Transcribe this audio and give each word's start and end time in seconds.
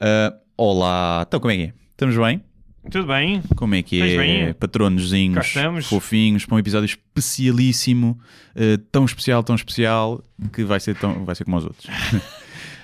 Ah, 0.00 0.34
olá, 0.56 1.24
então 1.28 1.38
como 1.38 1.52
é 1.52 1.56
que 1.56 1.62
é? 1.64 1.72
Estamos 1.90 2.16
bem? 2.16 2.42
Tudo 2.90 3.06
bem? 3.06 3.42
Como 3.54 3.74
é 3.74 3.82
que 3.82 3.96
Estás 3.96 4.12
é? 4.12 4.16
bem? 4.16 4.52
Patronozinhos, 4.54 5.52
fofinhos, 5.84 6.46
para 6.46 6.56
um 6.56 6.58
episódio 6.58 6.86
especialíssimo, 6.86 8.18
ah, 8.56 8.80
tão 8.90 9.04
especial, 9.04 9.42
tão 9.42 9.54
especial, 9.54 10.24
que 10.54 10.64
vai 10.64 10.80
ser, 10.80 10.96
tão, 10.96 11.22
vai 11.26 11.34
ser 11.34 11.44
como 11.44 11.58
os 11.58 11.64
outros. 11.64 11.86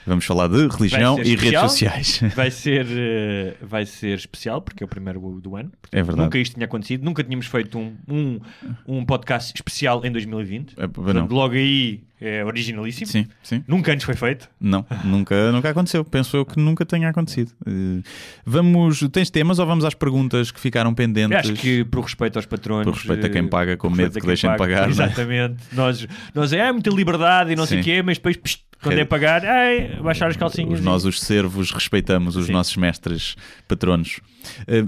Vamos 0.06 0.24
falar 0.24 0.48
de 0.48 0.68
religião 0.68 1.18
e 1.18 1.34
especial? 1.34 1.62
redes 1.62 1.70
sociais. 1.72 2.20
Vai 2.34 2.50
ser, 2.52 2.86
eh, 2.88 3.54
vai 3.60 3.84
ser 3.84 4.16
especial 4.16 4.62
porque 4.62 4.84
é 4.84 4.86
o 4.86 4.88
primeiro 4.88 5.40
do 5.40 5.56
ano. 5.56 5.72
É 5.90 5.96
verdade. 6.02 6.20
Nunca 6.22 6.38
isto 6.38 6.54
tinha 6.54 6.64
acontecido, 6.66 7.02
nunca 7.04 7.24
tínhamos 7.24 7.46
feito 7.46 7.76
um, 7.78 7.96
um, 8.08 8.40
um 8.86 9.04
podcast 9.04 9.52
especial 9.54 10.04
em 10.04 10.12
2020. 10.12 10.74
É, 10.78 10.86
Portanto, 10.86 11.32
logo 11.32 11.54
aí 11.54 12.04
é 12.20 12.44
originalíssimo. 12.44 13.06
Sim, 13.08 13.26
sim. 13.42 13.64
Nunca 13.66 13.92
antes 13.92 14.06
foi 14.06 14.14
feito. 14.14 14.48
Não, 14.60 14.86
nunca, 15.04 15.50
nunca 15.50 15.70
aconteceu. 15.70 16.04
Penso 16.04 16.36
eu 16.36 16.46
que 16.46 16.58
nunca 16.58 16.86
tenha 16.86 17.08
acontecido. 17.08 17.50
Eh, 17.66 18.02
vamos. 18.44 19.00
Tens 19.10 19.28
temas 19.28 19.58
ou 19.58 19.66
vamos 19.66 19.84
às 19.84 19.94
perguntas 19.94 20.50
que 20.52 20.60
ficaram 20.60 20.90
Eu 20.90 20.96
pendentes? 20.96 21.36
acho 21.36 21.52
que 21.54 21.84
por 21.84 22.02
respeito 22.04 22.36
aos 22.36 22.46
patronos. 22.46 22.84
Por 22.84 22.94
respeito 22.94 23.26
a 23.26 23.28
quem 23.28 23.48
paga, 23.48 23.76
com 23.76 23.90
medo 23.90 24.20
que 24.20 24.26
deixem 24.26 24.50
de 24.50 24.56
paga. 24.56 24.74
pagar, 24.74 24.86
é? 24.86 24.90
Exatamente. 24.90 25.56
Nós, 25.72 26.06
nós 26.34 26.52
é 26.52 26.70
muita 26.70 26.90
liberdade 26.90 27.52
e 27.52 27.56
não 27.56 27.66
sei 27.66 27.80
o 27.80 27.82
Sim. 27.82 27.90
quê, 27.90 28.02
mas 28.02 28.18
depois, 28.18 28.36
psh, 28.36 28.58
quando 28.82 28.98
é 28.98 29.04
pagar, 29.04 29.44
ai, 29.44 29.98
baixar 30.02 30.28
as 30.28 30.36
calcinhas. 30.36 30.78
Os, 30.80 30.84
nós, 30.84 31.04
os 31.04 31.20
servos, 31.20 31.70
respeitamos 31.70 32.36
os 32.36 32.46
Sim. 32.46 32.52
nossos 32.52 32.76
mestres 32.76 33.36
patronos. 33.66 34.20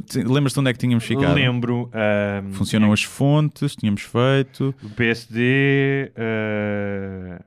Sim, 0.06 0.22
Lembras-te 0.24 0.60
onde 0.60 0.70
é 0.70 0.72
que 0.72 0.78
tínhamos 0.78 1.04
ficado? 1.04 1.34
Lembro. 1.34 1.90
Funcionam 2.52 2.92
as 2.92 3.02
fontes, 3.02 3.74
tínhamos 3.74 4.02
feito. 4.02 4.74
O 4.82 4.90
PSD. 4.90 6.12
eh, 6.16 7.40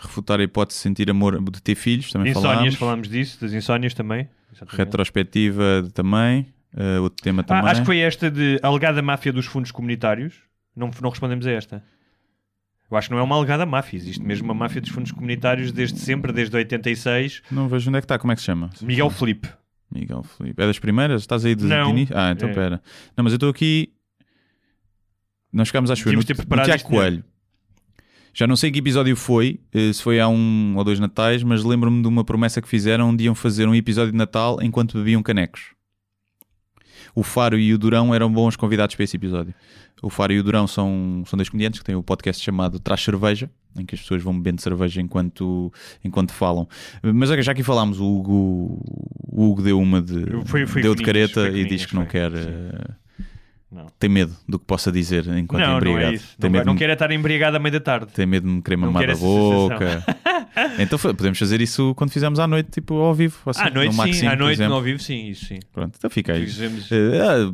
Refutar 0.00 0.38
a 0.38 0.44
hipótese 0.44 0.78
de 0.78 0.82
sentir 0.82 1.10
amor 1.10 1.40
de 1.50 1.60
ter 1.60 1.74
filhos, 1.74 2.12
também 2.12 2.30
insónias, 2.30 2.50
falámos. 2.52 2.74
falámos 2.76 3.08
disso, 3.08 3.40
das 3.40 3.52
insónias 3.52 3.94
também. 3.94 4.28
Exatamente. 4.52 4.76
Retrospectiva 4.78 5.88
também. 5.92 6.46
eh, 6.76 6.98
outro 7.00 7.20
tema 7.22 7.42
Ah, 7.42 7.44
também. 7.44 7.70
acho 7.70 7.80
que 7.80 7.86
foi 7.86 7.98
esta 7.98 8.30
de 8.30 8.60
alegada 8.62 9.02
máfia 9.02 9.32
dos 9.32 9.46
fundos 9.46 9.70
comunitários. 9.72 10.34
Não, 10.76 10.90
não 11.02 11.10
respondemos 11.10 11.46
a 11.46 11.50
esta. 11.50 11.82
Eu 12.90 12.96
acho 12.96 13.08
que 13.08 13.14
não 13.14 13.20
é 13.20 13.22
uma 13.22 13.36
alegada 13.36 13.66
máfia, 13.66 13.96
existe 13.98 14.22
mesmo 14.22 14.46
uma 14.46 14.54
máfia 14.54 14.80
dos 14.80 14.90
fundos 14.90 15.12
comunitários 15.12 15.70
desde 15.72 15.98
sempre, 15.98 16.32
desde 16.32 16.56
86. 16.56 17.42
Não 17.50 17.68
vejo 17.68 17.90
onde 17.90 17.98
é 17.98 18.00
que 18.00 18.06
está, 18.06 18.18
como 18.18 18.32
é 18.32 18.34
que 18.34 18.40
se 18.40 18.46
chama? 18.46 18.70
Miguel 18.80 19.10
Felipe. 19.10 19.48
Miguel 19.92 20.22
Felipe. 20.22 20.62
É 20.62 20.66
das 20.66 20.78
primeiras? 20.78 21.20
Estás 21.22 21.44
aí 21.44 21.54
de, 21.54 21.64
Não. 21.64 21.86
de 21.86 21.90
início? 21.90 22.16
Ah, 22.16 22.30
então 22.32 22.48
É. 22.48 22.52
espera. 22.52 22.82
Não, 23.16 23.24
mas 23.24 23.32
eu 23.32 23.36
estou 23.36 23.50
aqui. 23.50 23.92
Nós 25.52 25.68
ficámos, 25.68 25.90
acho 25.90 26.08
eu, 26.08 26.12
no, 26.12 26.18
no 26.20 26.24
preparado 26.26 26.66
Tiago 26.66 26.90
melhor. 26.90 27.02
Coelho. 27.02 27.24
Já 28.34 28.46
não 28.46 28.54
sei 28.56 28.70
que 28.70 28.78
episódio 28.78 29.16
foi, 29.16 29.60
eh, 29.72 29.92
se 29.92 30.02
foi 30.02 30.20
há 30.20 30.28
um 30.28 30.74
ou 30.76 30.84
dois 30.84 31.00
natais, 31.00 31.42
mas 31.42 31.64
lembro-me 31.64 32.00
de 32.02 32.08
uma 32.08 32.22
promessa 32.22 32.62
que 32.62 32.68
fizeram 32.68 33.08
onde 33.10 33.24
iam 33.24 33.34
fazer 33.34 33.66
um 33.66 33.74
episódio 33.74 34.12
de 34.12 34.18
Natal 34.18 34.58
enquanto 34.62 34.96
bebiam 34.98 35.22
canecos. 35.22 35.72
O 37.18 37.22
Faro 37.24 37.58
e 37.58 37.74
o 37.74 37.78
Durão 37.78 38.14
eram 38.14 38.30
bons 38.32 38.54
convidados 38.54 38.94
para 38.94 39.02
esse 39.04 39.16
episódio. 39.16 39.52
O 40.00 40.08
Faro 40.08 40.32
e 40.32 40.38
o 40.38 40.42
Durão 40.44 40.68
são, 40.68 41.24
são 41.26 41.36
dois 41.36 41.48
comediantes 41.48 41.80
que 41.80 41.84
têm 41.84 41.96
o 41.96 42.02
podcast 42.02 42.44
chamado 42.44 42.78
Traz 42.78 43.02
Cerveja, 43.02 43.50
em 43.76 43.84
que 43.84 43.96
as 43.96 44.00
pessoas 44.00 44.22
vão 44.22 44.32
bebendo 44.38 44.60
cerveja 44.60 45.00
enquanto, 45.00 45.72
enquanto 46.04 46.32
falam. 46.32 46.68
Mas 47.02 47.28
já 47.44 47.50
aqui 47.52 47.64
falámos, 47.64 47.98
o 47.98 48.04
Hugo, 48.06 48.80
o 49.32 49.48
Hugo 49.50 49.62
deu 49.62 49.80
uma 49.80 50.00
de, 50.00 50.24
Foi- 50.46 50.64
foi 50.66 50.80
deu 50.82 50.94
de 50.94 51.02
careta 51.02 51.48
e 51.48 51.64
diz 51.64 51.84
que 51.86 51.94
não 51.96 52.06
quer. 52.06 52.30
Eh, 52.32 52.90
Não. 53.72 53.86
tem 53.98 54.08
medo 54.08 54.32
do 54.48 54.58
que 54.58 54.64
possa 54.64 54.90
dizer 54.92 55.26
enquanto 55.36 55.62
não, 55.62 55.70
não 55.72 55.76
embriagado. 55.78 56.12
é 56.12 56.14
isso. 56.14 56.36
Tem 56.38 56.48
Não, 56.48 56.58
medo 56.58 56.66
não 56.66 56.76
quero 56.76 56.90
é 56.90 56.94
estar 56.94 57.10
embriagado 57.10 57.56
à 57.56 57.60
meia 57.60 57.72
da 57.72 57.80
tarde. 57.80 58.12
tem 58.14 58.24
medo 58.26 58.46
de 58.48 58.54
me 58.54 58.62
querer 58.62 58.76
Não 58.76 58.92
mamar 58.92 59.10
a 59.10 59.16
boca. 59.16 60.04
então 60.78 60.98
foi- 60.98 61.14
podemos 61.14 61.38
fazer 61.38 61.60
isso 61.60 61.94
quando 61.94 62.10
fizermos 62.10 62.38
à 62.38 62.46
noite, 62.46 62.70
tipo 62.70 62.94
ao 62.94 63.14
vivo. 63.14 63.36
Assim, 63.46 63.60
à 63.62 63.70
noite, 63.70 63.90
no 63.90 63.96
Max 63.96 64.10
sim. 64.16 64.20
5, 64.22 64.32
À 64.32 64.36
noite, 64.36 64.62
no 64.66 64.74
ao 64.74 64.82
vivo, 64.82 65.02
sim. 65.02 65.28
Isso 65.28 65.46
sim. 65.46 65.58
Pronto, 65.72 65.94
então 65.96 66.10
fica 66.10 66.32
aí. 66.32 66.46
Fizemos- 66.46 66.88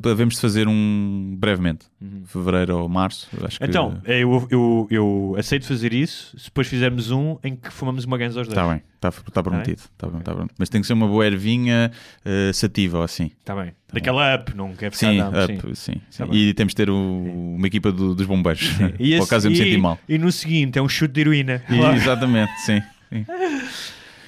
devemos 0.00 0.34
de 0.34 0.40
fazer 0.40 0.68
um 0.68 1.34
brevemente, 1.38 1.86
Uhum. 2.00 2.22
fevereiro 2.26 2.78
ou 2.78 2.88
março. 2.88 3.28
Acho 3.44 3.58
que 3.58 3.64
Então, 3.64 4.00
eu, 4.04 4.46
eu, 4.50 4.86
eu 4.90 5.36
aceito 5.38 5.66
fazer 5.66 5.92
isso 5.92 6.36
se 6.38 6.46
depois 6.46 6.66
fizermos 6.68 7.10
um 7.10 7.36
em 7.42 7.54
que 7.56 7.70
fumamos 7.72 8.04
uma 8.04 8.18
ganza 8.18 8.40
aos 8.40 8.48
dois. 8.48 8.58
está 8.58 8.68
bem, 8.72 8.82
está 8.94 9.10
tá 9.32 9.42
prometido. 9.42 9.82
Tá 9.96 10.06
bem, 10.08 10.20
tá 10.20 10.32
prometido. 10.32 10.54
Mas 10.58 10.68
tem 10.68 10.80
que 10.80 10.86
ser 10.86 10.92
uma 10.92 11.06
boa 11.08 11.26
ervinha 11.26 11.90
eh, 12.24 12.50
sativa 12.52 12.98
ou 12.98 13.04
assim. 13.04 13.30
Está 13.40 13.54
bem. 13.54 13.72
Daquela 13.94 14.34
up, 14.36 14.54
não 14.56 14.74
quer 14.74 14.90
ficar 14.92 15.10
Sim, 15.12 15.18
down, 15.18 15.32
sim. 15.46 15.54
up, 15.56 15.76
sim, 15.76 15.92
sim. 16.10 16.18
Tá 16.18 16.26
bem. 16.26 16.36
E 16.36 16.54
temos 16.54 16.72
de 16.72 16.76
ter 16.76 16.90
o- 16.90 17.54
uma 17.56 17.66
equipa 17.66 17.90
do- 17.92 18.14
dos 18.14 18.26
bombeiros. 18.26 18.62
E, 18.62 18.74
Por 18.98 19.00
esse- 19.06 19.22
acaso 19.24 19.46
eu 19.46 19.50
me 19.52 19.56
senti 19.56 19.76
mal. 19.78 19.98
e 20.08 20.18
no 20.18 20.30
seguinte 20.32 20.78
é 20.78 20.82
um 20.82 20.88
chute 20.88 21.14
de 21.14 21.20
heroína. 21.22 21.62
E- 21.70 21.96
exatamente, 21.96 22.52
sim. 22.60 22.80
sim. 23.10 23.24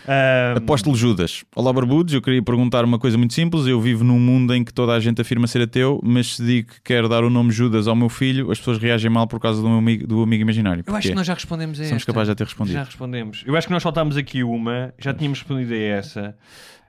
Ahm, 0.09 0.57
Apóstolo 0.63 0.95
Judas. 0.97 1.43
Olá, 1.55 1.73
Barbudos. 1.73 2.15
Eu 2.15 2.23
queria 2.23 2.41
perguntar 2.43 2.85
uma 2.85 2.99
coisa 2.99 3.19
muito 3.19 3.35
simples. 3.35 3.67
Eu 3.67 3.81
vivo 3.81 4.05
num 4.05 4.19
mundo 4.21 4.55
em 4.55 4.63
que 4.65 4.73
toda 4.73 4.93
a 4.93 5.01
gente 5.01 5.21
afirma 5.21 5.47
ser 5.49 5.63
ateu, 5.63 6.01
mas 6.03 6.37
se 6.37 6.45
digo 6.45 6.69
que 6.75 6.81
quero 6.83 7.09
dar 7.09 7.25
o 7.25 7.31
nome 7.31 7.51
Judas 7.51 7.89
ao 7.89 7.97
meu 7.97 8.09
filho, 8.09 8.51
as 8.53 8.59
pessoas 8.59 8.79
reagem 8.79 9.11
mal 9.11 9.27
por 9.27 9.41
causa 9.41 9.61
do, 9.61 9.69
meu 9.69 9.79
amigo, 9.79 10.07
do 10.07 10.23
amigo 10.23 10.43
imaginário. 10.43 10.85
eu 10.87 10.95
acho 10.95 11.03
Porquê? 11.03 11.09
que 11.09 11.15
nós 11.17 11.27
já 11.27 11.35
respondemos 11.35 11.81
a 11.81 11.85
Somos 11.85 11.97
esta. 12.03 12.13
capazes 12.13 12.27
de 12.29 12.31
já 12.31 12.35
ter 12.37 12.45
respondido. 12.45 12.75
Já 12.79 12.85
respondemos. 12.85 13.43
Eu 13.47 13.57
acho 13.57 13.67
que 13.67 13.73
nós 13.73 13.83
faltámos 13.83 14.17
aqui 14.17 14.45
uma, 14.45 14.95
já 14.99 15.13
tínhamos 15.13 15.41
respondido 15.41 15.75
a 15.75 15.77
essa. 15.77 16.37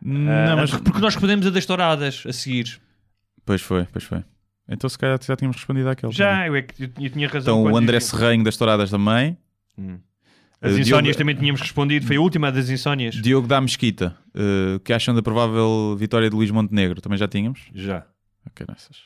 Não, 0.01 0.31
Ah, 0.31 0.55
mas... 0.55 0.71
Porque 0.71 0.99
nós 0.99 1.13
respondemos 1.15 1.45
a 1.47 1.49
das 1.49 1.65
touradas 1.65 2.23
a 2.27 2.33
seguir. 2.33 2.79
Pois 3.45 3.61
foi, 3.61 3.85
pois 3.91 4.03
foi. 4.03 4.23
Então 4.69 4.89
se 4.89 4.97
calhar 4.97 5.17
já 5.21 5.35
tínhamos 5.35 5.55
respondido 5.57 5.89
àquele. 5.89 6.11
Já, 6.11 6.45
eu, 6.47 6.55
é 6.55 6.61
que 6.61 6.83
eu, 6.83 6.89
eu 6.99 7.09
tinha 7.09 7.27
razão. 7.27 7.59
Então 7.59 7.67
o 7.67 7.71
quando 7.71 7.83
André 7.85 7.97
dizia- 7.99 8.17
Serranho 8.17 8.43
das 8.43 8.57
Touradas 8.57 8.89
também. 8.91 9.37
Hum. 9.77 9.99
As 10.61 10.73
Uh, 10.73 10.79
insónias 10.79 11.15
Diogo- 11.15 11.17
também 11.19 11.35
tínhamos 11.35 11.61
respondido. 11.61 12.05
Foi 12.05 12.15
a 12.17 12.21
última 12.21 12.51
das 12.51 12.69
insónias. 12.69 13.15
Diogo 13.15 13.47
da 13.47 13.61
Mesquita. 13.61 14.17
Uh, 14.35 14.79
que 14.81 14.91
acham 14.91 15.13
da 15.15 15.21
provável 15.21 15.95
vitória 15.97 16.29
de 16.29 16.35
Luís 16.35 16.51
Montenegro? 16.51 16.99
Também 16.99 17.17
já 17.17 17.27
tínhamos? 17.27 17.61
Já. 17.73 18.05
Ok, 18.45 18.65
nessas. 18.67 18.97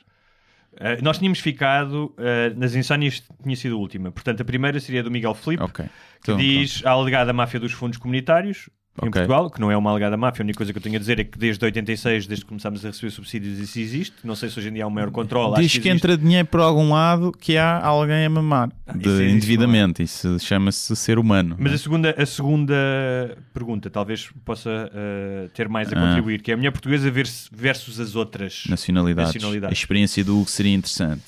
Uh, 0.74 1.04
nós 1.04 1.20
tínhamos 1.20 1.40
ficado 1.40 2.16
nas 2.56 2.74
insónias, 2.74 3.22
tinha 3.44 3.56
sido 3.56 3.76
a 3.76 3.78
última. 3.78 4.12
Portanto, 4.12 4.42
a 4.42 4.46
primeira 4.46 4.80
seria 4.80 5.04
do 5.04 5.12
Miguel 5.12 5.36
Filipe, 5.36 5.62
Ok. 5.62 5.86
que 5.86 5.92
Então, 6.32 6.38
diz 6.38 6.82
a 6.86 6.92
alegada 6.92 7.34
máfia 7.34 7.60
dos 7.60 7.74
fundos 7.74 7.98
comunitários 8.00 8.70
em. 8.98 9.10
Portugal, 9.10 9.50
que 9.50 9.60
não 9.62 9.72
é 9.72 9.78
uma 9.78 9.90
alegada 9.90 10.18
máfia. 10.18 10.44
A 10.44 10.46
única 10.46 10.58
coisa 10.58 10.72
que 10.74 10.78
eu 10.78 10.82
tenho 10.84 10.96
a 10.98 11.00
dizer 11.00 11.20
é 11.20 11.24
que 11.24 11.38
desde 11.38 11.64
86, 11.64 12.28
desde 12.28 12.44
que 12.46 12.50
começámos 12.50 12.84
a 12.86 12.90
receber 12.90 13.10
subsídios, 13.12 13.58
isso 13.58 13.80
existe. 13.80 14.14
Não 14.24 14.36
sei 14.36 14.50
se 14.50 14.60
hoje 14.60 14.68
em 14.70 14.74
dia 14.74 14.84
há 14.84 14.88
um 14.88 14.92
maior 14.92 15.10
controle. 15.12 15.56
Diz 15.62 15.72
que, 15.72 15.78
existe. 15.80 15.90
entra 15.90 16.18
dinheiro 16.18 16.48
por 16.48 16.60
algum 16.60 16.92
lado 16.92 17.32
que 17.32 17.58
há 17.58 17.80
alguém 17.84 18.26
a 18.26 18.30
mamar. 18.30 18.70
Ah, 18.86 18.92
de- 18.94 19.00
isso 19.00 19.10
existe, 19.10 19.36
indevidamente. 19.38 20.04
Isso 20.04 20.38
chama-se 20.40 20.94
ser 20.96 21.18
humano. 21.18 21.56
Mas 21.58 21.72
é? 21.72 21.76
a 21.76 21.78
segunda, 21.78 22.16
a 22.18 22.26
segunda 22.26 22.76
pergunta 23.54 23.90
talvez 23.90 24.30
possa 24.44 24.70
uh, 24.94 25.50
ter 25.50 25.68
mais 25.70 25.92
a 25.92 25.98
Ah. 25.98 26.08
contribuir, 26.08 26.42
que 26.42 26.52
é 26.52 26.54
a 26.54 26.58
mulher 26.58 26.72
portuguesa 26.72 27.10
vers- 27.10 27.50
versus 27.52 28.00
as 28.00 28.16
outras. 28.16 28.64
Nacionalidades. 28.70 29.34
Nacionalidades. 29.34 29.78
A 29.78 29.80
experiência 29.80 30.24
do 30.24 30.38
Hugo 30.40 30.50
seria 30.50 30.74
interessante. 30.74 31.22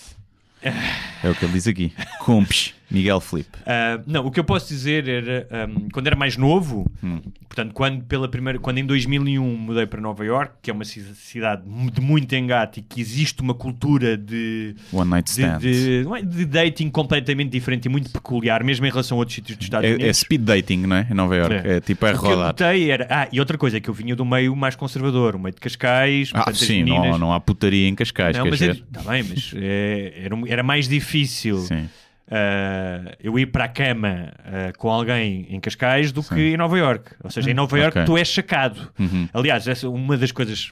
É 0.61 1.29
o 1.29 1.35
que 1.35 1.43
ele 1.43 1.53
diz 1.53 1.67
aqui. 1.67 1.91
Cumpes, 2.19 2.73
Miguel 2.93 3.19
Felipe. 3.19 3.57
Uh, 3.61 4.03
não, 4.05 4.25
o 4.25 4.31
que 4.31 4.39
eu 4.39 4.43
posso 4.43 4.67
dizer 4.67 5.07
era 5.07 5.47
um, 5.67 5.89
quando 5.89 6.07
era 6.07 6.15
mais 6.15 6.37
novo, 6.37 6.85
Hum. 7.03 7.19
portanto, 7.49 7.73
quando 7.73 8.03
pela 8.05 8.27
primeira, 8.29 8.59
quando 8.59 8.77
em 8.77 8.85
2001 8.85 9.43
mudei 9.57 9.85
para 9.85 9.99
Nova 9.99 10.23
York, 10.23 10.53
que 10.61 10.69
é 10.69 10.73
uma 10.73 10.85
ci- 10.85 11.03
cidade 11.15 11.63
de 11.65 12.01
muito 12.01 12.33
engate 12.35 12.79
e 12.79 12.83
que 12.83 13.01
existe 13.01 13.41
uma 13.41 13.53
cultura 13.53 14.15
de, 14.15 14.75
One 14.91 15.09
Night 15.09 15.25
de, 15.33 15.41
Stand. 15.41 15.57
de- 15.59 16.01
não 16.05 16.15
é, 16.15 16.21
de 16.21 16.45
dating 16.45 16.89
completamente 16.89 17.49
diferente 17.49 17.85
e 17.85 17.89
muito 17.89 18.09
peculiar, 18.11 18.63
mesmo 18.63 18.85
em 18.85 18.89
relação 18.89 19.17
a 19.17 19.19
outros 19.19 19.35
sítios 19.35 19.57
dos 19.57 19.65
Estados 19.65 19.89
É, 19.89 19.93
é 19.93 19.95
Unidos. 19.95 20.17
speed 20.17 20.41
dating, 20.41 20.77
não 20.87 20.95
é? 20.95 21.07
Em 21.09 21.13
Nova 21.13 21.35
York. 21.35 21.53
É, 21.55 21.77
É. 21.77 21.79
tipo, 21.81 22.05
é 22.05 22.13
o 22.13 22.19
que 22.19 22.25
eu 22.25 22.29
rodar. 22.29 22.47
notei 22.47 22.91
era. 22.91 23.07
Ah, 23.09 23.27
e 23.31 23.39
outra 23.39 23.57
coisa, 23.57 23.77
é 23.77 23.79
que 23.79 23.89
eu 23.89 23.93
vinha 23.93 24.15
do 24.15 24.23
meio 24.25 24.55
mais 24.55 24.75
conservador, 24.75 25.35
o 25.35 25.39
meio 25.39 25.53
de 25.55 25.59
Cascais, 25.61 26.31
Ah, 26.33 26.51
sim, 26.53 26.83
não, 26.83 26.95
meninas- 26.99 27.19
não 27.19 27.33
há 27.33 27.39
putaria 27.39 27.87
em 27.87 27.95
Cascais. 27.95 28.37
Não, 28.37 28.45
mas 28.45 28.59
dizer? 28.59 28.71
está 28.75 29.01
bem, 29.09 29.23
mas 29.23 29.51
é, 29.55 30.13
era, 30.23 30.35
era 30.47 30.63
mais 30.63 30.87
difícil 30.87 31.57
Sim. 31.59 31.87
Uh, 32.27 33.15
eu 33.19 33.37
ir 33.37 33.47
para 33.47 33.65
a 33.65 33.67
cama 33.67 34.31
uh, 34.39 34.77
com 34.77 34.89
alguém 34.89 35.47
em 35.49 35.59
Cascais 35.59 36.11
do 36.11 36.21
Sim. 36.23 36.35
que 36.35 36.41
em 36.53 36.57
Nova 36.57 36.77
York. 36.77 37.11
Ou 37.23 37.29
seja, 37.29 37.49
em 37.51 37.53
Nova 37.53 37.77
York 37.77 37.97
ok. 37.99 38.05
tu 38.05 38.17
és 38.17 38.27
sacado. 38.29 38.91
Uhum. 38.99 39.27
Aliás, 39.33 39.67
essa, 39.67 39.89
uma 39.89 40.17
das 40.17 40.31
coisas 40.31 40.71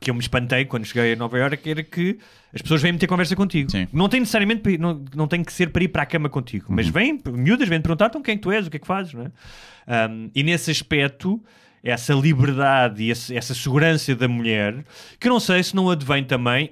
que 0.00 0.10
eu 0.10 0.14
me 0.14 0.20
espantei 0.20 0.64
quando 0.64 0.84
cheguei 0.86 1.12
a 1.12 1.16
Nova 1.16 1.38
York 1.38 1.68
era 1.68 1.82
que 1.82 2.18
as 2.54 2.62
pessoas 2.62 2.80
vêm 2.80 2.96
ter 2.96 3.06
conversa 3.06 3.36
contigo. 3.36 3.70
Sim. 3.70 3.86
Não 3.92 4.08
tem 4.08 4.20
necessariamente 4.20 4.68
ir- 4.70 4.78
não, 4.78 5.04
não 5.14 5.26
tem 5.28 5.42
que 5.44 5.52
ser 5.52 5.70
para 5.70 5.84
ir 5.84 5.88
para 5.88 6.02
a 6.02 6.06
cama 6.06 6.28
contigo, 6.28 6.66
Uhum. 6.70 6.76
mas 6.76 6.88
vêm, 6.88 7.20
miúdas, 7.32 7.68
vêm 7.68 7.80
perguntar 7.80 8.06
então 8.06 8.22
quem 8.22 8.38
tu 8.38 8.50
és, 8.50 8.66
o 8.66 8.70
que 8.70 8.76
é 8.78 8.80
que 8.80 8.86
fazes, 8.86 9.12
não 9.12 9.24
é? 9.26 10.08
Um, 10.08 10.30
e 10.34 10.42
nesse 10.42 10.70
aspecto, 10.70 11.38
essa 11.82 12.14
liberdade 12.14 13.02
e 13.02 13.10
esse- 13.10 13.36
essa 13.36 13.52
segurança 13.52 14.14
da 14.16 14.26
mulher, 14.26 14.74
que 15.20 15.28
eu 15.28 15.32
não 15.32 15.38
sei 15.40 15.62
se 15.62 15.76
não 15.76 15.90
advém 15.90 16.24
também, 16.24 16.70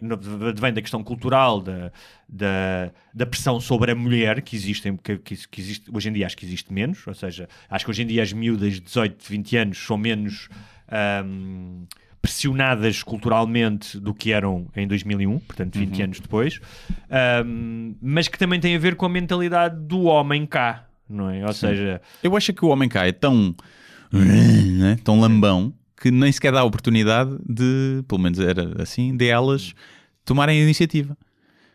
advém 0.48 0.72
da 0.72 0.80
questão 0.80 1.04
cultural, 1.04 1.60
da, 1.60 1.92
da, 2.34 2.90
da 3.12 3.26
pressão 3.26 3.60
sobre 3.60 3.90
a 3.92 3.94
mulher 3.94 4.40
que 4.40 4.56
existe, 4.56 4.90
que, 5.04 5.18
que- 5.18 5.60
existe, 5.60 5.90
hoje 5.92 6.08
em 6.08 6.12
dia 6.14 6.24
acho 6.26 6.36
que 6.36 6.46
existe 6.46 6.72
menos, 6.72 7.06
ou 7.06 7.12
seja, 7.14 7.46
acho 7.68 7.84
que 7.84 7.90
hoje 7.90 8.02
em 8.02 8.06
dia 8.06 8.22
as 8.22 8.32
miúdas 8.32 8.72
de 8.74 8.80
18, 8.80 9.22
20 9.28 9.56
anos 9.58 9.78
são 9.78 9.98
menos 9.98 10.48
ahm, 10.90 11.84
pressionadas 12.22 13.02
culturalmente 13.02 13.98
do 14.00 14.14
que 14.14 14.32
eram 14.32 14.66
em 14.74 14.86
2001, 14.88 15.38
portanto 15.40 15.78
20 15.78 15.98
Uhum. 15.98 16.04
anos 16.04 16.20
depois, 16.20 16.60
Ahm, 17.10 17.94
mas 18.00 18.28
que 18.28 18.38
também 18.38 18.58
tem 18.58 18.74
a 18.74 18.78
ver 18.78 18.94
com 18.96 19.04
a 19.04 19.08
mentalidade 19.08 19.76
do 19.86 20.04
homem 20.04 20.46
cá, 20.46 20.86
não 21.08 21.28
é? 21.28 21.44
Ou 21.46 21.52
seja, 21.52 22.00
Eu 22.22 22.34
acho 22.36 22.52
que 22.54 22.64
o 22.64 22.68
homem 22.68 22.88
cá 22.88 23.06
é 23.06 23.12
tão. 23.12 23.54
né, 24.10 24.96
tão 25.04 25.20
lambão 25.20 25.72
que 26.00 26.10
nem 26.10 26.32
sequer 26.32 26.52
dá 26.52 26.60
a 26.60 26.64
oportunidade 26.64 27.36
de, 27.48 28.02
pelo 28.08 28.20
menos 28.20 28.38
era 28.38 28.82
assim, 28.82 29.16
de 29.16 29.26
elas 29.28 29.74
tomarem 30.24 30.58
a 30.58 30.62
iniciativa. 30.62 31.16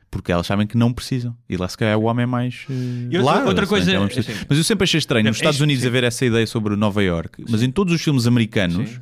Porque 0.10 0.32
elas 0.32 0.48
sabem 0.48 0.66
que 0.66 0.78
não 0.78 0.94
precisam. 0.94 1.36
E 1.50 1.58
lá 1.58 1.68
se 1.68 1.78
calhar 1.78 1.98
o 1.98 2.04
homem 2.04 2.24
é 2.24 2.26
mais. 2.26 2.66
Uh, 2.70 3.10
Eu- 3.12 3.24
lá, 3.24 3.44
outra 3.44 3.68
coisa- 3.68 3.92
não 3.94 4.06
precisa. 4.08 4.32
assim, 4.32 4.46
mas 4.50 4.58
eu 4.58 4.64
sempre 4.64 4.84
achei 4.86 4.98
estranho 4.98 5.26
Não, 5.26 5.30
nos 5.32 5.38
Estados 5.38 5.60
é- 5.60 5.64
Unidos 5.64 5.82
sim. 5.84 5.88
haver 5.90 6.04
essa 6.06 6.26
ideia 6.26 6.48
sobre 6.48 6.76
Nova 6.76 7.04
York. 7.04 7.44
Mas 7.50 7.62
em 7.62 7.70
todos 7.70 7.94
os 7.94 8.02
filmes 8.02 8.26
americanos, 8.26 8.90
Sim. 8.90 9.00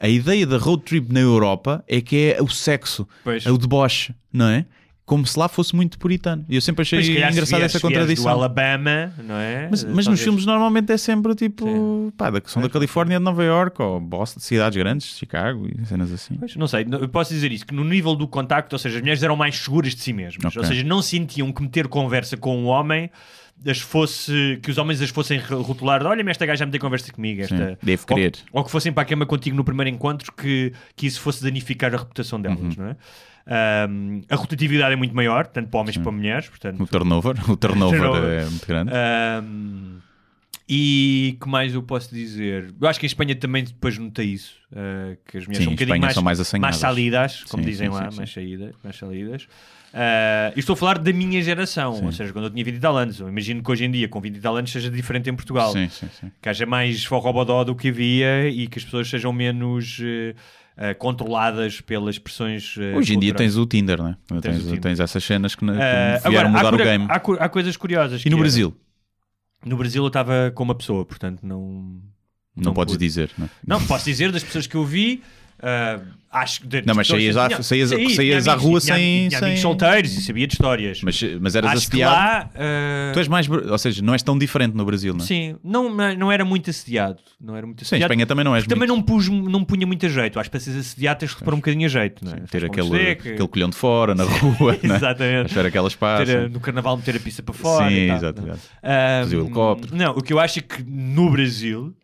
a 0.00 0.08
ideia 0.08 0.46
da 0.46 0.56
road 0.56 0.82
trip 0.84 1.12
na 1.12 1.20
Europa 1.20 1.84
é 1.86 2.00
que 2.00 2.34
é 2.36 2.42
o 2.42 2.48
sexo, 2.48 3.06
Pois. 3.22 3.44
é 3.44 3.50
o 3.50 3.58
deboche, 3.58 4.14
não 4.32 4.48
é? 4.48 4.64
Como 5.08 5.26
se 5.26 5.38
lá 5.38 5.48
fosse 5.48 5.74
muito 5.74 5.98
puritano. 5.98 6.44
E 6.50 6.54
eu 6.54 6.60
sempre 6.60 6.82
achei 6.82 7.00
engraçada 7.00 7.64
essa 7.64 7.80
contradição. 7.80 8.24
Do 8.24 8.28
Alabama, 8.28 9.10
não 9.24 9.36
é? 9.36 9.66
Mas, 9.70 9.82
mas 9.82 10.06
nos 10.06 10.20
filmes 10.20 10.44
normalmente 10.44 10.92
é 10.92 10.98
sempre 10.98 11.34
tipo, 11.34 11.64
Sim. 11.64 12.12
pá, 12.14 12.28
da, 12.28 12.42
são 12.44 12.60
da 12.60 12.68
Califórnia, 12.68 13.16
de 13.18 13.24
Nova 13.24 13.42
York, 13.42 13.80
ou 13.80 13.98
Boston, 13.98 14.38
cidades 14.38 14.76
grandes, 14.76 15.16
Chicago 15.16 15.66
e 15.66 15.86
cenas 15.86 16.12
assim. 16.12 16.34
Pois, 16.34 16.54
não 16.56 16.68
sei, 16.68 16.86
eu 16.90 17.08
posso 17.08 17.32
dizer 17.32 17.50
isso, 17.50 17.64
que 17.64 17.74
no 17.74 17.84
nível 17.84 18.14
do 18.14 18.28
contacto, 18.28 18.74
ou 18.74 18.78
seja, 18.78 18.96
as 18.96 19.00
mulheres 19.00 19.22
eram 19.22 19.34
mais 19.34 19.56
seguras 19.56 19.94
de 19.94 20.02
si 20.02 20.12
mesmas, 20.12 20.44
Ok. 20.54 20.60
ou 20.60 20.66
seja, 20.68 20.84
não 20.84 21.00
sentiam 21.00 21.50
que 21.52 21.62
meter 21.62 21.88
conversa 21.88 22.36
com 22.36 22.54
um 22.58 22.66
homem 22.66 23.10
as 23.66 23.78
fosse, 23.80 24.58
que 24.62 24.70
os 24.70 24.78
homens 24.78 25.00
as 25.02 25.10
fossem 25.10 25.38
rotular 25.38 26.00
de 26.00 26.06
olha-me 26.06 26.30
esta 26.30 26.46
gaja 26.46 26.64
a 26.64 26.66
meter 26.66 26.78
conversa 26.78 27.12
comigo, 27.12 27.42
esta... 27.42 27.56
Sim, 27.70 27.76
deve 27.82 28.02
ou, 28.08 28.16
querer. 28.16 28.32
ou 28.52 28.64
que 28.64 28.70
fossem 28.70 28.92
para 28.92 29.02
a 29.02 29.06
cama 29.06 29.26
contigo 29.26 29.56
no 29.56 29.64
primeiro 29.64 29.90
encontro 29.90 30.32
que, 30.32 30.72
que 30.96 31.06
isso 31.06 31.20
fosse 31.20 31.42
danificar 31.42 31.94
a 31.94 31.98
reputação 31.98 32.40
delas, 32.40 32.58
Uhum. 32.60 32.72
não 32.76 32.86
é? 32.90 32.96
Ahm, 33.50 34.20
a 34.28 34.36
rotatividade 34.36 34.92
é 34.92 34.96
muito 34.96 35.14
maior, 35.16 35.46
tanto 35.46 35.68
para 35.70 35.80
homens 35.80 35.96
como 35.96 36.04
para 36.04 36.12
mulheres, 36.12 36.48
portanto... 36.48 36.82
O 36.82 36.86
turnover, 36.86 37.34
o 37.50 37.56
turnover 37.56 38.00
Turnover. 38.00 38.30
é 38.40 38.44
muito 38.44 38.66
grande. 38.66 38.90
Ahm, 38.92 39.98
e 40.68 41.38
que 41.40 41.48
mais 41.48 41.74
eu 41.74 41.82
posso 41.82 42.14
dizer? 42.14 42.74
Eu 42.80 42.88
acho 42.88 43.00
que 43.00 43.06
em 43.06 43.08
Espanha 43.08 43.34
também 43.34 43.64
depois 43.64 43.96
notei 43.98 44.26
isso. 44.26 44.54
ah, 44.74 45.16
que 45.26 45.38
as 45.38 45.46
mulheres 45.46 45.58
Sim, 45.58 45.64
são 45.64 45.72
um 45.72 45.76
bocadinho 45.76 46.00
mais, 46.00 46.14
são 46.14 46.22
mais 46.22 46.40
assanhadas. 46.40 46.76
salidas, 46.76 47.44
como 47.44 47.62
Sim, 47.62 47.70
dizem 47.70 47.88
sim, 47.88 47.94
lá, 47.94 48.10
mais, 48.10 48.30
saída, 48.32 48.72
mais 48.84 48.96
salidas. 48.96 49.48
E 50.54 50.58
estou 50.60 50.74
a 50.74 50.76
falar 50.76 50.98
da 50.98 51.12
minha 51.12 51.40
geração, 51.42 52.04
ou 52.04 52.12
seja, 52.12 52.32
quando 52.32 52.44
eu 52.44 52.50
tinha 52.50 52.62
20 52.64 52.76
e 52.76 52.80
tal 52.80 52.96
anos. 52.96 53.18
Eu 53.20 53.28
imagino 53.28 53.62
que 53.62 53.70
hoje 53.70 53.84
em 53.84 53.90
dia, 53.90 54.08
com 54.08 54.20
20 54.20 54.36
e 54.36 54.40
tal 54.40 54.56
anos, 54.56 54.70
seja 54.70 54.90
diferente 54.90 55.30
em 55.30 55.34
Portugal. 55.34 55.72
Sim, 55.72 55.88
sim, 55.88 56.08
sim. 56.20 56.30
Que 56.42 56.48
haja 56.48 56.66
mais 56.66 57.04
forrobodó 57.04 57.64
do 57.64 57.74
que 57.74 57.88
havia 57.88 58.48
e 58.48 58.66
que 58.66 58.78
as 58.78 58.84
pessoas 58.84 59.08
sejam 59.08 59.32
menos 59.32 59.98
eh, 60.02 60.34
ah, 60.76 60.94
controladas 60.94 61.80
pelas 61.80 62.18
pressões. 62.18 62.74
eh, 62.78 62.94
Hoje 62.94 63.14
em 63.14 63.18
dia 63.18 63.32
tens 63.32 63.56
o 63.56 63.64
Tinder, 63.64 64.02
né? 64.02 64.16
Tens 64.28 64.40
Tens, 64.42 64.56
o 64.58 64.64
Tinder. 64.66 64.80
tens 64.80 65.00
essas 65.00 65.24
cenas 65.24 65.54
que, 65.54 65.64
que 65.64 65.72
Ah, 65.72 66.20
vieram 66.28 66.50
mudar 66.50 66.72
há, 66.72 66.76
o 66.76 66.78
game. 66.78 67.06
há 67.08 67.16
há 67.44 67.48
coisas 67.48 67.76
curiosas. 67.76 68.22
E 68.24 68.28
no 68.30 68.36
é- 68.36 68.40
Brasil? 68.40 68.76
No 69.64 69.76
Brasil 69.76 70.02
eu 70.02 70.08
estava 70.08 70.52
com 70.54 70.62
uma 70.62 70.74
pessoa, 70.74 71.04
portanto 71.04 71.42
não. 71.42 72.00
Não, 72.56 72.74
podes 72.74 72.94
pude. 72.94 73.04
dizer, 73.04 73.30
né? 73.38 73.48
Não, 73.66 73.84
posso 73.86 74.04
dizer 74.04 74.32
das 74.32 74.42
pessoas 74.42 74.66
que 74.66 74.74
eu 74.74 74.84
vi. 74.84 75.22
Ah, 75.62 76.00
acho 76.30 76.60
que. 76.62 76.82
Não, 76.86 76.94
mas 76.94 77.06
saías 77.08 77.36
à- 77.36 77.62
saías- 77.62 77.88
saí, 77.90 78.10
saías 78.14 78.46
à 78.48 78.54
rua 78.54 78.80
tinha- 78.80 78.94
sem- 78.94 79.28
Tinha 79.28 79.40
sem- 79.40 79.56
solteiros 79.56 80.12
e 80.16 80.22
sabia 80.22 80.46
de 80.46 80.52
histórias. 80.54 81.00
Mas, 81.02 81.20
mas 81.40 81.54
eras 81.56 81.70
acho 81.72 81.80
que 81.90 82.02
assediado. 82.02 82.14
lá. 82.14 82.50
ah, 82.54 83.10
Tu 83.12 83.18
és 83.18 83.28
mais. 83.28 83.48
Ou 83.48 83.78
seja, 83.78 84.02
não 84.02 84.12
és 84.12 84.22
tão 84.22 84.38
diferente 84.38 84.74
no 84.76 84.84
Brasil, 84.84 85.12
não 85.14 85.24
é? 85.24 85.26
Sim, 85.26 85.56
não, 85.64 85.94
não 86.16 86.30
era 86.30 86.44
muito 86.44 86.70
assediado. 86.70 87.18
Não 87.40 87.56
era 87.56 87.66
muito 87.66 87.80
Sim, 87.80 87.84
em 87.84 87.98
assediado. 87.98 88.12
Espanha 88.12 88.26
também 88.26 88.44
não 88.44 88.54
és. 88.54 88.66
Também 88.66 88.86
não, 88.88 89.00
pus, 89.02 89.28
não 89.28 89.64
punha 89.64 89.86
muito 89.86 90.04
a 90.06 90.08
jeito. 90.08 90.38
Acho 90.38 90.48
que 90.48 90.52
para 90.52 90.60
seres 90.60 90.80
assediado 90.80 91.20
tens 91.20 91.30
de 91.32 91.38
repor 91.38 91.54
um 91.54 91.58
bocadinho 91.58 91.86
a 91.86 91.88
jeito. 91.88 92.24
Não 92.24 92.32
é? 92.32 92.36
Ter 92.40 92.60
Faz 92.60 92.64
aquele, 92.64 92.88
seca, 92.90 93.30
aquele 93.30 93.48
colhão 93.48 93.70
de 93.70 93.76
fora, 93.76 94.14
na 94.14 94.24
rua, 94.24 94.72
né? 94.72 94.78
Exatamente. 94.96 95.46
Espera 95.48 95.70
que 95.70 95.78
elas 95.78 95.92
ter, 95.94 95.98
passem. 95.98 96.36
ah, 96.36 96.48
no 96.48 96.60
carnaval 96.60 96.96
meter 96.96 97.16
a 97.16 97.20
pista 97.20 97.42
para 97.42 97.54
fora. 97.54 97.88
Sim, 97.88 97.94
e 97.96 98.08
é? 98.10 98.14
Ah, 98.82 99.20
Fazer 99.22 99.36
o 99.36 99.40
helicóptero. 99.44 99.96
Não, 99.96 100.10
o 100.12 100.22
que 100.22 100.32
eu 100.32 100.38
acho 100.38 100.58
é 100.58 100.62
que 100.62 100.82
no 100.84 101.30
Brasil 101.30 101.94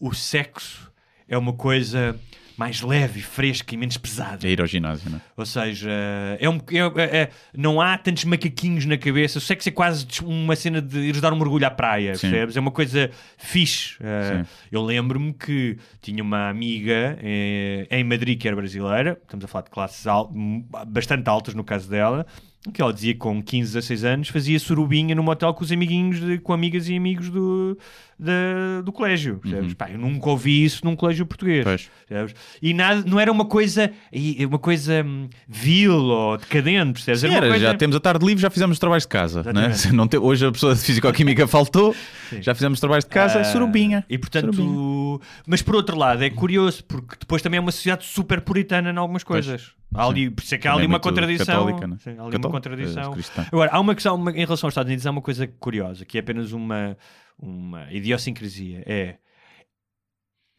o 0.00 0.12
sexo 0.14 0.90
é 1.28 1.36
uma 1.36 1.52
coisa 1.52 2.16
mais 2.62 2.80
leve, 2.80 3.20
fresca 3.20 3.74
e 3.74 3.76
menos 3.76 3.96
pesada. 3.96 4.46
É 4.46 4.50
ir 4.50 4.60
ao 4.60 4.66
ginásio, 4.68 5.10
não 5.10 5.18
é? 5.18 5.20
Ou 5.36 5.44
seja, 5.44 5.90
é 6.38 6.48
um, 6.48 6.58
é- 6.70 7.02
é- 7.02 7.16
é- 7.22 7.30
não 7.56 7.80
há 7.80 7.98
tantos 7.98 8.24
macaquinhos 8.24 8.86
na 8.86 8.96
cabeça. 8.96 9.38
O 9.38 9.40
sexo 9.40 9.68
é 9.68 9.72
quase 9.72 10.06
uma 10.22 10.54
cena 10.54 10.80
de 10.80 10.96
ires 11.00 11.20
dar 11.20 11.32
um 11.32 11.36
mergulho 11.36 11.66
à 11.66 11.70
praia, 11.70 12.14
Sim. 12.14 12.30
percebes? 12.30 12.56
É 12.56 12.60
uma 12.60 12.70
coisa 12.70 13.10
fixe. 13.36 13.96
Uh, 13.96 14.46
eu 14.70 14.80
lembro-me 14.84 15.32
que 15.32 15.76
tinha 16.00 16.22
uma 16.22 16.48
amiga 16.48 17.18
eh, 17.20 17.86
em 17.90 18.04
Madrid 18.04 18.38
que 18.40 18.46
era 18.46 18.56
brasileira, 18.56 19.18
estamos 19.22 19.44
a 19.44 19.48
falar 19.48 19.64
de 19.64 19.70
classes 19.70 20.06
al- 20.06 20.32
bastante 20.86 21.28
altas 21.28 21.54
no 21.54 21.64
caso 21.64 21.90
dela, 21.90 22.24
que 22.72 22.80
ela 22.80 22.92
dizia 22.92 23.12
que 23.12 23.18
com 23.18 23.42
15, 23.42 23.72
16 23.72 24.04
anos 24.04 24.28
fazia 24.28 24.58
surubinha 24.58 25.14
num 25.14 25.22
motel 25.22 25.52
com 25.52 25.64
os 25.64 25.72
amiguinhos, 25.72 26.20
de- 26.20 26.38
com 26.38 26.52
amigas 26.52 26.88
e 26.88 26.96
amigos 26.96 27.28
do, 27.28 27.76
da- 28.18 28.82
do 28.84 28.92
colégio. 28.92 29.38
percebes? 29.38 29.74
Pá, 29.74 29.90
eu 29.90 29.98
nunca 29.98 30.30
ouvi 30.30 30.64
isso 30.64 30.84
num 30.84 30.94
colégio 30.94 31.26
português. 31.26 31.66
Uhum. 31.66 31.72
Pois. 32.08 32.34
E 32.62 32.72
nada, 32.72 33.02
não 33.04 33.18
era 33.18 33.32
uma 33.32 33.44
coisa, 33.46 33.90
uma 34.48 34.58
coisa 34.60 35.02
hum, 35.04 35.28
vil 35.48 35.92
ou 35.94 36.38
decadente, 36.38 36.92
percebes? 36.92 37.20
Sim, 37.22 37.26
Era 37.28 37.36
era, 37.36 37.48
coisa... 37.48 37.64
já 37.66 37.74
temos 37.74 37.96
a 37.96 38.00
tarde 38.00 38.24
livre, 38.24 38.40
já 38.40 38.50
fizemos 38.50 38.74
os 38.76 38.78
trabalhos 38.78 39.02
de 39.04 39.08
casa. 39.08 39.42
Né? 39.52 39.72
Não 39.92 40.06
te- 40.06 40.18
hoje 40.18 40.46
a 40.46 40.52
pessoa 40.52 40.74
de 40.74 40.80
Físico-Química 40.82 41.48
faltou, 41.48 41.96
já 42.40 42.54
fizemos 42.54 42.76
os 42.76 42.80
trabalhos 42.80 43.04
de 43.04 43.10
casa, 43.10 43.40
Ah, 43.40 43.44
surubinha. 43.44 44.04
E 44.08 44.16
portanto, 44.16 44.54
Surubinha. 44.54 45.18
mas 45.46 45.62
por 45.62 45.74
outro 45.74 45.96
lado, 45.96 46.22
é 46.22 46.30
curioso, 46.30 46.84
porque 46.84 47.16
depois 47.18 47.42
também 47.42 47.58
é 47.58 47.60
uma 47.60 47.72
sociedade 47.72 48.04
super 48.04 48.40
puritana 48.40 48.90
em 48.90 48.96
algumas 48.96 49.24
coisas. 49.24 49.72
Há 49.94 50.06
ali, 50.06 50.30
por 50.30 50.42
isso 50.42 50.54
é 50.54 50.58
que 50.58 50.66
há 50.68 50.72
ali 50.72 50.82
uma 50.86 50.92
muito 50.92 51.02
contradição. 51.02 51.46
católica, 51.46 51.86
né? 51.86 51.96
Sim, 52.00 52.16
há 52.18 52.24
ali 52.24 52.36
uma 52.36 52.50
contradição. 52.50 53.12
cristã. 53.12 53.46
Agora, 53.52 53.70
há 53.72 53.80
uma 53.80 53.94
questão 53.94 54.14
uma- 54.16 54.30
em 54.32 54.44
relação 54.44 54.66
aos 54.66 54.72
Estados 54.72 54.88
Unidos, 54.88 55.06
há 55.06 55.10
uma 55.10 55.20
coisa 55.22 55.46
curiosa, 55.46 56.04
que 56.04 56.16
é 56.16 56.20
apenas 56.20 56.52
uma, 56.52 56.96
uma 57.38 57.92
idiosincrasia. 57.92 58.82
É, 58.86 59.16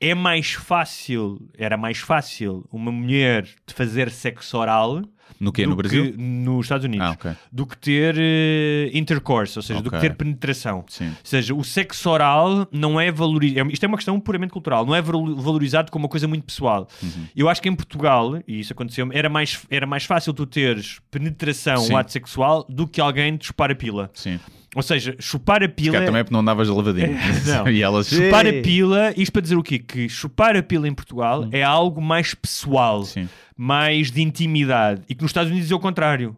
é 0.10 0.14
mais 0.16 0.52
fácil, 0.54 1.40
era 1.58 1.78
mais 1.78 1.98
fácil 2.00 2.66
uma 2.72 2.92
mulher 2.92 3.44
de 3.44 3.74
fazer 3.74 4.10
sexo 4.12 4.58
oral 4.58 5.02
No 5.40 5.52
quê? 5.52 5.66
No 5.66 5.76
Brasil? 5.76 6.12
que- 6.12 6.18
nos 6.18 6.66
Estados 6.66 6.86
Unidos 6.86 7.08
Ah, 7.08 7.12
ok. 7.12 7.32
do 7.52 7.66
que 7.66 7.78
ter 7.78 8.16
eh, 8.18 8.90
intercourse, 8.94 9.58
ou 9.58 9.64
seja, 9.64 9.82
do 9.82 9.90
que 9.90 10.00
ter 10.00 10.16
penetração. 10.16 10.86
Sim. 10.88 11.08
Ou 11.10 11.14
seja, 11.24 11.54
o 11.56 11.64
sexo 11.64 12.10
oral 12.10 12.68
não 12.72 13.00
é 13.00 13.12
valorizado. 13.12 13.70
Isto 13.72 13.84
é 13.84 13.88
uma 13.88 13.98
questão 13.98 14.20
puramente 14.20 14.52
cultural, 14.52 14.86
não 14.86 14.94
é 14.96 15.02
valo- 15.02 15.36
valorizado 15.36 15.92
como 15.92 16.04
uma 16.06 16.10
coisa 16.10 16.28
muito 16.28 16.44
pessoal. 16.46 16.88
Uhum. 17.02 17.26
Eu 17.36 17.50
acho 17.50 17.62
que 17.62 17.70
em 17.70 17.76
Portugal, 17.76 18.40
e 18.48 18.60
isso 18.60 18.74
aconteceu 18.74 19.10
era 19.12 19.28
mais, 19.30 19.66
era 19.70 19.86
mais 19.88 20.04
fácil 20.06 20.34
tu 20.34 20.46
teres 20.46 21.00
penetração, 21.10 21.78
Sim. 21.78 21.94
um 21.94 21.98
ato 21.98 22.12
sexual, 22.12 22.66
do 22.70 22.88
que 22.88 23.02
alguém 23.02 23.36
te 23.38 23.48
chupar 23.48 23.72
a 23.72 23.76
pila. 23.76 24.12
Sim. 24.14 24.40
Ou 24.76 24.82
seja, 24.82 25.16
chupar 25.20 25.62
a 25.64 25.70
pila. 25.70 25.92
calhar 25.94 26.06
também 26.08 26.22
é 26.22 26.24
porque 26.24 26.34
não 26.34 26.40
andavas 26.42 26.68
lavadinho. 26.68 27.16
Não. 27.46 27.68
e 27.72 27.82
elas. 27.84 28.08
Chupar 28.10 28.48
a 28.48 28.54
pila, 28.54 29.14
isto 29.16 29.32
para 29.32 29.42
dizer 29.42 29.56
o 29.56 29.62
quê? 29.64 29.78
Que 29.80 30.10
chupar 30.10 30.56
a 30.56 30.64
pila 30.64 30.88
em 30.88 30.94
Portugal 30.94 31.48
é 31.52 31.62
algo 31.64 32.02
mais 32.02 32.34
pessoal, 32.34 33.02
Hum. 33.02 33.06
Sim. 33.06 33.30
mais 33.56 34.10
de 34.12 34.22
intimidade, 34.22 35.02
e 35.08 35.14
que 35.16 35.22
nos 35.22 35.30
Estados 35.30 35.52
Unidos 35.52 35.70
é 35.72 35.76
o 35.76 35.80
contrário. 35.80 36.36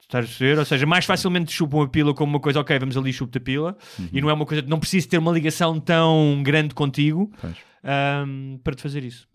Estás 0.00 0.24
a 0.24 0.28
perceber? 0.28 0.58
Ou 0.58 0.64
seja, 0.64 0.86
mais 0.86 1.04
facilmente 1.04 1.50
chupam 1.50 1.82
a 1.82 1.88
pila 1.88 2.14
como 2.14 2.30
uma 2.34 2.38
coisa, 2.40 2.60
ok, 2.60 2.78
vamos 2.78 2.96
ali 2.96 3.12
chupa 3.12 3.38
a 3.38 3.40
pila, 3.40 3.76
Uhum. 3.98 4.08
e 4.12 4.20
não 4.20 4.30
é 4.30 4.32
uma 4.34 4.46
coisa, 4.46 4.62
não 4.68 4.78
preciso 4.78 5.08
ter 5.08 5.18
uma 5.18 5.32
ligação 5.32 5.80
tão 5.80 6.40
grande 6.44 6.74
contigo 6.74 7.32
ahm, 7.82 8.58
para 8.62 8.74
te 8.74 8.82
fazer 8.82 9.02
isso. 9.02 9.26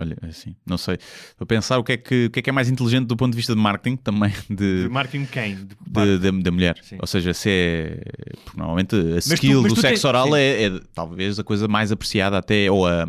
Olha, 0.00 0.16
assim, 0.22 0.54
não 0.66 0.78
sei. 0.78 0.94
Estou 0.94 1.44
a 1.44 1.46
pensar 1.46 1.78
o 1.78 1.84
que, 1.84 1.92
é 1.92 1.96
que, 1.96 2.26
o 2.26 2.30
que 2.30 2.38
é 2.38 2.42
que 2.42 2.50
é 2.50 2.52
mais 2.52 2.68
inteligente 2.70 3.06
do 3.06 3.16
ponto 3.16 3.32
de 3.32 3.36
vista 3.36 3.54
de 3.54 3.60
marketing 3.60 3.96
também 3.96 4.32
De 4.48 4.82
de, 4.84 4.88
marketing 4.88 5.26
quem? 5.26 5.54
De- 5.56 5.64
de- 5.64 6.18
da, 6.18 6.30
da 6.42 6.50
mulher. 6.50 6.78
Sim. 6.82 6.96
Ou 7.00 7.06
seja, 7.06 7.32
se 7.34 7.48
é. 7.50 8.02
Porque 8.44 8.58
normalmente 8.58 8.96
a 8.96 8.98
tu- 8.98 9.18
skill 9.18 9.62
mas 9.62 9.72
do 9.72 9.74
tu 9.76 9.80
sexo 9.80 9.94
tens- 10.02 10.04
oral 10.04 10.34
é, 10.36 10.64
é 10.64 10.80
talvez 10.94 11.38
a 11.38 11.44
coisa 11.44 11.66
mais 11.68 11.92
apreciada, 11.92 12.38
até. 12.38 12.70
Ou 12.70 12.86
a, 12.86 13.04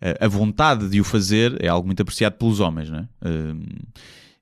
a, 0.00 0.24
a 0.24 0.28
vontade 0.28 0.88
de 0.88 1.00
o 1.00 1.04
fazer 1.04 1.56
é 1.62 1.68
algo 1.68 1.86
muito 1.86 2.00
apreciado 2.02 2.34
pelos 2.36 2.60
homens, 2.60 2.90
não 2.90 2.98
é? 2.98 3.08
Hum, 3.28 3.62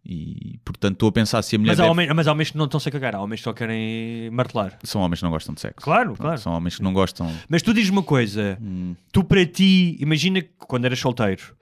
e 0.04 0.58
portanto 0.64 0.94
estou 0.94 1.08
a 1.08 1.12
pensar 1.12 1.42
se 1.42 1.54
a 1.54 1.58
mulher. 1.58 1.72
Mas 1.72 1.78
há, 1.80 1.82
deve- 1.82 1.90
homens, 1.92 2.12
mas 2.14 2.26
há 2.28 2.32
homens 2.32 2.50
que 2.50 2.56
não 2.58 2.64
estão-se 2.64 2.88
a 2.88 2.92
cagar, 2.92 3.14
há 3.14 3.20
homens 3.20 3.40
que 3.40 3.44
só 3.44 3.52
querem 3.52 4.30
martelar. 4.30 4.78
São 4.82 5.00
homens 5.00 5.20
que 5.20 5.24
não 5.24 5.30
gostam 5.30 5.54
de 5.54 5.60
sexo. 5.60 5.80
Claro, 5.84 6.14
claro. 6.16 6.38
São 6.38 6.52
homens 6.52 6.76
que 6.76 6.82
não 6.82 6.92
gostam. 6.92 7.32
Mas 7.48 7.62
tu 7.62 7.72
dizes 7.72 7.90
uma 7.90 8.02
coisa, 8.02 8.58
Hum, 8.60 8.94
tu 9.12 9.22
para 9.22 9.46
ti, 9.46 9.96
imagina 10.00 10.40
que 10.42 10.50
quando 10.58 10.84
eras 10.86 10.98
solteiro, 10.98 11.54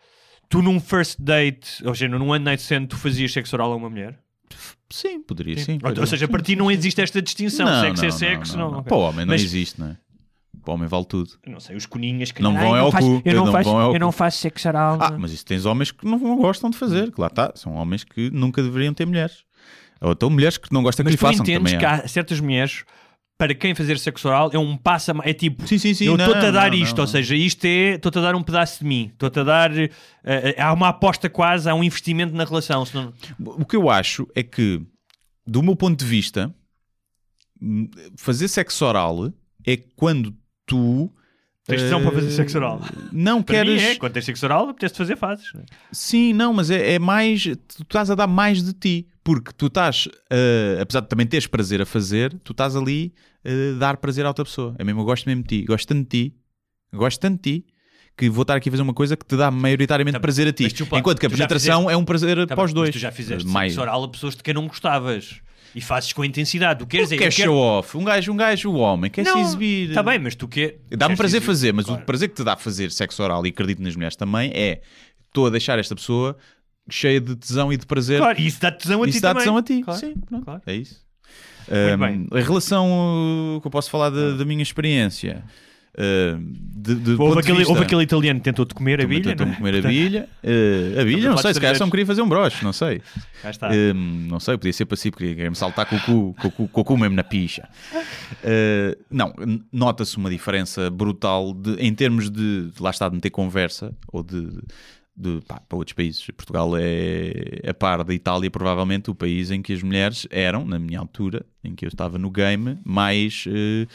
tu 0.49 0.63
num 0.63 0.81
first 0.81 1.21
date, 1.21 1.85
ou 1.87 1.95
seja, 1.95 2.09
num 2.09 2.29
one 2.31 2.45
night 2.45 2.63
stand, 2.63 2.87
tu 2.87 2.97
fazias 2.97 3.33
sexo 3.33 3.55
oral 3.57 3.73
a 3.73 3.77
uma 3.77 3.91
mulher? 3.91 4.19
sim, 4.93 5.21
poderia 5.23 5.57
sim. 5.59 5.75
Ou- 5.75 5.79
poderia. 5.81 6.01
Ou 6.01 6.07
seja, 6.07 6.27
para 6.27 6.43
ti 6.43 6.57
não 6.57 6.69
existe 6.71 7.01
esta 7.01 7.23
distinção, 7.23 7.67
sexo 7.83 8.05
é 8.05 8.11
sexo, 8.11 8.59
não. 8.59 8.71
ok. 8.73 8.83
Para 8.85 8.97
o 8.97 9.01
homem 9.01 9.25
não 9.27 9.33
Mas- 9.35 9.43
existe, 9.45 9.79
não 9.81 9.89
é? 9.89 9.97
Para 10.63 10.73
o 10.73 10.75
homem 10.75 10.89
vale 10.89 11.05
tudo. 11.05 11.31
Eu 11.45 11.53
não 11.53 11.61
sei, 11.61 11.77
os 11.77 11.87
coninhas 11.87 12.31
que 12.33 12.43
Não 12.43 12.53
vão 12.55 12.77
é 12.77 12.81
ao 12.81 12.91
cu, 12.93 13.23
Eu 13.25 13.35
não, 13.45 13.53
faço, 13.53 13.71
eu 13.71 13.99
não 14.01 14.13
faço 14.13 14.39
sexo 14.39 14.69
oral. 14.69 14.99
Ah, 15.01 15.17
mas 15.19 15.33
isso 15.33 15.45
tens 15.45 15.65
homens 15.65 15.91
que 15.91 16.05
não, 16.07 16.19
gostam 16.37 16.71
de 16.71 16.77
fazer, 16.77 17.11
que 17.13 17.21
lá 17.21 17.27
está. 17.29 17.53
São 17.55 17.75
homens 17.75 18.05
que 18.05 18.31
nunca 18.31 18.63
deveriam 18.63 18.93
ter 18.95 19.07
mulheres. 19.07 19.45
Ou 20.01 20.13
então 20.13 20.31
mulheres 20.31 20.57
que 20.59 20.73
não 20.73 20.83
gostam 20.83 21.05
Mas 21.05 21.15
que 21.15 21.17
lhe 21.17 21.19
tu 21.19 21.21
façam. 21.39 21.45
entendes 21.45 21.73
também 21.73 21.79
que 21.79 21.85
há. 21.85 22.07
certas 22.09 22.41
mulheres 22.41 22.85
para 23.37 23.55
quem 23.55 23.75
fazer 23.75 23.99
sexo 23.99 24.29
oral 24.29 24.51
é 24.53 24.59
um 24.59 24.77
passo 24.77 25.11
a 25.11 25.15
mais. 25.15 25.31
É 25.31 25.33
tipo, 25.33 25.67
Sim, 25.67 25.79
sim, 25.79 25.95
sim. 25.95 26.05
eu 26.05 26.15
estou-te 26.17 26.45
a 26.45 26.51
dar 26.51 26.71
não, 26.71 26.77
isto, 26.77 26.97
não, 26.97 27.05
ou 27.05 27.09
seja, 27.09 27.35
isto 27.35 27.65
é, 27.65 27.95
estou-te 27.95 28.19
a 28.19 28.21
dar 28.23 28.35
um 28.35 28.43
pedaço 28.43 28.81
de 28.81 28.85
mim, 28.85 29.11
estou-te 29.13 29.41
a 29.41 29.43
dar. 29.45 29.71
eh, 29.79 30.57
há 30.59 30.73
uma 30.75 30.89
aposta 30.89 31.29
quase, 31.31 31.69
há 31.69 31.75
um 31.75 31.83
investimento 31.83 32.35
na 32.35 32.45
relação. 32.45 32.85
senão- 32.85 33.13
O 33.39 33.65
que 33.65 33.77
eu 33.77 33.89
acho 33.89 34.27
é 34.35 34.43
que, 34.43 34.83
do 35.47 35.63
meu 35.63 35.75
ponto 35.75 35.99
de 35.99 36.05
vista, 36.05 36.55
hum, 37.61 37.89
fazer 38.17 38.49
sexo 38.49 38.85
oral 38.85 39.33
é 39.67 39.77
quando 39.97 40.35
tu 40.71 41.11
Tens 41.67 41.83
tesão 41.83 42.01
para 42.03 42.11
fazer 42.13 42.29
Eh, 42.29 42.31
sexo 42.31 42.57
oral. 42.59 42.81
Não 43.13 43.43
Para 43.43 43.57
queres. 43.57 43.81
mim 43.83 43.89
é, 43.91 43.95
quando 43.97 44.13
tens 44.15 44.25
sexo 44.25 44.45
oral, 44.47 44.71
apetece 44.71 44.95
fazer 44.95 45.17
fazes. 45.17 45.53
né? 45.55 45.63
Sim, 45.93 46.33
não, 46.33 46.53
mas 46.53 46.71
é, 46.71 46.95
é 46.95 46.99
mais. 46.99 47.43
Tu 47.45 47.83
estás 47.83 48.11
a 48.11 48.15
dar 48.17 48.27
mais 48.27 48.63
de 48.63 48.73
ti. 48.73 49.07
Porque 49.23 49.53
tu 49.57 49.67
estás, 49.67 50.09
eh, 50.31 50.79
apesar 50.81 51.01
de 51.03 51.09
também 51.09 51.27
teres 51.27 51.47
prazer 51.47 51.81
a 51.83 51.87
fazer, 51.87 52.33
tu 52.43 52.53
estás 52.53 52.75
ali 52.75 53.13
a 53.45 53.79
dar 53.79 53.99
prazer 53.99 54.25
à 54.25 54.29
outra 54.29 54.45
pessoa. 54.45 54.75
É 54.79 54.83
mesmo, 54.85 55.03
eu 55.03 55.05
gosto 55.05 55.27
mesmo 55.27 55.43
de 55.43 55.61
ti, 55.61 55.65
gosto 55.67 55.87
tanto 55.87 56.03
de 56.03 56.09
ti, 56.31 56.35
gosto 56.93 57.21
tanto 57.21 57.37
de 57.43 57.61
ti, 57.61 57.67
que 58.17 58.29
vou 58.31 58.43
estar 58.43 58.57
aqui 58.57 58.69
a 58.71 58.73
fazer 58.73 58.83
uma 58.83 58.95
coisa 58.95 59.17
que 59.17 59.25
te 59.27 59.37
dá 59.37 59.51
maioritariamente 59.51 60.15
Tá, 60.15 60.21
prazer 60.21 60.49
a 60.49 60.53
ti. 60.53 60.67
Enquanto 60.97 61.21
que 61.21 61.27
a 61.27 61.31
penetração 61.31 61.89
é 61.91 61.97
um 61.97 62.05
prazer 62.05 62.47
Tá 62.47 62.57
para 62.57 62.65
os 62.65 62.73
dois. 62.73 62.91
tu 62.91 62.99
já 62.99 63.13
fizeste 63.13 63.47
mais. 63.47 63.73
sexo 63.73 63.83
oral 63.83 64.03
a 64.05 64.09
pessoas 64.09 64.35
de 64.35 64.43
quem 64.43 64.55
não 64.55 64.67
gostavas. 64.67 65.41
E 65.75 65.81
fazes 65.81 66.13
com 66.13 66.25
intensidade. 66.25 66.81
Tu 66.81 66.87
queres 66.87 67.07
dizer, 67.09 67.17
eu 67.17 67.21
quero... 67.21 67.33
show 67.33 67.57
off. 67.57 67.97
Um 67.97 68.05
gajo, 68.05 68.33
um 68.33 68.37
gajo, 68.37 68.71
o 68.71 68.75
homem, 68.75 69.11
quer 69.11 69.25
se 69.25 69.39
exibir. 69.39 69.89
Está 69.91 70.03
bem, 70.03 70.19
mas 70.19 70.35
tu 70.35 70.49
quer... 70.49 70.79
Dá-me 70.91 71.17
prazer 71.17 71.41
fazer, 71.41 71.73
mas 71.73 71.87
Claro. 71.87 72.03
o 72.03 72.05
prazer 72.07 72.29
que 72.29 72.35
te 72.35 72.45
dá 72.45 72.57
fazer 72.57 72.91
sexo 72.91 73.23
oral, 73.23 73.47
e 73.47 73.51
acredito 73.51 73.83
nas 73.83 73.95
mulheres 73.95 74.17
também, 74.17 74.51
é 74.55 74.81
estou 75.29 75.47
a 75.47 75.51
deixar 75.51 75.79
esta 75.79 75.95
pessoa 75.95 76.37
cheia 76.91 77.21
de 77.21 77.37
tesão 77.37 77.73
e 77.73 77.77
de 77.77 77.87
prazer. 77.87 78.19
Claro, 78.19 78.41
isso 78.41 78.61
dá 78.61 78.73
tesão 78.73 79.03
a 79.03 79.07
Isso 79.07 79.19
ti 79.19 79.23
dá 79.23 79.29
também. 79.29 79.43
tesão 79.45 79.57
a 79.57 79.63
ti. 79.63 79.83
Claro, 79.83 80.01
Sim, 80.01 80.15
claro. 80.45 80.63
é 80.67 80.75
isso. 80.75 81.01
Um, 81.69 81.99
bem. 81.99 82.27
em 82.41 82.43
relação 82.43 83.57
uh, 83.57 83.61
que 83.61 83.67
eu 83.69 83.71
posso 83.71 83.89
falar 83.91 84.11
da, 84.11 84.33
da 84.33 84.45
minha 84.45 84.63
experiência, 84.63 85.45
de, 85.97 86.95
de 86.95 87.11
Houve 87.13 87.41
aquele, 87.41 87.59
vista- 87.59 87.73
houve 87.73 87.85
aquele 87.85 88.03
italiano 88.03 88.41
que 88.41 88.45
tentou-te 88.45 88.75
comer 88.75 89.01
a 89.03 89.07
bilha, 89.07 89.25
tentou-me 89.25 89.53
é? 89.53 89.57
comer 89.57 89.77
a 89.77 89.89
bilha. 89.89 90.29
Uh, 90.43 91.01
a 91.01 91.05
bilha, 91.05 91.31
não 91.31 91.37
sei, 91.37 91.53
se 91.53 91.61
calhar 91.61 91.77
só 91.77 91.85
me 91.85 91.91
queria 91.91 92.07
fazer 92.07 92.23
um 92.23 92.29
broche, 92.29 92.65
não 92.65 92.73
sei. 92.73 93.03
Cá 93.43 93.51
está. 93.51 93.71
Um, 93.71 94.27
não 94.29 94.41
sei, 94.41 94.57
podia 94.57 94.73
ser 94.73 94.87
passivo, 94.87 95.17
queria, 95.17 95.35
queria 95.35 95.51
me 95.51 95.57
saltar 95.57 95.87
com 95.87 95.97
o 95.97 96.01
cu, 96.01 96.35
com 96.41 96.49
o 96.49 96.51
cu, 96.51 96.69
com 96.69 96.81
o 96.81 96.85
cu 96.85 96.97
mesmo 96.97 97.17
na 97.17 97.25
picha. 97.25 97.69
Uh, 98.43 98.97
não, 99.11 99.35
nota-se 99.73 100.17
uma 100.17 100.31
diferença 100.31 100.89
brutal 100.91 101.53
de, 101.53 101.75
em 101.75 101.93
termos 101.95 102.31
de, 102.31 102.71
lá 102.79 102.91
está, 102.91 103.09
de 103.09 103.17
meter 103.17 103.31
conversa 103.31 103.93
ou 104.13 104.23
de, 104.23 104.49
de 105.17 105.41
pá, 105.47 105.61
para 105.69 105.77
outros 105.77 105.93
países. 105.95 106.25
Portugal 106.29 106.73
é 106.79 107.69
a 107.69 107.75
par 107.75 108.05
da 108.05 108.15
Itália, 108.15 108.51
provavelmente 108.51 109.11
o 109.11 109.15
país 109.15 109.51
em 109.51 109.61
que 109.61 109.73
as 109.73 109.83
mulheres 109.83 110.27
eram, 110.31 110.65
na 110.65 110.79
minha 110.79 110.99
altura, 110.99 111.45
em 111.65 111.75
que 111.75 111.85
eu 111.85 111.89
estava 111.89 112.17
no 112.17 112.31
game, 112.31 112.79
mais, 112.85 113.45
uh, 113.49 113.87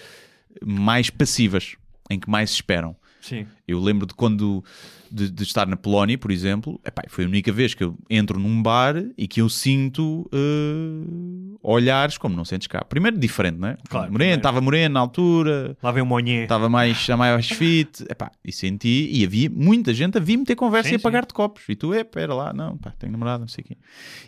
mais 0.63 1.09
passivas, 1.09 1.75
em 2.09 2.19
que 2.19 2.29
mais 2.29 2.51
esperam. 2.51 2.95
Sim. 3.21 3.47
Eu 3.67 3.79
lembro 3.79 4.05
de 4.05 4.13
quando 4.13 4.63
de, 5.11 5.31
de 5.31 5.43
estar 5.43 5.65
na 5.65 5.75
Polónia, 5.75 6.17
por 6.17 6.29
exemplo, 6.29 6.79
epá, 6.85 7.03
foi 7.07 7.23
a 7.23 7.27
única 7.27 7.51
vez 7.51 7.73
que 7.73 7.83
eu 7.83 7.97
entro 8.09 8.39
num 8.39 8.61
bar 8.61 8.95
e 9.17 9.27
que 9.27 9.41
eu 9.41 9.49
sinto 9.49 10.29
eh, 10.31 11.57
olhares 11.63 12.17
como 12.17 12.35
não 12.35 12.45
sentes 12.45 12.67
cá. 12.67 12.83
Primeiro 12.83 13.17
diferente, 13.17 13.57
não 13.57 13.69
é? 13.69 13.77
Claro, 13.89 14.11
moreno, 14.11 14.35
estava 14.35 14.61
moreno 14.61 14.93
na 14.93 14.99
altura, 14.99 15.75
Lá 15.81 15.91
vem 15.91 16.03
o 16.03 16.05
Monhé. 16.05 16.43
estava 16.43 16.69
mais, 16.69 17.07
mais 17.09 17.47
fit, 17.47 18.03
epá, 18.09 18.29
e 18.43 18.51
senti, 18.51 19.09
e 19.11 19.25
havia 19.25 19.49
muita 19.49 19.93
gente 19.93 20.17
a 20.17 20.21
vir 20.21 20.37
meter 20.37 20.55
conversa 20.55 20.89
Sim, 20.89 20.95
e 20.95 20.97
a 20.97 20.99
pagar-te 20.99 21.33
copos. 21.33 21.63
E 21.69 21.75
tu, 21.75 21.93
é, 21.93 22.03
pera 22.03 22.33
lá, 22.33 22.53
não, 22.53 22.77
pá, 22.77 22.91
tenho 22.91 23.11
namorada, 23.11 23.39
não 23.39 23.47
sei 23.47 23.63
o 23.63 23.67
quê. 23.67 23.77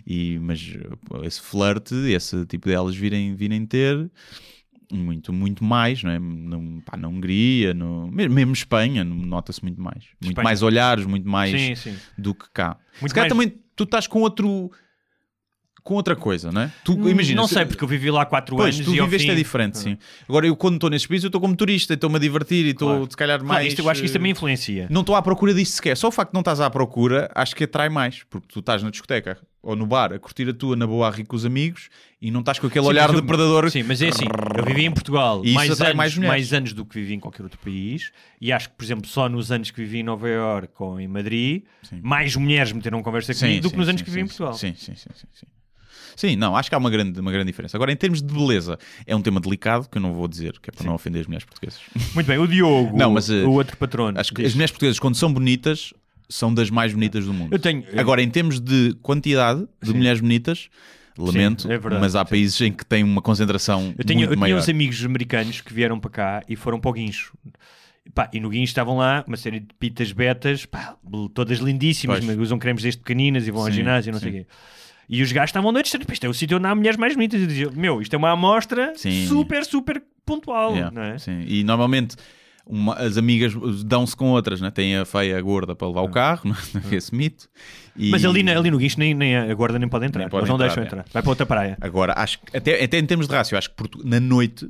E, 0.05 0.39
mas 0.39 0.59
esse 1.23 1.41
flerte, 1.41 1.93
esse 1.93 2.45
tipo 2.45 2.67
delas 2.67 2.95
virem, 2.95 3.35
virem 3.35 3.65
ter 3.65 4.09
muito, 4.91 5.33
muito 5.33 5.63
mais, 5.63 6.01
não 6.03 6.11
é? 6.11 6.19
No, 6.19 6.81
pá, 6.83 6.95
na 6.97 7.07
Hungria, 7.07 7.73
no, 7.73 8.07
mesmo, 8.11 8.53
Espanha, 8.53 9.03
no- 9.03 9.15
nota-se 9.15 9.61
muito 9.63 9.81
mais. 9.81 10.03
Muito 10.21 10.31
Espanha. 10.31 10.43
mais 10.43 10.61
olhares, 10.61 11.05
muito 11.05 11.27
mais 11.27 11.51
Sim, 11.51 11.75
sim. 11.75 11.95
do 12.17 12.33
que 12.33 12.45
cá. 12.53 12.77
Muito 13.01 13.09
se 13.09 13.15
calhar 13.15 13.29
mais- 13.35 13.49
também 13.49 13.61
tu 13.75 13.83
estás 13.83 14.07
com 14.07 14.19
outro. 14.21 14.71
Com 15.83 15.93
outra 15.93 16.17
coisa, 16.17 16.51
não 16.51 16.61
é? 16.63 16.71
Tu, 16.83 16.91
imagina, 17.07 17.39
Não 17.39 17.47
se- 17.47 17.53
sei, 17.53 17.65
porque 17.65 17.81
eu 17.81 17.87
vivi 17.87 18.11
lá 18.11 18.25
4 18.25 18.57
Pois, 18.57 18.75
anos 18.75 18.85
tu 18.85 18.93
e 18.93 18.99
viveste 18.99 19.25
fim... 19.27 19.31
é 19.31 19.35
diferente, 19.35 19.77
sim. 19.77 19.97
Agora, 20.27 20.45
eu 20.45 20.53
quando 20.53 20.73
estou 20.75 20.89
nestes 20.89 21.07
países, 21.07 21.23
eu 21.23 21.27
estou 21.29 21.39
como 21.39 21.55
turista, 21.55 21.93
estou-me 21.93 22.17
a 22.17 22.19
divertir 22.19 22.65
e 22.65 22.69
estou, 22.71 22.89
Claro. 22.89 23.07
se 23.09 23.15
calhar, 23.15 23.39
Claro, 23.39 23.53
mais. 23.53 23.67
isto, 23.69 23.79
eu 23.81 23.89
acho 23.89 24.01
que 24.01 24.05
isso 24.07 24.15
eh, 24.17 24.19
também 24.19 24.33
influencia. 24.33 24.87
Não 24.91 24.99
estou 24.99 25.15
à 25.15 25.21
procura 25.21 25.53
disto 25.53 25.75
sequer. 25.75 25.95
Só 25.95 26.09
o 26.09 26.11
facto 26.11 26.31
de 26.31 26.33
não 26.33 26.41
estás 26.41 26.59
à 26.59 26.69
procura, 26.69 27.31
acho 27.33 27.55
que 27.55 27.63
atrai 27.63 27.87
mais. 27.87 28.21
Porque 28.29 28.47
tu 28.51 28.59
estás 28.59 28.83
na 28.83 28.89
discoteca 28.89 29.37
ou 29.67 29.75
no 29.75 29.85
bar 29.85 30.13
a 30.13 30.17
curtir 30.19 30.47
a 30.47 30.53
tua 30.53 30.77
na 30.77 30.87
boa 30.87 31.07
a 31.07 31.11
rir 31.11 31.25
com 31.25 31.35
os 31.35 31.45
amigos 31.45 31.89
e 32.21 32.31
não 32.31 32.39
estás 32.39 32.57
com 32.57 32.67
aquele 32.67 32.83
Sim, 32.85 32.89
olhar 32.89 33.13
eu- 33.13 33.21
predador. 33.21 33.69
Sim, 33.69 33.83
mas 33.83 34.01
é 34.01 34.07
assim, 34.07 34.25
eu 34.57 34.63
vivi 34.63 34.85
em 34.85 34.91
Portugal 34.91 35.41
E 35.43 35.51
mais 35.53 35.69
anos, 35.81 35.93
mais 35.93 36.17
mais, 36.17 36.53
anos 36.53 36.71
do 36.71 36.85
que 36.85 36.95
vivi 36.95 37.15
em 37.15 37.19
qualquer 37.19 37.43
outro 37.43 37.59
país 37.59 38.11
e 38.39 38.51
acho 38.53 38.69
que, 38.69 38.75
por 38.75 38.85
exemplo, 38.85 39.05
só 39.09 39.27
nos 39.27 39.51
anos 39.51 39.69
que 39.69 39.81
vivi 39.81 39.99
em 39.99 40.03
Nova 40.03 40.27
Iorque 40.29 40.73
ou 40.79 40.97
em 41.01 41.07
Madrid, 41.07 41.63
Sim. 41.83 41.99
mais 42.01 42.33
mulheres 42.37 42.71
meteram 42.71 43.03
conversa 43.03 43.33
Sim, 43.33 43.41
comigo 43.41 43.61
do 43.63 43.67
sim, 43.67 43.71
que 43.73 43.77
nos 43.79 43.89
anos 43.89 44.01
que 44.01 44.09
vivi 44.09 44.21
em 44.21 44.27
Portugal. 44.27 44.53
Sim, 44.53 44.73
sim, 44.77 44.95
sim, 44.95 45.09
sim, 45.13 45.47
sim. 46.15 46.35
Não, 46.37 46.55
acho 46.55 46.69
que 46.69 46.75
há 46.75 46.77
uma 46.77 46.89
grande, 46.89 47.19
uma 47.19 47.31
grande 47.31 47.47
diferença. 47.47 47.75
Agora, 47.75 47.91
em 47.91 47.95
termos 47.97 48.21
de 48.21 48.33
beleza, 48.33 48.79
é 49.05 49.13
um 49.15 49.21
tema 49.21 49.41
delicado 49.41 49.87
que 49.89 49.97
eu 49.97 50.01
não 50.01 50.13
vou 50.13 50.29
dizer, 50.29 50.57
que 50.61 50.69
é 50.69 50.73
para 50.73 50.85
não 50.85 50.95
ofender 50.95 51.19
as 51.21 51.27
mulheres 51.27 51.45
portuguesas. 51.45 51.81
Muito 52.15 52.25
bem, 52.25 52.37
o 52.39 52.47
Diogo, 52.47 52.97
Não, 52.97 53.11
mas, 53.11 53.29
o 53.29 53.51
outro 53.51 53.75
patrono. 53.75 54.17
Acho 54.17 54.31
que 54.31 54.41
diz- 54.41 54.51
as 54.51 54.53
mulheres 54.55 54.71
portuguesas, 54.71 54.97
quando 54.97 55.15
são 55.15 55.31
bonitas, 55.31 55.93
são 56.29 56.53
das 56.53 56.69
mais 56.69 56.93
bonitas 56.93 57.25
do 57.25 57.33
mundo. 57.33 57.53
Eu 57.53 57.59
tenho. 57.59 57.83
Agora, 57.97 58.21
em 58.21 58.29
termos 58.29 58.59
de 58.59 58.93
quantidade 59.01 59.67
de 59.81 59.91
Sim. 59.91 59.97
mulheres 59.97 60.19
bonitas, 60.21 60.69
lamento, 61.17 61.71
é 61.71 61.77
verdade, 61.77 62.01
mas 62.01 62.15
há 62.15 62.23
países 62.25 62.59
em 62.61 62.71
que 62.71 62.85
tem 62.85 63.03
uma 63.03 63.21
concentração 63.21 63.93
Eu 63.97 64.03
tenho, 64.05 64.19
muito 64.19 64.29
eu 64.31 64.35
tinha 64.35 64.39
maior. 64.39 64.59
uns 64.59 64.69
amigos 64.69 65.03
americanos 65.03 65.61
que 65.61 65.73
vieram 65.73 65.99
para 65.99 66.09
cá 66.11 66.43
e 66.47 66.55
foram 66.55 66.79
para 66.79 66.89
o 66.89 66.93
Guincho. 66.93 67.33
Pá, 68.13 68.29
e 68.31 68.39
no 68.39 68.49
Guincho 68.49 68.69
estavam 68.71 68.97
lá 68.97 69.23
uma 69.27 69.35
série 69.35 69.59
de 69.59 69.67
pitas 69.79 70.11
betas, 70.13 70.65
pá, 70.65 70.95
todas 71.33 71.59
lindíssimas, 71.59 72.19
Pois. 72.19 72.25
mas 72.25 72.37
usam 72.37 72.57
cremes 72.57 72.81
desde 72.83 72.99
pequeninas 73.01 73.45
e 73.47 73.51
vão 73.51 73.61
ao 73.61 73.67
Sim, 73.67 73.73
ginásio 73.73 74.09
e 74.09 74.13
não 74.13 74.19
sei 74.19 74.29
o 74.29 74.33
sim. 74.33 74.39
quê. 74.39 74.47
E 75.09 75.21
os 75.21 75.31
gajos 75.31 75.49
estavam 75.49 75.71
noites, 75.71 75.93
isto 76.11 76.25
é 76.25 76.29
o 76.29 76.33
sítio 76.33 76.57
onde 76.57 76.67
há 76.67 76.75
mulheres 76.75 76.97
mais 76.97 77.13
bonitas. 77.15 77.41
E 77.41 77.47
diziam, 77.47 77.71
meu, 77.73 78.01
isto 78.01 78.13
é 78.13 78.17
uma 78.17 78.31
amostra 78.31 78.93
Sim. 78.95 79.25
super, 79.27 79.63
super 79.65 80.01
pontual, 80.25 80.71
Yeah, 80.71 80.91
não 80.93 81.01
é? 81.01 81.17
sim. 81.17 81.43
E 81.47 81.63
normalmente 81.63 82.15
uma- 82.69 82.95
as 82.95 83.17
amigas 83.17 83.53
dão-se 83.83 84.15
com 84.15 84.29
outras, 84.31 84.59
né? 84.61 84.69
têm 84.71 84.97
a 84.97 85.05
feia, 85.05 85.37
a 85.37 85.41
gorda 85.41 85.75
para 85.75 85.87
levar 85.87 86.01
o 86.01 86.09
carro, 86.09 86.49
né? 86.49 86.55
esse 86.91 87.13
mito. 87.15 87.47
E- 87.95 88.07
Ah. 88.07 88.11
Mas 88.11 88.23
ali, 88.25 88.47
ali 88.49 88.69
no 88.71 88.77
Guincho 88.77 88.99
nem, 88.99 89.13
nem 89.13 89.35
a 89.37 89.53
guarda 89.55 89.79
nem 89.79 89.89
pode 89.89 90.05
entrar. 90.05 90.19
Nem 90.19 90.29
pode 90.29 90.47
não 90.47 90.55
entrar, 90.55 90.67
deixam 90.67 90.83
é. 90.83 90.85
entrar. 90.85 91.05
Vai 91.11 91.21
para 91.23 91.29
outra 91.31 91.45
praia. 91.45 91.77
Agora, 91.81 92.13
acho 92.15 92.39
que 92.39 92.55
até, 92.55 92.83
até 92.83 92.97
em 92.99 93.05
termos 93.05 93.27
de 93.27 93.33
rácio, 93.33 93.55
eu 93.55 93.57
acho 93.57 93.69
que 93.69 93.75
Portu- 93.75 94.01
na 94.05 94.19
noite 94.19 94.69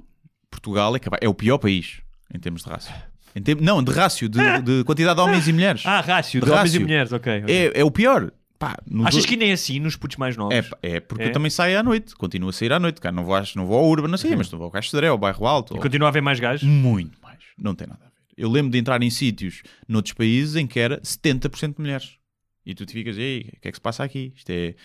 Portugal 0.49 0.95
é, 0.95 0.99
capaz- 0.99 1.19
é 1.21 1.27
o 1.27 1.33
pior 1.33 1.57
país 1.57 1.99
em 2.33 2.39
termos 2.39 2.63
de 2.63 2.69
rácio. 2.69 2.93
Em 3.35 3.41
termos- 3.41 3.63
não, 3.65 3.83
de 3.83 3.91
rácio, 3.91 4.27
de, 4.29 4.39
de 4.61 4.83
quantidade 4.85 5.15
de 5.15 5.21
homens 5.21 5.47
e 5.47 5.53
mulheres. 5.53 5.83
Ah, 5.85 6.01
rácio, 6.01 6.39
de, 6.39 6.45
De 6.45 6.51
homens 6.51 6.73
e 6.75 6.79
mulheres, 6.79 7.11
ok. 7.11 7.43
ok. 7.43 7.55
É, 7.55 7.81
é 7.81 7.83
o 7.83 7.91
pior. 7.91 8.31
Pá, 8.57 8.75
Achas 9.05 9.23
do- 9.23 9.27
que 9.27 9.37
nem 9.37 9.51
é 9.51 9.53
assim 9.53 9.79
nos 9.79 9.95
putos 9.95 10.17
mais 10.17 10.35
novos? 10.35 10.55
É, 10.55 10.95
é 10.95 10.99
porque 10.99 11.25
É? 11.25 11.27
eu 11.27 11.31
também 11.31 11.51
saio 11.51 11.77
à 11.79 11.83
noite, 11.83 12.15
continuo 12.15 12.49
a 12.49 12.53
sair 12.53 12.73
à 12.73 12.79
noite, 12.79 12.99
cara, 12.99 13.13
não 13.13 13.23
vou, 13.23 13.39
não 13.55 13.67
vou 13.67 13.77
ao 13.77 13.85
Urban, 13.85 14.07
não 14.07 14.17
sei, 14.17 14.35
mas 14.35 14.49
não 14.49 14.57
vou 14.57 14.65
ao 14.65 14.71
Castro 14.71 15.05
ao 15.07 15.15
Bairro 15.17 15.45
Alto, 15.45 15.73
E 15.73 15.77
ou- 15.77 15.81
continua 15.83 16.07
a 16.07 16.09
haver 16.09 16.23
mais 16.23 16.39
gajos? 16.39 16.67
muito 16.67 17.11
não 17.57 17.73
tem 17.75 17.87
nada 17.87 18.05
a 18.05 18.09
ver. 18.09 18.13
Eu 18.37 18.49
lembro 18.51 18.71
de 18.71 18.77
entrar 18.77 19.01
em 19.01 19.09
sítios 19.09 19.63
noutros 19.87 20.13
países 20.13 20.55
em 20.55 20.67
que 20.67 20.79
era 20.79 21.01
70% 21.01 21.75
de 21.75 21.81
mulheres. 21.81 22.17
E 22.65 22.75
tu 22.75 22.85
te 22.85 22.93
ficas, 22.93 23.17
ei, 23.17 23.49
o 23.57 23.61
que 23.61 23.67
é 23.67 23.71
que 23.71 23.77
se 23.77 23.81
passa 23.81 24.03
aqui? 24.03 24.33
Isto 24.35 24.49
é. 24.49 24.75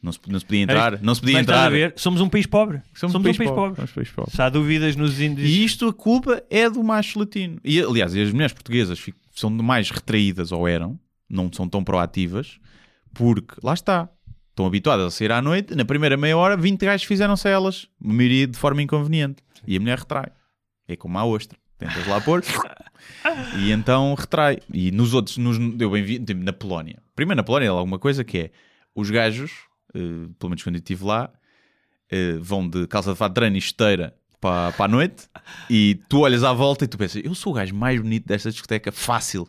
Não 0.00 0.12
se, 0.12 0.20
não 0.28 0.38
se 0.38 0.46
podia 0.46 0.62
entrar, 0.62 1.02
não 1.02 1.14
se 1.14 1.20
podia 1.20 1.40
entrar. 1.40 1.66
a 1.66 1.70
ver? 1.70 1.92
Somos 1.96 2.20
um 2.20 2.28
país 2.28 2.46
pobre. 2.46 2.80
Somos, 2.94 3.16
um 3.16 3.22
país 3.22 3.36
pobre. 3.36 3.74
Somos 3.74 3.90
um 3.90 3.94
país 3.94 4.10
pobre. 4.10 4.30
Se 4.30 4.40
há 4.40 4.48
dúvidas 4.48 4.94
nos 4.94 5.20
índices. 5.20 5.50
E 5.50 5.64
isto 5.64 5.88
a 5.88 5.92
culpa 5.92 6.40
é 6.48 6.70
do 6.70 6.84
macho 6.84 7.18
latino. 7.18 7.58
E 7.64 7.80
aliás, 7.80 8.14
as 8.14 8.32
mulheres 8.32 8.52
portuguesas 8.52 9.04
são 9.34 9.50
mais 9.50 9.90
retraídas 9.90 10.52
ou 10.52 10.68
eram, 10.68 10.98
não 11.28 11.50
são 11.52 11.68
tão 11.68 11.82
proativas, 11.82 12.60
porque 13.12 13.56
lá 13.60 13.74
está. 13.74 14.08
Estão 14.50 14.66
habituadas 14.66 15.06
a 15.06 15.10
sair 15.10 15.32
à 15.32 15.42
noite, 15.42 15.74
na 15.74 15.84
primeira 15.84 16.16
meia 16.16 16.36
hora, 16.36 16.56
20 16.56 16.84
gajos 16.84 17.06
fizeram-se 17.06 17.48
elas, 17.48 17.88
a 18.04 18.12
maioria 18.12 18.46
de 18.46 18.58
forma 18.58 18.82
inconveniente. 18.82 19.42
E 19.66 19.76
a 19.76 19.80
mulher 19.80 19.98
retrai. 19.98 20.30
É 20.86 20.96
como 20.96 21.18
a 21.18 21.24
ostra. 21.24 21.58
Tentas 21.78 22.06
lá 22.06 22.20
pôr 22.20 22.42
e 23.56 23.70
então 23.70 24.14
retrai. 24.14 24.58
E 24.72 24.90
nos 24.90 25.14
outros, 25.14 25.36
nos, 25.36 25.58
eu 25.80 25.90
bem 25.90 26.02
vi, 26.02 26.18
tipo, 26.18 26.42
na 26.42 26.52
Polónia. 26.52 26.98
Primeiro 27.14 27.36
na 27.36 27.42
Polónia, 27.44 27.70
há 27.70 27.72
alguma 27.72 27.98
coisa 27.98 28.24
que 28.24 28.38
é 28.38 28.50
os 28.94 29.10
gajos, 29.10 29.52
eh, 29.94 29.98
pelo 30.38 30.50
menos 30.50 30.62
quando 30.62 30.74
eu 30.74 30.80
estive 30.80 31.04
lá, 31.04 31.30
eh, 32.10 32.36
vão 32.40 32.68
de 32.68 32.86
calça 32.86 33.12
de 33.12 33.16
fato 33.18 33.34
treino 33.34 33.56
e 33.56 33.58
esteira 33.60 34.14
para, 34.40 34.72
para 34.72 34.84
a 34.86 34.88
noite 34.88 35.28
e 35.70 36.00
tu 36.08 36.20
olhas 36.20 36.42
à 36.42 36.52
volta 36.52 36.84
e 36.84 36.88
tu 36.88 36.98
pensas, 36.98 37.22
eu 37.24 37.34
sou 37.34 37.52
o 37.52 37.56
gajo 37.56 37.74
mais 37.74 38.00
bonito 38.00 38.26
desta 38.26 38.50
discoteca, 38.50 38.90
fácil. 38.90 39.48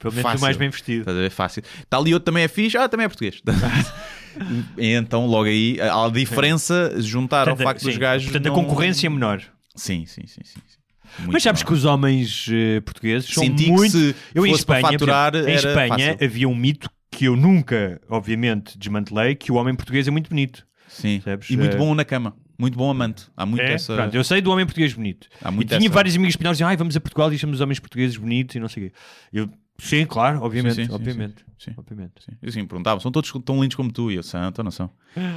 Pelo 0.00 0.14
menos 0.14 0.26
o 0.26 0.30
Fácil. 0.30 0.44
mais 0.44 0.56
bem 0.56 0.70
vestido. 0.70 1.00
Estás 1.00 1.16
a 1.16 1.20
ver? 1.20 1.30
Fácil. 1.30 1.62
Está 1.80 1.96
ali 1.96 2.14
outro 2.14 2.26
também 2.26 2.44
é 2.44 2.48
fixe, 2.48 2.76
ah, 2.76 2.88
também 2.88 3.04
é 3.04 3.08
português. 3.08 3.42
então, 4.78 5.26
logo 5.26 5.46
aí, 5.48 5.76
há 5.80 6.06
a 6.06 6.08
diferença 6.08 6.94
juntar 7.00 7.46
Portanto, 7.46 7.60
ao 7.66 7.72
facto 7.72 7.84
dos 7.84 7.94
sim, 7.94 8.00
gajos. 8.00 8.30
Portanto, 8.30 8.46
a 8.46 8.48
não- 8.48 8.54
concorrência 8.54 9.08
é 9.08 9.10
menor. 9.10 9.42
Sim, 9.74 10.06
sim, 10.06 10.24
sim. 10.28 10.40
sim, 10.44 10.60
sim. 10.68 10.77
Muito 11.18 11.32
Mas 11.32 11.42
sabes 11.42 11.62
que 11.62 11.72
os 11.72 11.84
homens 11.84 12.46
eh, 12.50 12.80
portugueses 12.80 13.28
são 13.28 13.42
Senti 13.42 13.64
que 13.64 13.70
muito. 13.70 13.90
se 13.92 14.14
eu 14.34 14.46
em 14.46 14.52
Espanha, 14.52 14.82
faturar, 14.82 15.34
exemplo, 15.34 15.50
em 15.50 15.54
Espanha 15.54 15.88
fácil. 16.12 16.24
havia 16.26 16.48
um 16.48 16.54
mito 16.54 16.90
que 17.10 17.24
eu 17.24 17.36
nunca, 17.36 18.00
obviamente, 18.08 18.78
desmantelei, 18.78 19.34
que 19.34 19.50
o 19.50 19.56
homem 19.56 19.74
português 19.74 20.06
é 20.06 20.10
muito 20.10 20.28
bonito. 20.30 20.66
Sim. 20.88 21.20
Percebes? 21.20 21.50
E 21.50 21.56
muito 21.56 21.74
Eh, 21.76 21.78
bom 21.78 21.94
na 21.94 22.04
cama. 22.04 22.34
Muito 22.58 22.76
bom 22.76 22.90
amante. 22.90 23.26
Há 23.36 23.46
muito 23.46 23.62
É? 23.62 23.74
essa. 23.74 23.94
Pronto, 23.94 24.14
eu 24.16 24.24
sei 24.24 24.40
do 24.40 24.50
homem 24.50 24.64
português 24.66 24.92
bonito. 24.92 25.28
Há 25.42 25.48
E 25.50 25.54
muito 25.54 25.68
tinha 25.68 25.78
essa- 25.78 25.88
vários 25.94 26.14
amigos 26.16 26.32
espanhóis 26.32 26.54
que 26.54 26.58
diziam, 26.58 26.68
ai, 26.68 26.76
vamos 26.76 26.96
a 26.96 27.00
Portugal 27.00 27.32
e 27.32 27.38
chamamos 27.38 27.58
os 27.58 27.60
homens 27.62 27.78
portugueses 27.78 28.16
bonitos 28.16 28.56
e 28.56 28.58
não 28.60 28.68
sei 28.68 28.86
o 28.86 28.86
quê. 28.90 28.94
Eu, 29.32 29.48
sim, 29.78 30.04
claro, 30.06 30.40
obviamente, 30.42 30.74
Sim, 30.74 30.82
sim, 30.82 30.88
sim, 30.88 30.94
obviamente. 30.94 31.44
sim. 31.58 31.70
obviamente. 31.76 32.12
Sim. 32.24 32.32
Eu 32.42 32.48
assim 32.48 32.64
perguntava, 32.66 33.00
são 33.00 33.12
todos 33.12 33.32
tão 33.44 33.60
lindos 33.62 33.76
como 33.76 33.92
tu? 33.92 34.10
E 34.10 34.16
eu, 34.16 34.22
são, 34.24 34.48
então 34.48 34.64
não 34.64 34.72
são. 34.72 34.90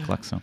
Claro 0.06 0.20
que 0.22 0.28
são. 0.28 0.42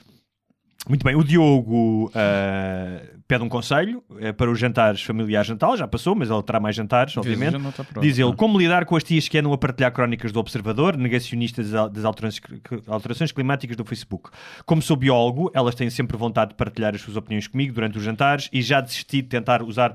Muito 0.87 1.05
bem, 1.05 1.15
o 1.17 1.25
Diogo 1.25 2.07
uh, 2.07 3.19
pede 3.27 3.43
um 3.45 3.49
conselho 3.49 4.03
uh, 4.11 4.33
para 4.35 4.51
os 4.51 4.59
jantares 4.59 5.03
familiares 5.03 5.47
de 5.47 5.53
Natal, 5.53 5.77
já 5.77 5.87
passou, 5.89 6.15
mas 6.15 6.31
ele 6.31 6.43
terá 6.43 6.59
mais 6.61 6.75
jantares, 6.77 7.15
obviamente. 7.17 7.59
Pronto, 7.59 8.01
Diz 8.01 8.17
ele, 8.19 8.29
não. 8.29 8.37
como 8.37 8.59
lidar 8.59 8.85
com 8.87 8.97
as 8.97 9.03
tias 9.03 9.29
que 9.29 9.37
andam 9.37 9.53
a 9.53 9.59
partilhar 9.59 9.93
crónicas 9.93 10.33
do 10.33 10.39
Observador, 10.41 10.97
negacionistas 10.97 11.71
das 11.71 11.75
al- 11.81 11.91
das 11.91 12.05
alterações, 12.05 12.41
alterações 12.87 13.33
climáticas 13.33 13.77
do 13.77 13.85
Facebook. 13.85 14.31
Como 14.65 14.81
sou 14.81 14.97
biólogo, 14.97 15.51
elas 15.53 15.75
têm 15.75 15.91
sempre 15.91 16.17
vontade 16.17 16.51
de 16.51 16.55
partilhar 16.55 16.95
as 16.95 17.01
suas 17.03 17.17
opiniões 17.17 17.47
comigo 17.49 17.75
durante 17.75 17.99
os 17.99 18.05
jantares 18.05 18.49
e 18.53 18.63
já 18.63 18.81
desisti 18.81 19.21
de 19.21 19.29
tentar 19.29 19.63
usar 19.63 19.95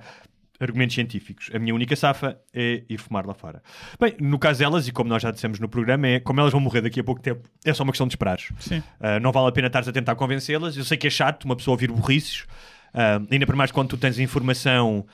argumentos 0.60 0.96
científicos. 0.96 1.50
A 1.54 1.60
minha 1.60 1.74
única 1.74 1.96
safa 1.96 2.38
é 2.54 2.84
ir 2.90 2.98
fumar 2.98 3.26
lá 3.26 3.34
fora. 3.34 3.62
Bem, 4.00 4.16
no 4.22 4.38
caso 4.40 4.60
delas, 4.60 4.88
e 4.88 4.92
como 4.92 5.10
nós 5.10 5.22
já 5.22 5.32
dissemos 5.32 5.60
no 5.60 5.68
programa, 5.68 6.08
é 6.08 6.20
como 6.20 6.40
elas 6.40 6.52
vão 6.52 6.62
morrer 6.62 6.82
daqui 6.82 7.00
a 7.00 7.04
pouco 7.04 7.22
tempo, 7.22 7.50
é 7.66 7.74
só 7.74 7.84
uma 7.84 7.92
questão 7.92 8.08
de 8.08 8.14
esperar. 8.14 8.38
Sim. 8.60 8.78
Uh, 8.80 9.20
não 9.22 9.32
vale 9.32 9.48
a 9.48 9.52
pena 9.52 9.68
estares 9.68 9.88
a 9.88 9.92
tentar 9.92 10.16
convencê-las. 10.16 10.78
Eu 10.78 10.84
sei 10.86 10.98
que 10.98 11.08
é 11.08 11.10
chato 11.10 11.44
uma 11.46 11.56
pessoa 11.56 11.74
ouvir 11.74 11.92
burrices, 11.92 12.42
uh, 12.94 13.28
ainda 13.32 13.46
por 13.46 13.56
mais 13.56 13.72
quando 13.72 13.90
tu 13.90 13.98
tens 13.98 14.18
informação 14.20 15.06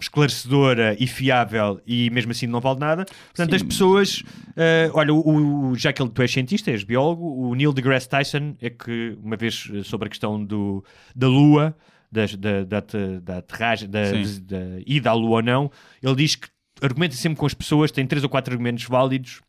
esclarecedora 0.00 0.96
e 0.98 1.06
fiável 1.06 1.80
e 1.86 2.10
mesmo 2.10 2.32
assim 2.32 2.46
não 2.46 2.60
vale 2.60 2.78
nada. 2.80 3.04
Portanto, 3.04 3.50
Sim. 3.50 3.56
as 3.56 3.62
pessoas. 3.62 4.22
uh, 4.50 4.90
olha, 4.92 5.12
o, 5.14 5.70
o- 5.70 5.74
já 5.76 5.92
que 5.92 6.02
ele- 6.02 6.10
tu 6.10 6.20
és 6.22 6.30
cientista, 6.30 6.70
és 6.70 6.84
biólogo, 6.84 7.24
o 7.48 7.54
Neil 7.54 7.72
deGrasse 7.72 8.08
Tyson 8.08 8.54
é 8.60 8.70
que, 8.70 9.16
uma 9.22 9.36
vez 9.36 9.68
sobre 9.84 10.06
a 10.06 10.10
questão 10.10 10.42
do, 10.44 10.84
da 11.14 11.28
Lua, 11.28 11.76
das- 12.14 12.34
da, 12.36 12.64
da, 12.64 12.80
da, 13.22 13.38
aterragem, 13.38 13.88
da, 13.90 14.02
da 14.42 14.56
ida 14.86 15.10
à 15.10 15.12
Lua 15.12 15.36
ou 15.36 15.42
não, 15.42 15.70
ele 16.02 16.14
diz 16.14 16.34
que 16.36 16.48
argumenta 16.80 17.14
sempre 17.16 17.38
com 17.38 17.46
as 17.46 17.54
pessoas, 17.54 17.90
tem 17.90 18.06
três 18.06 18.22
ou 18.22 18.28
quatro 18.30 18.52
argumentos 18.52 18.84
válidos 18.84 19.40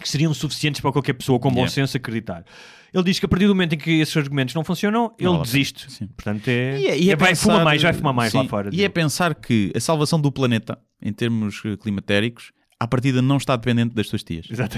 que 0.00 0.08
seriam 0.08 0.32
suficientes 0.34 0.80
para 0.80 0.92
qualquer 0.92 1.14
pessoa 1.14 1.38
com 1.38 1.48
bom 1.48 1.56
Yeah. 1.60 1.72
senso 1.72 1.96
acreditar. 1.96 2.44
Ele 2.92 3.02
diz 3.04 3.18
que 3.18 3.26
a 3.26 3.28
partir 3.28 3.46
do 3.46 3.54
momento 3.54 3.74
em 3.74 3.78
que 3.78 3.90
esses 4.00 4.16
argumentos 4.16 4.54
não 4.54 4.62
funcionam, 4.62 5.14
ele 5.18 5.38
desiste. 5.38 5.90
Sim. 5.90 6.06
Portanto, 6.08 6.48
é, 6.48 6.78
E 6.80 6.86
é- 6.86 6.98
e 6.98 7.08
é 7.08 7.12
é- 7.12 7.16
vai 7.16 7.30
pensar- 7.30 7.42
fumar 7.50 7.64
mais, 7.64 7.82
vai 7.82 7.92
fumar 7.92 8.12
mais 8.14 8.32
lá 8.32 8.42
Sim, 8.42 8.48
fora. 8.48 8.70
E 8.72 8.84
é 8.84 8.88
pensar 8.88 9.34
que 9.34 9.72
a 9.74 9.80
salvação 9.80 10.20
do 10.20 10.30
planeta, 10.30 10.78
em 11.02 11.12
termos 11.12 11.62
eh, 11.64 11.76
climatéricos, 11.76 12.52
à 12.78 12.86
partida 12.86 13.22
não 13.22 13.38
está 13.38 13.56
dependente 13.56 13.94
das 13.94 14.06
tuas 14.08 14.22
tias. 14.22 14.46
Exato. 14.50 14.76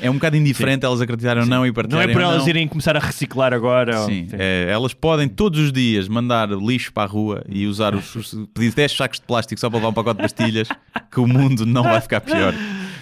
É 0.00 0.10
um 0.10 0.14
bocado 0.14 0.36
indiferente 0.36 0.86
elas 0.86 1.00
acreditarem 1.00 1.42
ou 1.42 1.48
não 1.48 1.64
e 1.66 1.68
Não 1.68 1.74
partilharem 1.74 2.10
é 2.10 2.12
por 2.12 2.22
elas 2.22 2.38
não. 2.42 2.48
irem 2.48 2.66
começar 2.66 2.96
a 2.96 3.00
reciclar 3.00 3.52
agora. 3.52 4.00
ou- 4.00 4.06
Sim, 4.06 4.28
Sim. 4.28 4.36
é, 4.38 4.68
elas 4.70 4.94
podem 4.94 5.28
todos 5.28 5.60
os 5.60 5.72
dias 5.72 6.08
mandar 6.08 6.48
lixo 6.48 6.92
para 6.92 7.02
a 7.02 7.06
rua 7.06 7.44
e 7.48 7.66
usar 7.66 7.94
os, 7.94 8.14
os 8.14 8.34
pedir 8.54 8.72
10 8.72 8.92
sacos 8.96 9.20
de 9.20 9.26
plástico 9.26 9.60
só 9.60 9.68
para 9.68 9.76
levar 9.78 9.88
um 9.90 9.92
pacote 9.92 10.16
de 10.16 10.22
pastilhas, 10.22 10.68
que 11.12 11.20
o 11.20 11.26
mundo 11.26 11.66
não 11.66 11.82
vai 11.82 12.00
ficar 12.00 12.20
pior. 12.22 12.54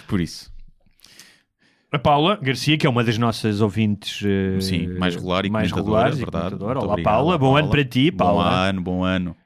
Por 0.09 0.21
isso, 0.21 0.51
A 1.93 1.99
Paula 1.99 2.37
Garcia, 2.43 2.77
que 2.77 2.85
é 2.87 2.91
uma 2.91 3.05
das 3.05 3.17
nossas 3.17 3.61
ouvintes 3.61 4.21
eh, 4.25 4.61
sim, 4.61 4.89
mais 4.99 5.15
regular 5.15 5.47
e 5.47 5.51
mais 5.51 5.71
regulares 5.71 6.17
é 6.17 6.19
verdade. 6.19 6.57
Olá, 6.61 6.97
Paula. 7.03 7.39
Bom 7.39 7.57
ano 7.57 7.69
para 7.71 7.85
ti, 7.85 8.11
Bom 8.11 8.17
Paula. 8.25 8.69
ano, 8.69 8.83
bom 8.83 9.05
ano. 9.05 9.37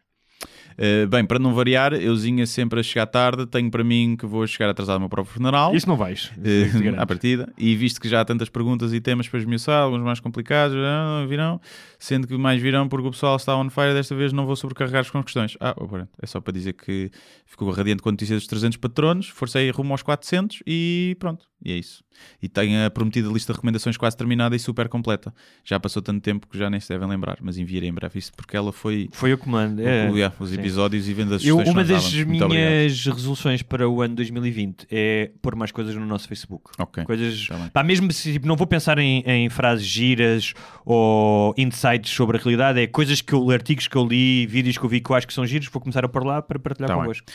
Uh, 0.81 1.07
bem, 1.09 1.27
para 1.27 1.39
não 1.39 1.53
variar, 1.53 1.93
euzinha 1.93 2.47
sempre 2.47 2.81
a 2.81 2.83
chegar 2.83 3.05
tarde, 3.05 3.45
tenho 3.45 3.71
para 3.71 3.85
mim 3.85 4.17
que 4.17 4.25
vou 4.25 4.47
chegar 4.47 4.71
atrasado 4.71 4.95
ao 4.95 5.01
meu 5.01 5.11
próprio 5.11 5.35
funeral. 5.35 5.75
Isso 5.75 5.87
não 5.87 5.95
vais. 5.95 6.33
Eh, 6.43 6.63
Isso 6.63 6.79
garanto. 6.83 7.01
à 7.03 7.07
partida, 7.07 7.53
e 7.59 7.77
visto 7.77 8.01
que 8.01 8.09
já 8.09 8.23
há 8.23 8.25
tantas 8.25 8.49
perguntas 8.49 8.95
e 8.95 9.01
temas 9.01 9.29
para 9.29 9.41
esmiuçar, 9.41 9.83
alguns 9.83 10.01
mais 10.01 10.21
complicados, 10.21 10.75
ah, 10.79 11.27
virão, 11.29 11.61
sendo 11.99 12.27
que 12.27 12.35
mais 12.39 12.63
virão 12.63 12.89
porque 12.89 13.09
o 13.09 13.11
pessoal 13.11 13.37
está 13.37 13.55
on 13.55 13.69
fire, 13.69 13.93
desta 13.93 14.15
vez 14.15 14.33
não 14.33 14.47
vou 14.47 14.57
sobrecarregar-vos 14.57 15.11
com 15.11 15.23
questões. 15.23 15.55
Ah, 15.61 15.75
oh, 15.77 15.87
pronto, 15.87 16.09
é 16.19 16.27
só 16.27 16.41
para 16.41 16.55
dizer 16.55 16.73
que 16.73 17.11
ficou 17.45 17.71
radiante 17.71 18.03
com 18.03 18.09
a 18.09 18.13
notícia 18.13 18.35
dos 18.35 18.47
300 18.47 18.79
patronos, 18.79 19.29
forcei 19.29 19.71
rumo 19.71 19.93
aos 19.93 20.03
400 20.03 20.63
e 20.67 21.15
pronto, 21.21 21.45
e 21.63 21.73
é 21.73 21.77
isso. 21.77 22.03
E 22.43 22.49
tenho 22.49 22.85
a 22.87 22.91
prometida 22.91 23.29
lista 23.29 23.53
de 23.53 23.57
recomendações 23.57 23.97
quase 23.97 24.17
terminada 24.17 24.55
e 24.55 24.59
super 24.59 24.89
completa. 24.89 25.33
Já 25.65 25.79
passou 25.79 26.03
tanto 26.03 26.21
tempo 26.21 26.47
que 26.47 26.59
já 26.59 26.71
nem 26.71 26.81
se 26.81 26.89
devem 26.89 27.09
lembrar, 27.09 27.39
mas 27.41 27.59
enviarei 27.59 27.89
em 27.89 27.93
breve 27.93 28.19
isso 28.19 28.33
porque 28.35 28.57
ela 28.57 28.73
foi... 28.73 29.09
Foi 29.13 29.33
o 29.33 29.39
comando. 29.39 29.81
É. 29.81 30.11
os 30.39 30.51
sim. 30.51 30.59
episódios 30.59 31.09
e 31.09 31.15
vendo 31.15 31.35
as 31.35 31.45
Eu, 31.45 31.59
uma 31.59 31.85
das 31.85 32.13
minhas 32.13 33.05
resoluções 33.07 33.63
para 33.63 33.89
o 33.89 34.03
ano 34.03 34.17
2020 34.17 34.87
é 34.91 35.31
pôr 35.41 35.55
mais 35.55 35.71
coisas 35.71 35.95
no 35.95 36.07
nosso 36.07 36.29
Facebook. 36.29 36.71
Ok. 36.79 37.05
Coisas. 37.05 37.49
Tá. 37.49 37.71
Pá, 37.73 37.83
mesmo 37.83 38.11
se 38.13 38.33
tipo, 38.33 38.47
não 38.47 38.57
vou 38.57 38.67
pensar 38.67 38.99
em, 38.99 39.23
em 39.27 39.49
frases 39.49 39.87
giras 39.87 40.55
ou 40.85 41.55
insights 41.57 42.11
sobre 42.11 42.39
a 42.39 42.41
realidade, 42.41 42.81
é 42.81 42.87
coisas 42.87 43.21
que 43.21 43.33
eu, 43.33 43.51
artigos 43.51 43.87
que 43.87 43.97
eu 43.97 44.07
li, 44.07 44.47
vídeos 44.47 44.77
que 44.79 44.85
eu 44.85 44.89
vi 44.89 45.01
que 45.01 45.11
eu 45.11 45.17
acho 45.17 45.27
que 45.27 45.35
são 45.35 45.47
giros, 45.47 45.69
vou 45.69 45.81
começar 45.81 46.05
a 46.05 46.09
pôr 46.09 46.25
lá 46.25 46.43
para 46.43 46.59
partilhar 46.59 46.89
Tá 46.89 46.97
convosco. 46.97 47.27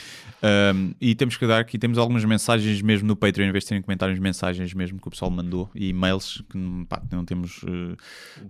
Um, 0.43 0.93
e 0.99 1.15
temos 1.15 1.37
que 1.37 1.47
dar 1.47 1.59
aqui, 1.59 1.77
temos 1.77 1.97
algumas 1.97 2.23
mensagens 2.25 2.81
mesmo 2.81 3.07
no 3.07 3.15
Patreon, 3.15 3.47
em 3.47 3.51
vez 3.51 3.63
de 3.63 3.69
terem 3.69 3.81
comentários, 3.81 4.14
mensagens 4.19 4.73
mesmo 4.73 4.99
que 4.99 5.07
o 5.07 5.11
pessoal 5.11 5.31
mandou 5.31 5.69
e 5.75 5.89
e-mails 5.89 6.43
que 6.49 6.85
pá, 6.87 7.01
não 7.11 7.25
temos 7.25 7.61
eh, 7.67 7.95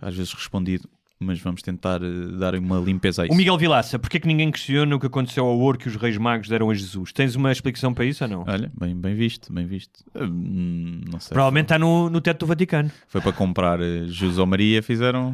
às 0.01 0.15
vezes 0.15 0.33
respondido, 0.33 0.89
mas 1.19 1.39
vamos 1.39 1.61
tentar 1.61 2.01
eh, 2.01 2.37
dar 2.37 2.55
uma 2.55 2.79
limpeza 2.79 3.23
a 3.23 3.25
isso. 3.25 3.33
O 3.33 3.37
Miguel 3.37 3.57
Vilaça, 3.57 3.97
porque 3.97 4.17
é 4.17 4.19
que 4.19 4.27
ninguém 4.27 4.51
questiona 4.51 4.95
o 4.95 4.99
que 4.99 5.07
aconteceu 5.07 5.45
ao 5.45 5.57
ouro 5.57 5.77
que 5.77 5.87
os 5.87 5.95
reis 5.95 6.17
magos 6.17 6.49
deram 6.49 6.69
a 6.69 6.73
Jesus? 6.73 7.13
Tens 7.13 7.35
uma 7.35 7.51
explicação 7.51 7.93
para 7.93 8.05
isso 8.05 8.23
ou 8.23 8.29
não? 8.29 8.43
Olha, 8.47 8.71
bem, 8.77 8.95
bem 8.95 9.15
visto, 9.15 9.51
bem 9.51 9.65
visto. 9.65 10.03
Hum, 10.15 11.01
não 11.09 11.19
sei. 11.19 11.33
Provavelmente 11.33 11.65
está 11.65 11.79
no, 11.79 12.09
no 12.09 12.19
teto 12.19 12.41
do 12.41 12.47
Vaticano. 12.47 12.91
Foi 13.07 13.21
para 13.21 13.31
comprar 13.31 13.79
Jesus 14.07 14.37
ou 14.37 14.45
Maria, 14.45 14.83
fizeram. 14.83 15.33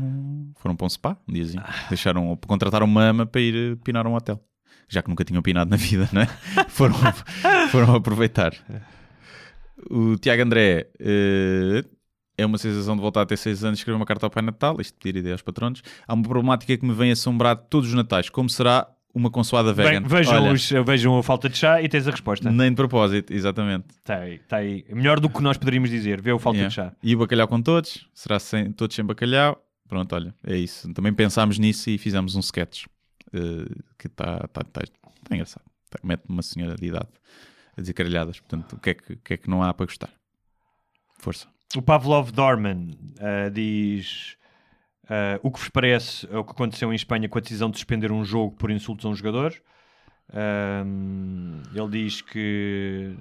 Foram 0.58 0.76
para 0.76 0.86
um 0.86 0.90
spa, 0.90 1.18
um 1.28 1.34
diazinho. 1.34 1.64
Ah. 1.66 1.88
Deixaram, 1.90 2.38
contrataram 2.48 2.86
uma 2.86 3.04
ama 3.04 3.26
para 3.26 3.42
ir 3.42 3.78
pinar 3.78 4.06
um 4.06 4.14
hotel. 4.14 4.40
Já 4.88 5.02
que 5.02 5.10
nunca 5.10 5.24
tinham 5.24 5.42
pinado 5.42 5.72
na 5.72 5.78
vida, 5.78 6.10
não 6.12 6.22
é? 6.22 6.28
foram, 6.68 6.96
foram 7.70 7.96
aproveitar. 7.96 8.54
O 9.90 10.18
Tiago 10.18 10.42
André 10.44 10.88
eh, 11.00 11.84
é 12.38 12.46
uma 12.46 12.58
sensação 12.58 12.96
de 12.96 13.02
voltar 13.02 13.22
a 13.22 13.26
ter 13.26 13.38
6 13.38 13.64
anos 13.64 13.80
e 13.80 13.82
escrever 13.82 13.96
uma 13.98 14.06
carta 14.06 14.26
ao 14.26 14.30
Pai 14.30 14.44
Natal. 14.44 14.80
Isto 14.80 14.98
pedir 15.00 15.20
ideia 15.20 15.34
aos 15.36 15.42
patronos. 15.42 15.82
Há 16.08 16.14
uma 16.14 16.24
problemática 16.24 16.76
que 16.78 16.86
me 16.86 16.94
vem 16.94 17.12
assombrar 17.12 17.56
todos 17.56 17.90
os 17.90 17.96
Natais. 17.96 18.30
Como 18.30 18.50
será 18.50 18.88
uma 19.14 19.30
consoada 19.30 19.74
Bem, 19.74 19.86
vegan? 19.86 20.08
vejam, 20.08 20.34
Olha, 20.44 20.54
os- 20.54 20.70
vejam 20.86 21.18
a 21.18 21.24
falta 21.24 21.50
de 21.50 21.58
chá 21.58 21.82
e 21.82 21.90
tens 21.90 22.08
a 22.08 22.12
resposta. 22.12 22.50
Nem 22.50 22.70
de 22.70 22.76
propósito, 22.78 23.34
exatamente. 23.34 23.86
Está 23.98 24.20
aí, 24.20 24.36
está 24.36 24.58
aí. 24.58 24.86
Melhor 24.90 25.20
do 25.20 25.30
que 25.30 25.42
nós 25.42 25.58
poderíamos 25.58 25.90
dizer. 25.90 26.22
Vê 26.22 26.32
o 26.32 26.40
falta 26.40 26.58
Yeah. 26.60 26.70
de 26.70 26.76
chá. 26.76 26.94
E 27.04 27.14
o 27.16 27.20
bacalhau 27.20 27.48
com 27.48 27.62
todos? 27.62 28.08
Será 28.14 28.40
sem, 28.40 28.72
todos 28.72 28.96
sem 28.96 29.04
bacalhau? 29.04 29.62
Pronto, 29.90 30.16
olha, 30.16 30.34
é 30.48 30.56
isso. 30.56 30.92
Também 30.94 31.12
pensámos 31.14 31.60
nisso 31.60 31.90
e 31.90 31.98
fizemos 31.98 32.36
um 32.36 32.40
sketch 32.40 32.86
eh, 33.34 33.40
que 34.00 34.08
está 34.08 34.40
tá, 34.48 34.64
tá, 34.64 34.82
tá 34.82 35.36
engraçado. 35.36 35.66
Tá- 35.90 36.00
mete 36.02 36.24
uma 36.30 36.42
senhora 36.42 36.76
de 36.78 36.86
idade 36.88 37.10
a 37.78 37.82
dizer 37.82 37.94
caralhadas. 37.94 38.40
Portanto, 38.40 38.74
o 38.76 38.80
que, 38.80 38.90
é 38.90 38.94
que, 38.94 39.16
que 39.18 39.34
é 39.34 39.38
que 39.38 39.50
não 39.50 39.64
há 39.64 39.74
para 39.74 39.86
gostar? 39.86 40.10
Força. 41.20 41.48
O 41.76 41.82
Pavlov 41.82 42.32
Dorman 42.32 42.92
ah, 43.20 43.50
diz 43.50 44.36
ah, 45.10 45.40
o 45.42 45.50
que 45.52 45.60
vos 45.60 45.70
parece 45.70 46.28
é 46.32 46.38
o 46.38 46.44
que 46.44 46.52
aconteceu 46.52 46.92
em 46.92 46.96
Espanha 46.96 47.30
com 47.30 47.38
a 47.38 47.42
decisão 47.42 47.70
de 47.70 47.78
suspender 47.78 48.12
um 48.12 48.26
jogo 48.26 48.56
por 48.56 48.72
insultos 48.72 49.06
a 49.06 49.10
um 49.10 49.16
jogador. 49.16 49.54
Ahm, 50.34 51.62
ele 51.76 51.90
diz 51.90 52.22
que 52.22 53.16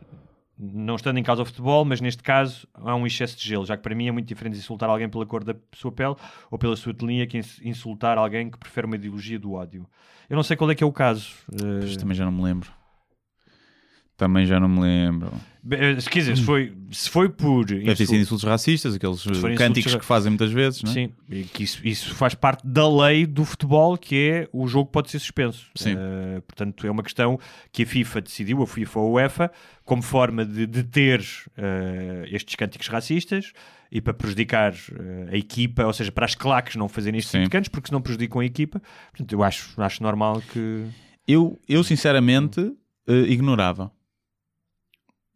não 0.59 0.97
estando 0.97 1.19
em 1.19 1.23
causa 1.23 1.43
o 1.43 1.45
futebol, 1.47 1.85
mas 1.85 2.01
neste 2.01 2.23
caso 2.23 2.69
há 2.75 2.95
um 2.95 3.07
excesso 3.07 3.37
de 3.37 3.49
gelo, 3.49 3.65
já 3.65 3.77
que 3.77 3.83
para 3.83 3.95
mim 3.95 4.09
é 4.09 4.13
muito 4.13 4.27
diferente 4.29 4.59
insultar 4.59 4.89
alguém 4.91 5.09
pela 5.09 5.25
cor 5.27 5.43
da 5.43 5.55
sua 5.73 5.91
pele 5.91 6.15
ou 6.51 6.59
pela 6.59 6.77
sua 6.77 6.91
etnia 6.91 7.27
que 7.27 7.39
ins- 7.39 7.61
insultar 7.63 8.19
alguém 8.19 8.51
que 8.51 8.59
prefere 8.59 8.87
uma 8.87 8.97
ideologia 8.97 9.39
do 9.39 9.53
ódio. 9.53 9.87
Eu 10.29 10.37
não 10.37 10.43
sei 10.43 10.57
qual 10.57 10.71
é 10.71 10.75
que 10.75 10.85
é 10.85 10.87
o 10.87 10.93
caso. 10.93 11.33
Mas 11.81 11.97
também 11.97 12.15
já 12.15 12.25
não 12.25 12.33
me 12.33 12.43
lembro. 12.43 12.71
Também 14.21 14.45
já 14.45 14.61
não 14.61 14.69
me 14.69 14.81
lembro. 14.83 15.33
Bem, 15.63 15.99
Se 15.99 16.37
foi, 16.45 16.73
se 16.93 17.09
foi 17.09 17.31
por 17.31 17.65
Deve 17.65 17.85
ter 17.87 17.97
sido 17.97 18.03
insulto- 18.03 18.21
insultos 18.21 18.45
racistas, 18.45 18.95
aqueles 18.95 19.27
eh, 19.27 19.55
cânticos 19.55 19.95
que 19.95 20.05
fazem 20.05 20.29
muitas 20.31 20.53
vezes, 20.53 20.83
não 20.83 20.91
é? 20.91 20.95
Sim, 20.95 21.11
e 21.31 21.45
que 21.45 21.63
isso, 21.63 21.81
isso 21.87 22.15
faz 22.15 22.35
parte 22.35 22.67
da 22.67 22.87
lei 22.87 23.25
do 23.25 23.47
futebol, 23.47 23.97
que 23.97 24.15
é 24.17 24.49
o 24.53 24.67
jogo 24.69 24.91
pode 24.91 25.11
ser 25.11 25.19
suspenso. 25.21 25.69
Sim. 25.75 25.95
Eh, 25.97 26.43
portanto, 26.47 26.87
é 26.87 26.91
uma 26.91 27.03
questão 27.03 27.39
que 27.73 27.83
a 27.83 27.87
FIFA 27.87 28.21
decidiu, 28.21 28.63
a 28.63 28.67
FIFA 28.67 29.01
ou 29.01 29.07
a 29.19 29.23
UEFA, 29.23 29.51
como 29.83 30.03
forma 30.03 30.45
de 30.45 30.67
deter 30.67 31.25
eh, 31.57 32.29
estes 32.31 32.55
cânticos 32.57 32.89
racistas 32.89 33.53
e 33.91 34.03
para 34.03 34.13
prejudicar 34.13 34.75
eh, 34.75 35.29
a 35.33 35.37
equipa, 35.39 35.87
ou 35.87 35.95
seja, 35.95 36.13
para 36.13 36.27
as 36.27 36.35
claques 36.35 36.77
não 36.77 36.91
fazerem 36.91 37.19
estes 37.19 37.33
tipo 37.33 37.51
cantos, 37.51 37.69
porque 37.71 37.89
senão 37.89 38.03
prejudicam 38.03 38.41
a 38.43 38.45
equipa. 38.45 38.83
Portanto, 39.13 39.33
eu 39.33 39.43
acho, 39.43 39.81
acho 39.81 40.03
normal 40.03 40.43
que. 40.53 40.85
Eu, 41.27 41.59
eu 41.67 41.83
sinceramente 41.83 42.61
eh, 43.09 43.13
ignorava. 43.29 43.91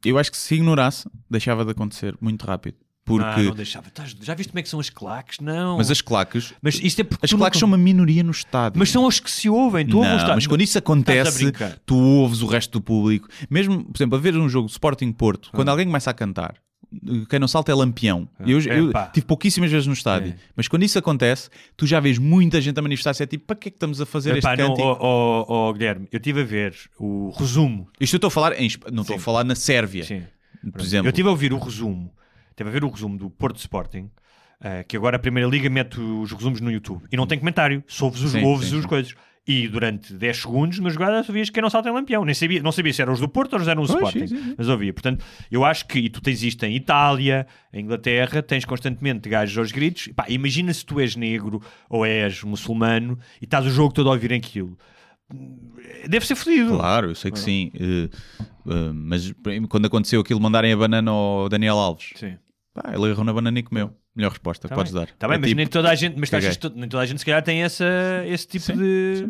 Eu 0.05 0.19
acho 0.19 0.31
que 0.31 0.37
se 0.37 0.55
ignorasse, 0.55 1.09
deixava 1.31 1.64
de 1.64 1.71
acontecer 1.71 2.17
muito 2.21 2.45
rápido. 2.45 2.77
Porque... 3.07 3.23
Ah, 3.23 3.43
não 3.43 3.55
deixava. 3.55 3.87
Já 4.23 4.35
viste 4.35 4.49
como 4.51 4.61
é 4.61 4.62
que 4.62 4.69
são 4.69 4.81
as 4.81 4.88
claques? 4.88 5.38
Não. 5.38 5.77
Mas 5.77 5.90
as 5.90 6.01
claques, 6.01 6.55
Mas 6.62 6.81
isto 6.83 7.01
é 7.01 7.05
porque 7.05 7.27
as 7.27 7.33
claques 7.35 7.61
não- 7.61 7.69
são 7.69 7.69
uma 7.69 7.77
minoria 7.77 8.23
no 8.25 8.31
estádio. 8.31 8.79
Mas 8.79 8.90
são 8.90 9.05
os 9.05 9.21
que 9.21 9.31
se 9.31 9.47
ouvem. 9.47 9.87
Tu 9.87 9.95
ouves 9.95 10.09
não, 10.11 10.17
estádio- 10.17 10.35
mas 10.37 10.47
quando 10.47 10.62
isso 10.62 10.79
acontece, 10.79 11.53
tu 11.85 11.97
ouves 11.99 12.40
o 12.40 12.47
resto 12.47 12.73
do 12.73 12.81
público. 12.81 13.29
Mesmo, 13.51 13.85
por 13.85 13.95
exemplo, 13.99 14.17
a 14.17 14.21
ver 14.21 14.35
um 14.38 14.49
jogo 14.49 14.67
de 14.69 14.73
Sporting 14.73 15.12
Porto, 15.12 15.51
quando 15.53 15.69
alguém 15.69 15.85
começa 15.85 16.11
a 16.11 16.14
cantar, 16.14 16.55
quem 17.29 17.39
não 17.39 17.49
salta 17.49 17.73
é 17.73 17.75
lampião. 17.75 18.29
Eu, 18.41 18.61
eu 18.61 18.91
Epá. 18.91 19.07
tive 19.07 19.27
pouquíssimas 19.27 19.71
vezes 19.71 19.87
no 19.87 19.93
estádio, 19.93 20.33
É. 20.33 20.37
mas 20.57 20.69
quando 20.69 20.83
isso 20.85 20.99
acontece, 20.99 21.49
tu 21.77 21.87
já 21.87 22.01
vês 22.01 22.19
muita 22.19 22.61
gente 22.61 22.79
a 22.79 22.83
manifestar-se. 22.83 23.23
É 23.23 23.27
tipo, 23.27 23.45
para 23.47 23.57
que 23.57 23.69
é 23.69 23.71
que 23.71 23.77
estamos 23.77 24.01
a 24.01 24.07
fazer 24.07 24.37
Epá, 24.37 24.53
este 24.55 24.63
não, 24.63 24.69
cântico? 24.71 24.87
ó, 24.89 24.97
ó, 25.01 25.45
ó, 25.69 25.73
Guilherme, 25.73 26.09
eu 26.13 26.17
estive 26.19 26.41
a 26.41 26.45
ver 26.45 26.75
o 26.99 27.31
resumo. 27.37 27.89
Isto 28.01 28.15
eu 28.15 28.19
estou 28.19 28.29
a 28.29 28.31
falar, 28.31 28.53
em, 28.61 28.69
não 28.93 29.03
estou 29.03 29.17
a 29.17 29.21
falar 29.21 29.45
na 29.45 29.55
Sérvia, 29.55 30.05
Sim. 30.05 30.23
por 30.73 30.81
exemplo. 30.81 31.07
Eu 31.07 31.11
estive 31.11 31.29
a 31.29 31.31
ouvir 31.31 31.53
o 31.53 31.59
resumo. 31.59 32.13
Estive 32.51 32.69
a 32.71 32.73
ver 32.73 32.85
o 32.85 32.89
resumo 32.89 33.19
do 33.19 33.29
Porto 33.31 33.57
Sporting. 33.59 34.09
Uh, 34.64 34.83
que 34.88 34.96
agora 34.96 35.16
a 35.16 35.18
Primeira 35.18 35.46
Liga 35.46 35.68
mete 35.68 36.00
os 36.00 36.33
resumos 36.33 36.59
no 36.59 36.72
YouTube 36.72 37.03
e 37.12 37.16
não 37.18 37.27
tem 37.27 37.38
comentário, 37.38 37.85
só 37.87 38.07
ouves 38.07 38.22
os, 38.22 38.31
Sim, 38.33 38.42
ouves 38.42 38.68
sim, 38.68 38.77
as 38.77 38.83
sim. 38.83 38.88
coisas. 38.88 39.14
E 39.46 39.68
durante 39.68 40.14
10 40.14 40.38
segundos, 40.38 40.79
na 40.79 40.88
jogada, 40.88 41.22
sabias 41.22 41.50
que 41.50 41.61
não 41.61 41.68
salta 41.68 41.90
em 41.90 41.92
lampião. 41.92 42.24
Nem 42.24 42.35
sabia, 42.35 42.62
não 42.62 42.72
sabia 42.72 42.90
se 42.94 43.03
eram 43.03 43.12
os 43.12 43.20
do 43.20 43.29
Porto 43.29 43.53
ou 43.53 43.61
se 43.61 43.68
eram 43.68 43.83
os 43.83 43.90
Sporting. 43.90 44.20
sim, 44.20 44.27
sim, 44.29 44.42
sim. 44.42 44.55
Mas 44.57 44.68
ouvia. 44.70 44.90
Portanto, 44.90 45.22
eu 45.50 45.62
acho 45.66 45.87
que, 45.87 45.98
e 45.98 46.09
tu 46.09 46.22
tens 46.22 46.42
isto 46.42 46.64
em 46.64 46.74
Itália, 46.74 47.46
em 47.70 47.83
Inglaterra, 47.83 48.42
tens 48.42 48.64
constantemente 48.64 49.29
gajos 49.29 49.59
aos 49.59 49.70
gritos. 49.70 50.09
Pá, 50.16 50.24
imagina 50.31 50.72
se 50.72 50.83
tu 50.83 50.98
és 50.98 51.14
negro 51.14 51.61
ou 51.90 52.07
és 52.07 52.42
muçulmano 52.42 53.18
e 53.38 53.44
estás 53.44 53.66
o 53.66 53.70
jogo 53.70 53.92
todo 53.92 54.09
a 54.09 54.12
ouvir 54.12 54.33
aquilo. 54.33 54.79
Deve 56.09 56.27
ser 56.27 56.37
fodido. 56.37 56.77
Claro, 56.79 57.11
eu 57.11 57.14
sei 57.14 57.31
que 57.31 57.38
sim. 57.38 57.70
Eh, 57.74 58.09
eh, 58.66 58.92
mas 58.94 59.31
quando 59.68 59.85
aconteceu 59.87 60.22
aquilo, 60.22 60.40
mandarem 60.40 60.72
a 60.72 60.77
banana 60.77 61.11
ao 61.11 61.48
Daniel 61.50 61.77
Alves, 61.77 62.12
Sim. 62.14 62.37
Pá, 62.75 62.91
ele 62.93 63.05
agarrou 63.05 63.25
na 63.25 63.33
banana 63.33 63.59
e 63.59 63.63
comeu. 63.63 63.91
Melhor 64.15 64.31
resposta 64.31 64.69
Tá 64.69 64.75
podes 64.75 64.93
bem. 64.93 65.01
dar. 65.07 65.07
Tá 65.17 65.27
bem, 65.29 65.37
É 65.37 65.39
mas 65.39 65.49
tipo- 65.49 65.57
nem 65.57 65.67
toda 65.67 65.89
a 65.91 65.95
gente, 65.95 66.17
mas 66.19 66.33
achas 66.35 66.59
nem 66.75 66.89
toda 66.89 67.03
a 67.03 67.07
gente 67.07 67.19
se 67.19 67.25
calhar 67.25 67.43
tem 67.43 67.63
essa, 67.63 67.85
esse 68.27 68.47
tipo 68.47 68.65
Sim, 68.67 68.77
de, 68.77 69.29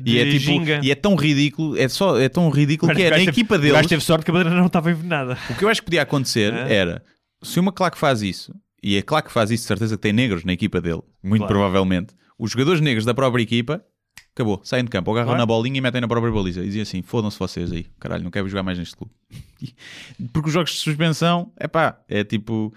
de 0.00 0.10
E 0.12 0.18
é, 0.18 0.30
tipo, 0.30 0.50
e 0.84 0.90
é 0.90 0.94
tão 0.94 1.14
ridículo, 1.16 1.76
é, 1.78 1.88
só, 1.88 2.18
é 2.20 2.28
tão 2.28 2.48
ridículo 2.50 2.88
Mas 2.88 2.96
que 2.96 3.02
o 3.02 3.06
é 3.06 3.10
na 3.10 3.16
teve- 3.16 3.30
equipa 3.30 3.54
O 3.56 3.58
deles. 3.58 3.86
teve 3.86 4.02
sorte 4.02 4.24
que 4.24 4.30
a 4.30 4.34
bandeira 4.34 4.58
não 4.58 4.66
estava 4.66 4.90
envenenada. 4.90 5.36
O 5.50 5.54
que 5.54 5.64
eu 5.64 5.68
acho 5.68 5.80
que 5.80 5.86
podia 5.86 6.02
acontecer 6.02 6.52
Ah. 6.52 6.68
era 6.68 7.02
se 7.42 7.58
uma 7.60 7.72
claque 7.72 7.98
faz 7.98 8.22
isso, 8.22 8.54
e 8.82 8.96
a 8.98 9.02
claque 9.02 9.30
faz 9.32 9.50
isso, 9.50 9.62
de 9.64 9.68
certeza 9.68 9.96
que 9.96 10.02
tem 10.02 10.12
negros 10.12 10.44
na 10.44 10.52
equipa 10.52 10.80
dele, 10.80 11.02
muito 11.22 11.40
Claro. 11.42 11.54
provavelmente, 11.54 12.14
os 12.38 12.52
jogadores 12.52 12.80
negros 12.80 13.04
da 13.04 13.12
própria 13.14 13.42
equipa, 13.42 13.82
acabou, 14.34 14.60
saem 14.64 14.84
de 14.84 14.90
campo, 14.90 15.10
agarram 15.12 15.36
na 15.36 15.46
bolinha 15.46 15.78
e 15.78 15.80
metem 15.80 16.00
na 16.00 16.08
própria 16.08 16.32
baliza. 16.32 16.60
E 16.62 16.66
dizem 16.66 16.82
assim: 16.82 17.02
fodam-se 17.02 17.38
vocês 17.38 17.70
aí, 17.72 17.84
caralho, 18.00 18.24
não 18.24 18.30
quero 18.30 18.48
jogar 18.48 18.62
mais 18.62 18.78
neste 18.78 18.96
clube. 18.96 19.12
Porque 20.32 20.48
os 20.48 20.52
jogos 20.54 20.72
de 20.72 20.78
suspensão, 20.78 21.52
é 21.56 21.68
pá, 21.68 21.98
é 22.08 22.24
tipo, 22.24 22.72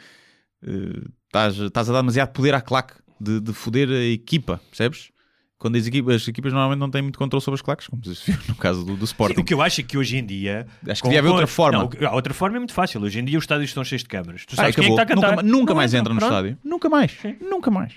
eh, 0.64 1.02
estás 1.28 1.58
estás 1.58 1.90
a 1.90 1.94
dar 1.94 2.00
demasiado 2.02 2.32
poder 2.32 2.54
à 2.54 2.62
claque 2.62 2.94
de, 3.20 3.40
de 3.40 3.54
foder 3.54 3.90
a 3.90 4.04
equipa, 4.04 4.62
percebes? 4.70 5.10
Quando 5.58 5.78
as 5.78 5.88
equipas, 5.88 6.16
as 6.22 6.28
equipas 6.28 6.52
normalmente 6.52 6.80
não 6.80 6.92
têm 6.92 7.02
muito 7.02 7.18
controle 7.18 7.42
sobre 7.44 7.56
as 7.56 7.62
claques, 7.62 7.88
como 7.88 8.04
se 8.04 8.30
viu 8.32 8.40
no 8.50 8.56
caso 8.56 8.84
do, 8.86 8.96
do 8.98 9.06
Sporting. 9.06 9.40
O 9.40 9.44
que 9.44 9.54
eu 9.54 9.62
acho 9.62 9.80
é 9.80 9.84
que 9.86 9.98
hoje 9.98 10.18
em 10.18 10.26
dia. 10.26 10.68
Acho 10.88 11.02
que 11.02 11.08
devia 11.08 11.20
haver 11.22 11.30
outra 11.30 11.48
forma. 11.48 11.90
Não, 12.00 12.08
a 12.10 12.14
outra 12.14 12.34
forma 12.34 12.58
é 12.58 12.60
muito 12.60 12.74
fácil. 12.74 13.02
Hoje 13.02 13.20
em 13.20 13.26
dia 13.26 13.38
os 13.38 13.46
estádios 13.46 13.70
estão 13.70 13.84
cheios 13.84 14.04
de 14.04 14.10
câmaras. 14.10 14.46
Tu 14.46 14.54
Ah, 14.54 14.56
sabes 14.58 14.76
quem 14.76 14.84
é 14.84 14.88
que 14.88 14.92
está 14.94 15.04
a 15.04 15.06
cantar. 15.06 15.30
Nunca, 15.38 15.44
nunca 15.44 15.74
Não 15.74 15.78
mais 15.78 15.94
entra 15.94 16.14
no 16.14 16.20
pronto. 16.20 16.32
estádio. 16.32 16.58
Nunca 16.64 16.90
mais. 16.90 17.12
Sim. 17.22 17.38
Nunca 17.42 17.72
mais. 17.72 17.94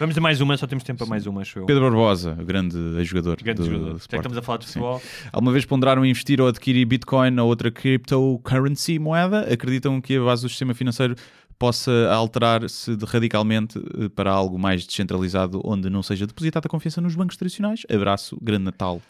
Vamos 0.00 0.16
a 0.16 0.20
mais 0.22 0.40
uma, 0.40 0.56
só 0.56 0.66
temos 0.66 0.82
tempo 0.82 0.96
para 0.96 1.06
mais 1.06 1.26
uma, 1.26 1.42
acho 1.42 1.58
eu. 1.58 1.66
Pedro 1.66 1.82
Barbosa, 1.82 2.34
o 2.40 2.42
grande 2.42 2.74
jogador. 3.04 3.36
Grande 3.36 3.60
do, 3.60 3.66
jogador. 3.66 3.92
do 3.92 3.98
Já 3.98 4.06
que 4.06 4.16
estamos 4.16 4.38
a 4.38 4.40
falar 4.40 4.56
de 4.56 4.66
futebol. 4.66 5.02
Alguma 5.30 5.52
vez 5.52 5.66
ponderaram 5.66 6.06
investir 6.06 6.40
ou 6.40 6.48
adquirir 6.48 6.86
Bitcoin 6.86 7.38
ou 7.38 7.46
outra 7.46 7.70
cryptocurrency 7.70 8.98
moeda? 8.98 9.40
Acreditam 9.52 10.00
que 10.00 10.16
a 10.16 10.24
base 10.24 10.40
do 10.40 10.48
sistema 10.48 10.72
financeiro 10.72 11.14
possa 11.58 12.10
alterar-se 12.10 12.96
radicalmente 13.06 13.78
eh, 13.78 14.08
para 14.08 14.30
algo 14.30 14.58
mais 14.58 14.86
descentralizado, 14.86 15.60
onde 15.62 15.90
não 15.90 16.02
seja 16.02 16.26
depositada 16.26 16.66
a 16.66 16.70
confiança 16.70 17.02
nos 17.02 17.14
bancos 17.14 17.36
tradicionais? 17.36 17.82
Abraço, 17.94 18.38
grande 18.40 18.64
Natal 18.64 19.02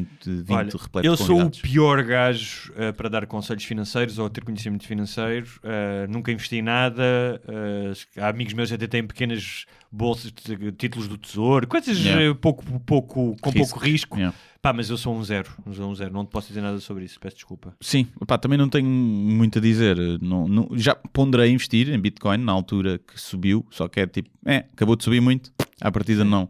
2020 0.00 0.50
Olha, 0.50 0.70
repleto 0.82 1.06
eu 1.06 1.14
de 1.16 1.22
sou 1.22 1.42
o 1.42 1.50
pior 1.50 2.02
gajo 2.02 2.72
eh, 2.76 2.92
para 2.92 3.08
dar 3.08 3.26
conselhos 3.26 3.64
financeiros 3.64 4.18
ou 4.18 4.28
ter 4.30 4.42
conhecimento 4.44 4.86
financeiro. 4.86 5.46
Eh, 5.62 6.06
nunca 6.08 6.32
investi 6.32 6.56
em 6.56 6.62
nada. 6.62 7.02
eh, 7.46 7.92
há 8.20 8.28
amigos 8.28 8.54
meus 8.54 8.72
até 8.72 8.86
têm 8.86 9.06
pequenas 9.06 9.66
bolsas 9.90 10.32
de 10.32 10.72
títulos 10.72 11.06
do 11.08 11.18
tesouro, 11.18 11.66
coisas 11.66 11.98
Yeah. 11.98 12.34
pouco, 12.34 12.64
pouco, 12.80 13.36
com 13.40 13.50
Risco. 13.50 13.68
pouco 13.74 13.84
risco. 13.84 14.16
Yeah. 14.16 14.34
Pá, 14.62 14.72
mas 14.72 14.88
eu 14.88 14.96
sou 14.96 15.14
um 15.14 15.22
zero. 15.24 15.50
Sou 15.72 15.90
um 15.90 15.94
zero. 15.94 16.12
Não 16.12 16.24
te 16.24 16.30
posso 16.30 16.48
dizer 16.48 16.60
nada 16.60 16.78
sobre 16.78 17.04
isso. 17.04 17.18
Peço 17.20 17.34
desculpa. 17.36 17.74
Sim, 17.80 18.06
pá, 18.26 18.38
também 18.38 18.56
não 18.56 18.68
tenho 18.68 18.88
muito 18.88 19.58
a 19.58 19.60
dizer. 19.62 19.96
Não, 20.22 20.46
não- 20.48 20.68
já 20.74 20.94
ponderei 20.94 21.50
investir 21.50 21.90
em 21.90 21.98
Bitcoin 21.98 22.38
na 22.38 22.52
altura 22.52 22.98
que 22.98 23.20
subiu, 23.20 23.66
só 23.70 23.88
que 23.88 24.00
é 24.00 24.06
tipo, 24.06 24.30
é, 24.46 24.58
acabou 24.72 24.94
de 24.96 25.02
subir 25.04 25.20
muito, 25.20 25.52
à 25.80 25.90
partida 25.90 26.24
não. 26.24 26.48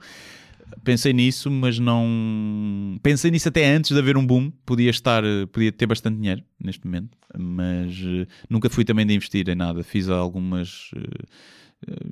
Pensei 0.84 1.12
nisso, 1.12 1.50
mas 1.50 1.78
não. 1.78 2.98
Pensei 3.02 3.30
nisso 3.30 3.48
até 3.48 3.66
antes 3.74 3.92
de 3.92 3.98
haver 3.98 4.16
um 4.16 4.26
boom. 4.26 4.50
Podia 4.64 4.90
estar, 4.90 5.24
eh, 5.24 5.46
podia 5.46 5.72
ter 5.72 5.86
bastante 5.86 6.16
dinheiro 6.18 6.42
neste 6.62 6.84
momento, 6.84 7.16
mas 7.38 7.92
eh, 8.04 8.26
nunca 8.48 8.68
fui 8.70 8.84
também 8.84 9.06
de 9.06 9.14
investir 9.14 9.48
em 9.48 9.54
nada. 9.54 9.82
Fiz 9.82 10.08
algumas. 10.08 10.90
eh, 10.96 11.24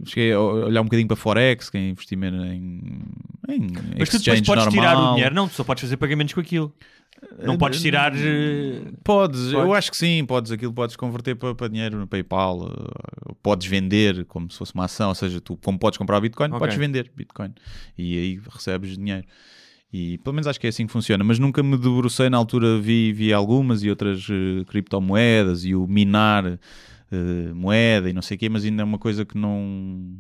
Cheguei 0.05 0.33
a 0.33 0.41
olhar 0.41 0.81
um 0.81 0.85
bocadinho 0.85 1.07
para 1.09 1.17
Forex, 1.17 1.71
que 1.71 1.79
é 1.79 1.89
investimento 1.91 2.37
em, 2.45 2.81
em 3.49 3.67
Mas 3.99 4.09
tu 4.09 4.19
depois 4.19 4.41
podes 4.41 4.65
normal. 4.65 4.71
tirar 4.71 4.99
o 4.99 5.15
dinheiro. 5.15 5.35
Não, 5.35 5.49
tu 5.49 5.55
só 5.55 5.63
podes 5.65 5.83
fazer 5.83 5.97
pagamentos 5.97 6.35
com 6.35 6.41
aquilo. 6.41 6.75
Não 7.45 7.59
podes 7.59 7.83
tirar. 7.83 8.13
eh, 8.17 8.81
Podes, 9.05 9.53
eu 9.53 9.61
Podes. 9.61 9.75
acho 9.77 9.91
que 9.91 9.97
sim, 9.97 10.25
podes, 10.25 10.51
aquilo 10.51 10.73
podes 10.73 10.97
converter 10.97 11.37
para, 11.37 11.55
para 11.55 11.69
dinheiro 11.69 11.99
no 11.99 12.07
PayPal, 12.07 12.67
eh, 12.73 13.33
podes 13.43 13.67
vender 13.67 14.25
como 14.25 14.51
se 14.51 14.57
fosse 14.57 14.73
uma 14.75 14.87
ação, 14.87 15.11
ou 15.11 15.15
seja, 15.15 15.39
tu 15.41 15.57
como 15.59 15.79
podes 15.79 15.99
comprar 15.99 16.19
Bitcoin, 16.21 16.49
Ok. 16.49 16.59
podes 16.59 16.77
vender 16.77 17.11
Bitcoin 17.15 17.53
e 17.99 18.17
aí 18.19 18.41
recebes 18.51 18.97
dinheiro. 18.97 19.27
E 19.93 20.17
pelo 20.19 20.35
menos 20.35 20.47
acho 20.47 20.59
que 20.59 20.67
é 20.67 20.71
assim 20.71 20.87
que 20.87 20.93
funciona, 20.93 21.23
mas 21.23 21.39
nunca 21.39 21.63
me 21.63 21.77
debrucei 21.77 22.31
na 22.31 22.39
altura, 22.39 22.79
vi, 22.79 23.13
vi 23.13 23.33
algumas 23.35 23.83
e 23.83 23.91
outras 23.91 24.27
eh, 24.31 24.65
criptomoedas 24.67 25.65
e 25.65 25.75
o 25.75 25.87
minar 25.87 26.59
eh, 27.12 27.53
moeda 27.55 28.09
e 28.09 28.12
não 28.12 28.23
sei 28.23 28.37
o 28.37 28.40
quê, 28.40 28.49
mas 28.49 28.64
ainda 28.64 28.83
é 28.83 28.85
uma 28.85 28.99
coisa 28.99 29.25
que 29.25 29.37
não, 29.38 30.16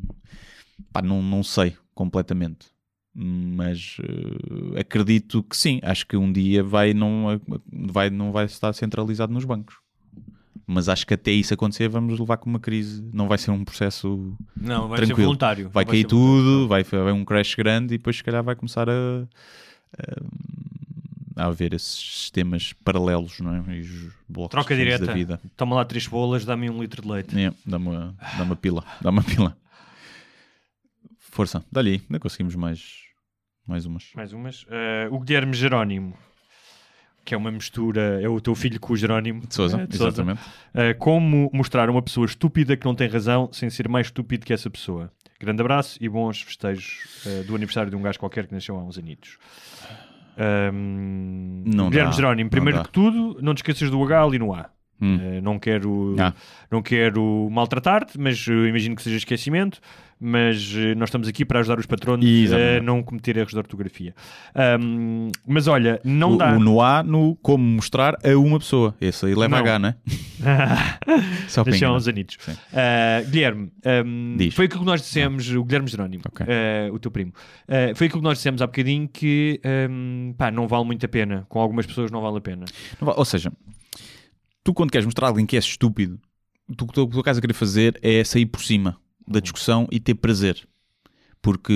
pá, 0.92 1.02
não, 1.02 1.22
não 1.22 1.42
sei 1.42 1.76
completamente. 1.94 2.66
Mas 3.14 3.96
eh, 4.02 4.80
acredito 4.80 5.42
que 5.42 5.56
sim, 5.56 5.80
acho 5.82 6.06
que 6.06 6.16
um 6.16 6.30
dia 6.32 6.62
vai 6.62 6.94
não, 6.94 7.40
vai, 7.90 8.08
não 8.10 8.30
vai 8.32 8.44
estar 8.44 8.72
centralizado 8.72 9.32
nos 9.32 9.44
bancos. 9.44 9.76
Mas 10.66 10.88
acho 10.88 11.04
que 11.04 11.14
até 11.14 11.32
isso 11.32 11.52
acontecer 11.52 11.88
vamos 11.88 12.16
levar 12.20 12.36
com 12.36 12.48
uma 12.48 12.60
crise, 12.60 13.02
não 13.12 13.26
vai 13.26 13.36
ser 13.38 13.50
um 13.50 13.64
processo 13.64 14.36
Não, 14.56 14.86
vai 14.88 14.98
ser 15.00 15.06
Tranquilo. 15.06 15.26
voluntário. 15.26 15.68
vai 15.68 15.84
Não 15.84 15.90
cair 15.90 16.02
ser 16.02 16.08
voluntário. 16.14 16.44
tudo, 16.44 16.68
vai 16.68 16.80
haver 16.82 17.12
um 17.12 17.24
crash 17.24 17.56
grande 17.56 17.94
e 17.94 17.98
depois 17.98 18.16
se 18.16 18.22
calhar 18.22 18.44
vai 18.44 18.54
começar 18.54 18.88
a, 18.88 18.92
a, 19.98 20.22
a 21.36 21.46
haver 21.46 21.74
esses 21.74 22.22
sistemas 22.22 22.72
paralelos, 22.72 23.40
não 23.40 23.54
é? 23.54 23.76
E 23.76 23.80
os 23.80 24.12
blocos 24.28 24.50
Troca 24.50 24.74
da 24.74 24.82
direta. 24.82 25.14
vida. 25.14 25.40
Toma 25.56 25.76
lá 25.76 25.84
três 25.84 26.06
bolas, 26.06 26.44
dá-me 26.44 26.68
um 26.70 26.80
litro 26.80 27.02
de 27.02 27.08
leite. 27.08 27.38
É, 27.38 27.52
dá 27.64 27.76
uma, 27.76 28.14
dá 28.36 28.44
uma 28.44 28.56
pila, 28.56 28.84
dá 29.00 29.10
uma 29.10 29.22
pila. 29.22 29.56
Força, 31.18 31.64
dá-lhe 31.70 31.90
aí, 31.90 32.02
ainda 32.02 32.18
conseguimos 32.18 32.54
mais, 32.56 33.04
mais 33.66 33.86
umas. 33.86 34.10
Mais 34.14 34.32
umas. 34.32 34.66
Eh, 34.68 35.08
o 35.10 35.20
Guilherme 35.20 35.54
Jerónimo, 35.54 36.16
que 37.24 37.34
é 37.34 37.36
uma 37.36 37.52
mistura, 37.52 38.20
é 38.20 38.28
o 38.28 38.40
teu 38.40 38.54
filho 38.54 38.80
com 38.80 38.92
o 38.92 38.96
Jerónimo. 38.96 39.46
De 39.46 39.54
Sousa, 39.54 39.80
eh, 39.80 39.86
de 39.86 39.94
exatamente. 39.94 40.40
Uh, 40.40 40.98
como 40.98 41.48
mostrar 41.52 41.88
uma 41.88 42.02
pessoa 42.02 42.26
estúpida 42.26 42.76
que 42.76 42.84
não 42.84 42.94
tem 42.94 43.08
razão 43.08 43.48
sem 43.52 43.70
ser 43.70 43.88
mais 43.88 44.08
estúpido 44.08 44.44
que 44.44 44.52
essa 44.52 44.68
pessoa. 44.68 45.12
Grande 45.38 45.62
abraço 45.62 45.96
e 46.00 46.08
bons 46.08 46.42
festejos 46.42 47.24
uh, 47.24 47.44
do 47.44 47.54
aniversário 47.54 47.90
de 47.90 47.96
um 47.96 48.02
gajo 48.02 48.18
qualquer 48.18 48.46
que 48.46 48.52
nasceu 48.52 48.76
há 48.76 48.82
uns 48.82 48.98
anitos. 48.98 49.38
Um, 50.38 51.62
Não 51.66 51.90
Guilherme 51.90 52.10
dá, 52.10 52.16
Jerónimo, 52.16 52.50
primeiro 52.50 52.82
que 52.82 52.90
tudo, 52.90 53.38
não 53.42 53.54
te 53.54 53.58
esqueças 53.58 53.90
do 53.90 54.02
H 54.02 54.22
ali 54.22 54.38
no 54.38 54.54
A. 54.54 54.70
Hum. 55.00 55.16
Uh, 55.16 55.42
não 55.42 55.58
quero, 55.58 56.14
Ah. 56.18 56.32
não 56.70 56.82
quero 56.82 57.48
maltratar-te, 57.50 58.18
mas 58.18 58.46
uh, 58.46 58.66
imagino 58.66 58.94
que 58.96 59.02
seja 59.02 59.16
esquecimento. 59.16 59.80
Mas 60.22 60.70
uh, 60.74 60.94
nós 60.98 61.08
estamos 61.08 61.26
aqui 61.28 61.46
para 61.46 61.60
ajudar 61.60 61.78
os 61.78 61.86
patronos 61.86 62.26
a 62.52 62.82
não 62.82 63.02
cometer 63.02 63.38
erros 63.38 63.52
de 63.52 63.58
ortografia. 63.58 64.14
Um, 64.78 65.30
mas 65.46 65.66
olha, 65.66 65.98
não 66.04 66.34
o, 66.34 66.36
dá. 66.36 66.52
o 66.54 66.60
no 66.60 66.82
A, 66.82 67.02
no 67.02 67.36
como 67.36 67.64
mostrar 67.64 68.18
a 68.22 68.36
uma 68.38 68.58
pessoa. 68.58 68.94
Esse 69.00 69.24
aí 69.24 69.34
leva 69.34 69.56
Não. 69.56 69.62
H, 69.64 69.78
não 69.78 69.88
é? 69.88 69.94
Só 71.48 71.62
enganar. 71.62 71.92
uns 71.94 72.06
anitos. 72.06 72.36
Sim. 72.38 72.52
Uh, 72.52 73.30
Guilherme, 73.30 73.72
um, 74.04 74.36
foi 74.52 74.66
aquilo 74.66 74.80
que 74.80 74.86
nós 74.86 75.00
dissemos, 75.00 75.50
o 75.50 75.64
Guilherme 75.64 75.88
Jerónimo, 75.88 76.22
Ok. 76.28 76.44
uh, 76.46 76.94
o 76.94 76.98
teu 76.98 77.10
primo, 77.10 77.32
uh, 77.68 77.94
foi 77.96 78.06
aquilo 78.06 78.20
que 78.20 78.28
nós 78.28 78.36
dissemos 78.36 78.60
há 78.60 78.66
bocadinho 78.66 79.08
que 79.08 79.58
um, 79.90 80.34
pá, 80.36 80.50
não 80.50 80.68
vale 80.68 80.84
muito 80.84 81.04
a 81.06 81.08
pena. 81.08 81.46
Com 81.48 81.60
algumas 81.60 81.86
pessoas 81.86 82.10
não 82.10 82.20
vale 82.20 82.36
a 82.36 82.40
pena. 82.42 82.66
Não 83.00 83.06
va- 83.06 83.14
Ou 83.16 83.24
seja, 83.24 83.50
tu 84.64 84.72
quando 84.74 84.90
queres 84.90 85.04
mostrar 85.06 85.26
a 85.26 85.30
alguém 85.30 85.46
que 85.46 85.56
és 85.56 85.64
estúpido, 85.64 86.18
tu, 86.76 86.84
o 86.84 86.88
que 86.88 86.94
tu- 86.94 87.02
o 87.02 87.06
que 87.08 87.12
tu 87.14 87.18
estás 87.20 87.38
a 87.38 87.40
querer 87.40 87.54
fazer 87.54 87.98
é 88.02 88.22
sair 88.24 88.46
por 88.46 88.62
cima 88.62 88.96
da 89.26 89.40
discussão 89.40 89.86
e 89.90 89.98
ter 90.00 90.14
prazer. 90.14 90.66
Porque 91.42 91.72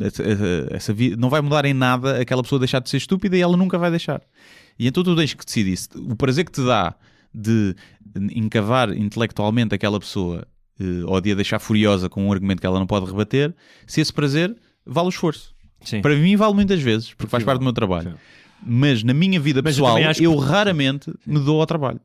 essa, 0.00 0.22
essa- 0.22 0.66
essa 0.70 0.92
vida 0.94 1.16
não 1.16 1.28
vai 1.28 1.40
mudar 1.40 1.64
em 1.64 1.74
nada 1.74 2.20
aquela 2.20 2.42
pessoa 2.42 2.58
deixar 2.58 2.80
de 2.80 2.88
ser 2.88 2.96
estúpida 2.96 3.36
e 3.36 3.40
ela 3.40 3.56
nunca 3.56 3.76
vai 3.78 3.90
deixar. 3.90 4.22
E 4.78 4.86
então 4.86 5.02
tu 5.04 5.14
tens 5.14 5.34
que 5.34 5.44
decidir 5.44 5.76
se 5.76 5.88
o 5.94 6.16
prazer 6.16 6.44
que 6.44 6.52
te 6.52 6.64
dá 6.64 6.94
de 7.32 7.74
encavar 8.32 8.96
intelectualmente 8.96 9.74
aquela 9.74 9.98
pessoa 10.00 10.46
eh, 10.80 11.04
ou 11.06 11.20
de 11.20 11.32
a 11.32 11.34
deixar 11.34 11.58
furiosa 11.58 12.08
com 12.08 12.26
um 12.26 12.32
argumento 12.32 12.60
que 12.60 12.66
ela 12.66 12.78
não 12.78 12.86
pode 12.86 13.06
rebater, 13.06 13.54
se 13.86 14.00
esse 14.00 14.12
prazer 14.12 14.56
vale 14.86 15.06
o 15.08 15.10
esforço. 15.10 15.54
Sim. 15.84 16.00
Para 16.00 16.16
mim 16.16 16.34
vale 16.36 16.54
muitas 16.54 16.80
vezes, 16.80 17.12
porque 17.14 17.30
faz 17.30 17.44
parte 17.44 17.58
do 17.60 17.64
meu 17.64 17.72
trabalho. 17.72 18.10
sim. 18.12 18.16
Mas 18.66 19.02
na 19.02 19.12
minha 19.14 19.38
vida 19.40 19.60
Mas 19.62 19.76
eu 19.78 19.84
pessoal, 19.84 19.92
também 19.94 20.04
eu, 20.04 20.10
acho 20.10 20.20
que- 20.20 20.50
raramente 20.50 21.12
me 21.26 21.38
dou 21.40 21.60
ao 21.60 21.66
trabalho. 21.66 22.00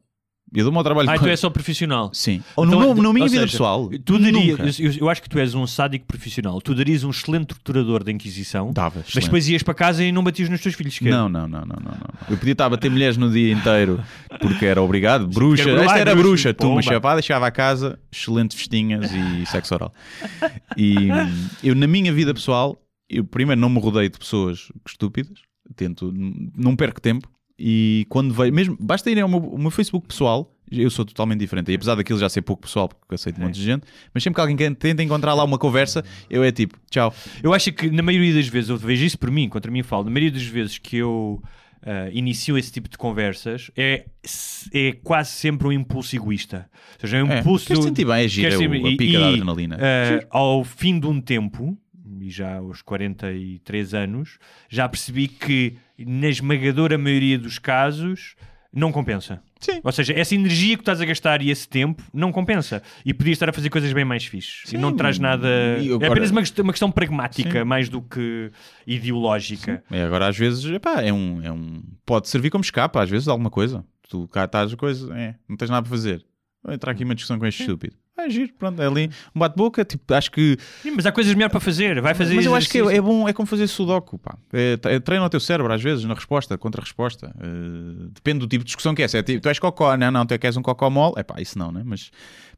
Eu 0.51 0.63
dou-me 0.63 0.79
ao 0.79 0.83
trabalho 0.83 1.07
Ah, 1.07 1.19
tu 1.19 1.27
és 1.27 1.39
só 1.39 1.47
profissional. 1.47 2.09
Sim. 2.11 2.41
Ou 2.55 2.65
Então, 2.65 2.79
no, 2.79 2.95
meu- 2.95 3.03
na 3.03 3.13
minha 3.13 3.25
ou 3.25 3.29
vida 3.29 3.41
seja, 3.43 3.51
pessoal. 3.51 3.87
Tu 4.03 4.17
darias, 4.17 4.57
nunca. 4.57 4.81
eu, 4.81 4.91
eu 5.01 5.09
acho 5.09 5.21
que 5.21 5.29
tu 5.29 5.37
és 5.37 5.53
um 5.53 5.67
sádico 5.67 6.07
profissional. 6.07 6.59
Tu 6.59 6.73
darias 6.73 7.03
um 7.03 7.11
excelente 7.11 7.45
torturador 7.49 8.03
da 8.03 8.11
Inquisição, 8.11 8.73
Dava. 8.73 8.95
mas 8.97 9.09
excelente. 9.09 9.25
depois 9.25 9.47
ias 9.47 9.61
para 9.61 9.75
casa 9.75 10.03
e 10.03 10.11
não 10.11 10.23
batias 10.23 10.49
nos 10.49 10.59
teus 10.59 10.73
filhos. 10.73 10.99
Não, 11.01 11.29
não, 11.29 11.47
não, 11.47 11.59
não, 11.59 11.67
não, 11.67 11.91
não. 11.91 12.27
Eu 12.27 12.35
podia 12.35 12.53
estar 12.53 12.65
a 12.65 12.69
bater 12.71 12.89
mulheres 12.89 13.15
no 13.15 13.29
dia 13.31 13.53
inteiro 13.53 14.03
porque 14.41 14.65
era 14.65 14.81
obrigado. 14.81 15.27
Bruxa. 15.27 15.61
porque 15.61 15.69
era- 15.75 15.85
Esta 15.85 15.99
era 15.99 16.15
bruxa, 16.15 16.29
bruxa. 16.49 16.53
Tu, 16.55 16.63
uma 16.65 16.81
pomba. 16.81 16.81
chapada, 16.81 17.21
chegava 17.21 17.45
a 17.45 17.51
casa, 17.51 17.99
excelentes 18.11 18.57
festinhas 18.57 19.11
e 19.13 19.45
sexo 19.45 19.75
oral. 19.75 19.93
E 20.75 21.11
hum, 21.11 21.47
eu, 21.63 21.75
na 21.75 21.85
minha 21.85 22.11
vida 22.11 22.33
pessoal, 22.33 22.81
eu 23.07 23.23
primeiro 23.23 23.61
não 23.61 23.69
me 23.69 23.79
rodeio 23.79 24.09
de 24.09 24.17
pessoas 24.17 24.71
estúpidas. 24.87 25.37
Tento, 25.75 26.13
não 26.55 26.75
perco 26.75 26.99
tempo. 27.01 27.29
E 27.57 28.05
quando 28.09 28.33
vejo, 28.33 28.53
mesmo, 28.53 28.77
basta 28.79 29.09
irem 29.11 29.21
ao 29.23 29.27
meu, 29.29 29.57
meu 29.57 29.69
Facebook 29.69 30.07
pessoal, 30.07 30.55
eu 30.71 30.89
sou 30.89 31.03
totalmente 31.03 31.39
diferente. 31.39 31.69
E 31.71 31.75
apesar 31.75 31.95
daquilo 31.95 32.17
já 32.17 32.29
ser 32.29 32.41
pouco 32.41 32.61
pessoal, 32.61 32.87
porque 32.87 33.13
eu 33.13 33.15
aceito 33.15 33.37
um 33.39 33.43
monte 33.43 33.55
de 33.55 33.63
gente, 33.63 33.83
mas 34.13 34.23
sempre 34.23 34.35
que 34.35 34.41
alguém 34.41 34.73
tenta 34.75 35.03
encontrar 35.03 35.33
lá 35.33 35.43
uma 35.43 35.57
conversa, 35.57 36.03
eu 36.29 36.41
é 36.43 36.51
tipo, 36.53 36.77
tchau. 36.89 37.13
Eu 37.43 37.53
acho 37.53 37.71
que 37.73 37.89
na 37.91 38.01
maioria 38.01 38.33
das 38.33 38.47
vezes, 38.47 38.69
eu 38.69 38.77
vejo 38.77 39.03
isso 39.03 39.19
por 39.19 39.29
mim, 39.29 39.49
contra 39.49 39.69
mim 39.71 39.83
falo, 39.83 40.05
na 40.05 40.09
maioria 40.11 40.31
das 40.31 40.43
vezes 40.43 40.77
que 40.77 40.95
eu 40.97 41.41
ah, 41.83 42.09
inicio 42.13 42.57
esse 42.57 42.71
tipo 42.71 42.87
de 42.87 42.97
conversas, 42.97 43.69
é, 43.75 44.05
é 44.73 44.93
quase 45.03 45.31
sempre 45.31 45.67
um 45.67 45.71
impulso 45.71 46.15
egoísta. 46.15 46.69
Ou 46.93 46.99
seja, 47.01 47.17
é 47.17 47.23
um 47.23 47.31
É, 47.31 47.39
impulso. 47.39 47.65
queres 47.67 47.83
sentir 47.83 48.05
bem, 48.05 48.25
é 48.25 48.29
queres 48.29 48.53
é 48.55 48.57
o- 48.67 48.85
a 48.87 48.89
e- 48.89 48.97
pica 48.97 49.19
da 49.19 49.25
e, 49.25 49.33
adrenalina. 49.33 49.77
ah, 49.81 50.25
ao 50.29 50.63
fim 50.63 50.97
de 50.99 51.07
um 51.07 51.19
tempo, 51.19 51.77
e 52.23 52.29
já 52.29 52.57
aos 52.57 52.81
43 52.81 53.93
anos, 53.93 54.37
já 54.69 54.87
percebi 54.87 55.27
que 55.27 55.75
na 55.97 56.27
esmagadora 56.29 56.97
maioria 56.97 57.37
dos 57.37 57.59
casos 57.59 58.35
não 58.71 58.91
compensa. 58.91 59.41
Sim. 59.59 59.81
Ou 59.83 59.91
seja, 59.91 60.13
essa 60.13 60.33
energia 60.35 60.75
que 60.77 60.81
estás 60.83 61.01
a 61.01 61.05
gastar 61.05 61.41
e 61.41 61.49
esse 61.49 61.67
tempo 61.67 62.01
não 62.13 62.31
compensa. 62.31 62.81
E 63.03 63.13
podias 63.13 63.35
estar 63.35 63.49
a 63.49 63.53
fazer 63.53 63.69
coisas 63.69 63.91
bem 63.91 64.05
mais 64.05 64.23
fixes. 64.25 64.63
E 64.65 64.69
Sim, 64.69 64.77
não 64.77 64.95
traz 64.95 65.19
nada. 65.19 65.47
e 65.81 65.89
É 65.89 65.93
agora- 65.95 66.11
apenas 66.11 66.31
uma, 66.31 66.41
questão- 66.41 66.63
uma 66.63 66.71
questão 66.71 66.91
pragmática, 66.91 67.59
Sim. 67.59 67.63
mais 67.65 67.89
do 67.89 68.01
que 68.01 68.51
ideológica. 69.03 69.83
É, 69.91 70.03
agora 70.03 70.27
às 70.27 70.37
vezes, 70.37 70.63
epá, 70.65 71.01
é 71.01 71.11
um, 71.11 71.41
é 71.43 71.51
um. 71.51 71.81
Pode 72.05 72.29
servir 72.29 72.49
como 72.49 72.63
escapa, 72.63 73.01
às 73.01 73.09
vezes, 73.09 73.25
de 73.25 73.31
alguma 73.31 73.49
coisa. 73.49 73.83
Tu 74.07 74.27
cá 74.29 74.45
estás 74.45 74.71
a 74.73 74.77
coisa, 74.77 75.13
é, 75.17 75.35
não 75.47 75.57
tens 75.57 75.69
nada 75.69 75.81
para 75.83 75.89
fazer. 75.89 76.23
Vou 76.63 76.73
entrar 76.73 76.91
aqui 76.91 77.03
uma 77.03 77.15
discussão 77.15 77.39
com 77.39 77.45
este 77.45 77.61
estúpido. 77.63 77.95
É 78.25 78.29
giro, 78.29 78.51
pronto, 78.57 78.81
é 78.81 78.87
ali 78.87 79.09
um 79.35 79.39
bate-boca, 79.39 79.83
tipo, 79.85 80.13
acho 80.13 80.31
que. 80.31 80.57
Sim, 80.81 80.91
mas 80.91 81.05
há 81.05 81.11
coisas 81.11 81.33
melhor 81.33 81.49
para 81.49 81.59
fazer. 81.59 82.01
Vai 82.01 82.13
fazer 82.13 82.35
Mas 82.35 82.45
eu 82.45 82.53
acho 82.55 82.69
que 82.69 82.77
é, 82.79 82.95
é 82.97 83.01
bom, 83.01 83.27
é 83.27 83.33
como 83.33 83.45
fazer 83.45 83.67
sudoku, 83.67 84.17
pá. 84.17 84.37
É, 84.53 84.77
é, 84.83 84.99
treina 84.99 85.25
o 85.25 85.29
teu 85.29 85.39
cérebro, 85.39 85.71
às 85.73 85.81
vezes, 85.81 86.03
na 86.05 86.13
resposta, 86.13 86.57
contra-resposta. 86.57 87.33
Eh, 87.39 88.07
depende 88.13 88.39
do 88.39 88.47
tipo 88.47 88.63
de 88.63 88.67
discussão 88.67 88.93
que 88.93 89.01
é. 89.01 89.07
Se 89.07 89.17
é 89.17 89.23
tipo, 89.23 89.41
tu 89.41 89.47
és 89.49 89.57
cocó, 89.59 89.95
não, 89.97 90.11
não, 90.11 90.25
tu 90.25 90.37
queres 90.37 90.57
um 90.57 90.61
cocó 90.61 90.89
mole, 90.89 91.13
é 91.17 91.23
pá, 91.23 91.35
isso 91.41 91.57
não, 91.57 91.71
né? 91.71 91.81
Mas 91.85 92.11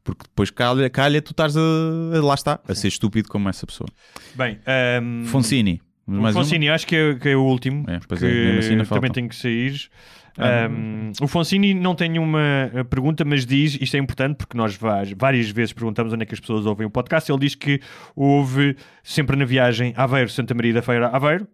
porque 0.04 0.24
depois 0.24 0.50
calha, 0.50 0.90
calha 0.90 1.22
tu 1.22 1.30
estás 1.30 1.56
a, 1.56 1.60
a- 1.60 2.20
lá 2.22 2.34
está, 2.34 2.58
a 2.66 2.74
ser 2.74 2.88
estúpido 2.88 3.28
como 3.28 3.48
essa 3.48 3.66
pessoa. 3.66 3.88
Bem, 4.34 4.58
ahm, 4.66 5.24
Foncini. 5.26 5.80
o 6.06 6.12
Mais 6.12 6.34
uma? 6.34 6.42
Foncini 6.42 6.68
acho 6.68 6.86
que 6.86 6.96
é, 6.96 7.14
que 7.14 7.28
é 7.28 7.36
o 7.36 7.42
último. 7.44 7.84
É, 7.88 8.00
pois 8.08 8.20
que 8.20 8.26
é, 8.26 8.28
mesmo 8.28 8.58
assim 8.58 8.70
ainda 8.72 8.86
também 8.86 9.10
tem 9.12 9.28
que 9.28 9.36
sair. 9.36 9.88
Ah, 10.38 10.66
Ahm, 10.66 11.12
o 11.20 11.28
Foncini 11.28 11.74
não 11.74 11.94
tem 11.94 12.18
uma 12.18 12.70
eh, 12.72 12.84
pergunta, 12.84 13.24
mas 13.24 13.44
diz, 13.44 13.78
isto 13.80 13.96
é 13.96 14.00
importante 14.00 14.36
porque 14.36 14.56
nós 14.56 14.78
várias 15.16 15.50
vezes 15.50 15.72
perguntamos 15.72 16.12
onde 16.12 16.22
é 16.22 16.26
que 16.26 16.34
as 16.34 16.40
pessoas 16.40 16.66
ouvem 16.66 16.86
o 16.86 16.90
podcast. 16.90 17.30
Ele 17.30 17.40
diz 17.40 17.54
que 17.54 17.80
ouve 18.16 18.76
sempre 19.02 19.36
na 19.36 19.44
viagem 19.44 19.92
Aveiro, 19.96 20.30
Santa 20.30 20.54
Maria 20.54 20.74
da 20.74 20.82
Feira, 20.82 21.08
Aveiro. 21.08 21.46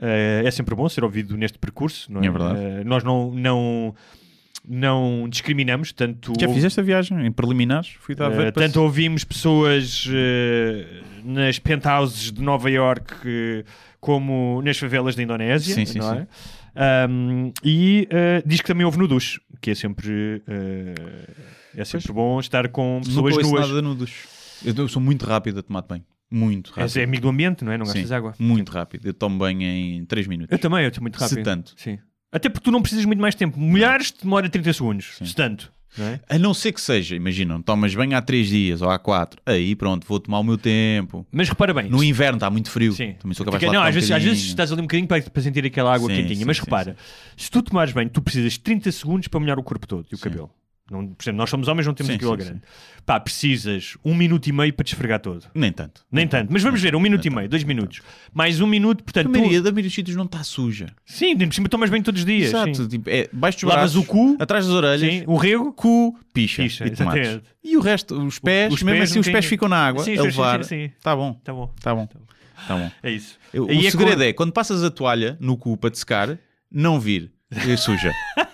Eh, 0.00 0.42
é 0.44 0.50
sempre 0.50 0.74
bom 0.74 0.88
ser 0.88 1.04
ouvido 1.04 1.36
neste 1.36 1.58
percurso, 1.58 2.10
não 2.12 2.22
é? 2.22 2.26
É 2.26 2.30
verdade. 2.30 2.58
Eh, 2.58 2.84
nós 2.84 3.04
não, 3.04 3.30
não, 3.32 3.94
não 4.66 5.26
discriminamos, 5.28 5.92
tanto 5.92 6.32
Já 6.40 6.48
fizeste 6.48 6.80
a 6.80 6.82
viagem 6.82 7.26
em 7.26 7.32
preliminares? 7.32 7.90
Fui 8.00 8.14
dar 8.14 8.26
a 8.26 8.28
ver 8.30 8.48
Uh, 8.48 8.52
tanto 8.52 8.80
ouvimos 8.80 9.24
pessoas 9.24 10.06
uh, 10.06 11.24
nas 11.24 11.58
penthouses 11.58 12.32
de 12.32 12.42
Nova 12.42 12.70
York 12.70 13.12
uh, 13.14 13.64
como 14.00 14.62
nas 14.62 14.78
favelas 14.78 15.14
da 15.14 15.22
Indonésia, 15.22 15.74
Sim, 15.74 15.84
sim, 15.84 15.98
não 15.98 16.16
sim. 16.16 16.26
É? 16.74 17.06
Um, 17.08 17.52
e 17.64 18.08
uh, 18.10 18.46
diz 18.46 18.60
que 18.60 18.66
também 18.66 18.84
ouve 18.84 18.98
no 18.98 19.08
duche, 19.08 19.40
que 19.60 19.70
é 19.70 19.74
sempre, 19.74 20.42
uh, 20.46 21.32
é 21.76 21.84
sempre 21.84 22.12
bom 22.12 22.40
estar 22.40 22.68
com 22.68 23.00
pessoas 23.04 23.36
nuas. 23.38 23.68
nada 23.68 23.82
no 23.82 23.94
duche. 23.94 24.28
Eu 24.64 24.74
eu 24.74 24.88
sou 24.88 25.00
muito 25.00 25.24
rápido 25.24 25.60
a 25.60 25.62
tomar 25.62 25.82
banho. 25.82 26.04
Muito 26.30 26.68
rápido. 26.68 26.82
És 26.82 26.96
é 26.96 27.02
amigo 27.02 27.22
do 27.22 27.28
ambiente, 27.28 27.64
não 27.64 27.72
é? 27.72 27.78
Não 27.78 27.84
gastas 27.84 28.08
Sim, 28.08 28.14
água. 28.14 28.34
Muito 28.38 28.70
rápido. 28.70 29.06
Eu 29.06 29.14
tomo 29.14 29.36
banho 29.36 29.62
em 29.62 30.04
3 30.04 30.28
minutos. 30.28 30.52
Eu 30.52 30.58
também, 30.58 30.82
eu 30.82 30.88
estou 30.88 31.02
muito 31.02 31.16
rápido. 31.16 31.38
Se 31.38 31.42
tanto. 31.42 31.74
Sim. 31.76 31.98
Até 32.30 32.48
porque 32.48 32.64
tu 32.64 32.70
não 32.70 32.80
precisas 32.80 33.04
muito 33.04 33.20
mais 33.20 33.34
tempo. 33.34 33.58
Mulheres 33.58 34.12
demora 34.12 34.48
30 34.48 34.72
segundos, 34.72 35.16
Sim. 35.16 35.24
se 35.24 35.34
tanto. 35.34 35.72
Não 35.98 36.06
é? 36.06 36.20
A 36.28 36.38
não 36.38 36.54
ser 36.54 36.72
que 36.72 36.80
seja, 36.80 37.16
imagina, 37.16 37.54
não 37.54 37.62
tomas 37.62 37.94
banho 37.94 38.16
há 38.16 38.22
3 38.22 38.48
dias 38.48 38.80
ou 38.82 38.90
há 38.90 38.98
4. 38.98 39.40
Aí 39.44 39.74
pronto, 39.74 40.06
vou 40.06 40.20
tomar 40.20 40.38
o 40.38 40.44
meu 40.44 40.56
tempo. 40.56 41.26
Mas 41.32 41.48
repara 41.48 41.74
bem, 41.74 41.90
No 41.90 42.02
inverno 42.04 42.36
está 42.36 42.48
muito 42.48 42.70
frio. 42.70 42.92
Sim. 42.92 43.14
Também 43.14 43.34
sou 43.34 43.44
capaz 43.44 43.60
Fica- 43.60 43.70
de 43.70 43.76
não, 43.76 43.80
tomar 43.82 43.88
às 43.88 43.94
um 43.94 43.98
vezes, 43.98 44.10
às 44.10 44.22
vezes 44.22 44.44
estás 44.44 44.70
ali 44.72 44.80
um 44.80 44.84
bocadinho 44.84 45.08
para, 45.08 45.22
para 45.22 45.42
sentir 45.42 45.64
aquela 45.64 45.94
água 45.94 46.08
Sim, 46.08 46.16
quentinha, 46.16 46.36
sim, 46.40 46.44
mas 46.44 46.56
sim, 46.58 46.62
repara, 46.64 46.96
se 47.36 47.50
tu 47.50 47.62
tomares 47.62 47.92
bem, 47.92 48.08
tu 48.08 48.22
precisas 48.22 48.52
de 48.52 48.60
30 48.60 48.92
segundos 48.92 49.28
para 49.28 49.40
molhar 49.40 49.58
o 49.58 49.62
corpo 49.62 49.86
todo 49.86 50.06
e 50.10 50.14
o 50.14 50.18
cabelo. 50.18 50.50
Não, 50.90 51.06
por 51.06 51.22
exemplo, 51.22 51.38
nós 51.38 51.48
somos 51.48 51.68
homens, 51.68 51.86
não 51.86 51.94
temos 51.94 52.10
Sim, 52.10 52.16
aquilo 52.16 52.32
sim, 52.32 52.36
grande. 52.38 52.62
Pá, 53.06 53.20
precisas 53.20 53.96
um 54.04 54.12
minuto 54.14 54.48
e 54.48 54.52
meio 54.52 54.72
para 54.72 54.82
te 54.84 54.92
esfregar 54.92 55.20
todo. 55.20 55.46
Nem 55.54 55.70
tanto. 55.70 56.04
Nem 56.10 56.26
tanto, 56.26 56.52
mas 56.52 56.62
vamos 56.64 56.80
ver, 56.82 56.96
um 56.96 57.00
minuto 57.00 57.24
e 57.24 57.28
Nem 57.30 57.36
meio, 57.36 57.44
tanto, 57.46 57.50
dois 57.52 57.62
nem 57.64 57.76
minutos. 57.76 58.00
Mais 58.34 58.60
um 58.60 58.66
minuto, 58.66 59.00
A 59.00 59.04
portanto, 59.04 59.26
tu... 59.26 59.30
maioria, 59.30 59.62
da 59.62 59.70
maioria 59.70 59.88
dos 59.88 59.94
sítios 59.94 60.16
não 60.16 60.24
está 60.24 60.42
suja. 60.42 60.86
sim, 61.06 61.36
por 61.36 61.54
cima 61.54 61.68
tomas 61.68 61.88
bem 61.90 62.02
todos 62.02 62.20
os 62.22 62.26
dias. 62.26 62.48
Exato. 62.48 62.74
sim. 62.74 62.88
Tipo, 62.88 63.08
é, 63.08 63.28
baixo 63.32 63.58
dos 63.58 63.64
Lavas 63.68 63.92
braços, 63.92 63.96
o 63.96 64.04
cu, 64.04 64.36
atrás 64.40 64.66
das 64.66 64.74
orelhas, 64.74 65.00
sim, 65.00 65.22
o 65.26 65.36
rego, 65.36 65.72
cu, 65.72 66.18
picha, 66.34 66.62
Picha, 66.64 66.84
e 66.86 66.90
tomates. 66.90 67.20
exatamente. 67.28 67.44
E 67.62 67.76
o 67.76 67.80
resto, 67.80 68.20
os 68.26 68.38
pés, 68.40 68.72
os 68.74 68.82
mesmo 68.82 68.98
pés 68.98 69.10
assim 69.10 69.20
os 69.20 69.26
pés 69.26 69.32
bocadinho- 69.34 69.48
ficam 69.48 69.68
na 69.68 69.86
água 69.86 70.02
Sim, 70.02 70.12
a 70.14 70.16
sim, 70.16 70.20
sim, 70.22 70.26
levar. 70.26 70.64
sim, 70.64 70.86
sim. 70.88 70.92
Tá 71.02 71.14
bom, 71.14 71.34
Tá 71.44 71.52
bom. 71.52 71.72
tá 71.80 71.94
bom, 71.94 72.06
tá 72.06 72.76
bom. 72.76 72.90
É 73.02 73.10
isso. 73.12 73.38
O 73.54 73.70
é 73.70 73.90
segredo 73.90 74.22
é, 74.24 74.32
quando 74.32 74.52
passas 74.52 74.82
a 74.82 74.90
toalha 74.90 75.36
no 75.40 75.56
cu 75.56 75.76
para 75.76 75.90
te 75.90 75.98
secar, 75.98 76.36
não 76.70 76.98
vir 76.98 77.30
é 77.50 77.76
suja. 77.76 78.12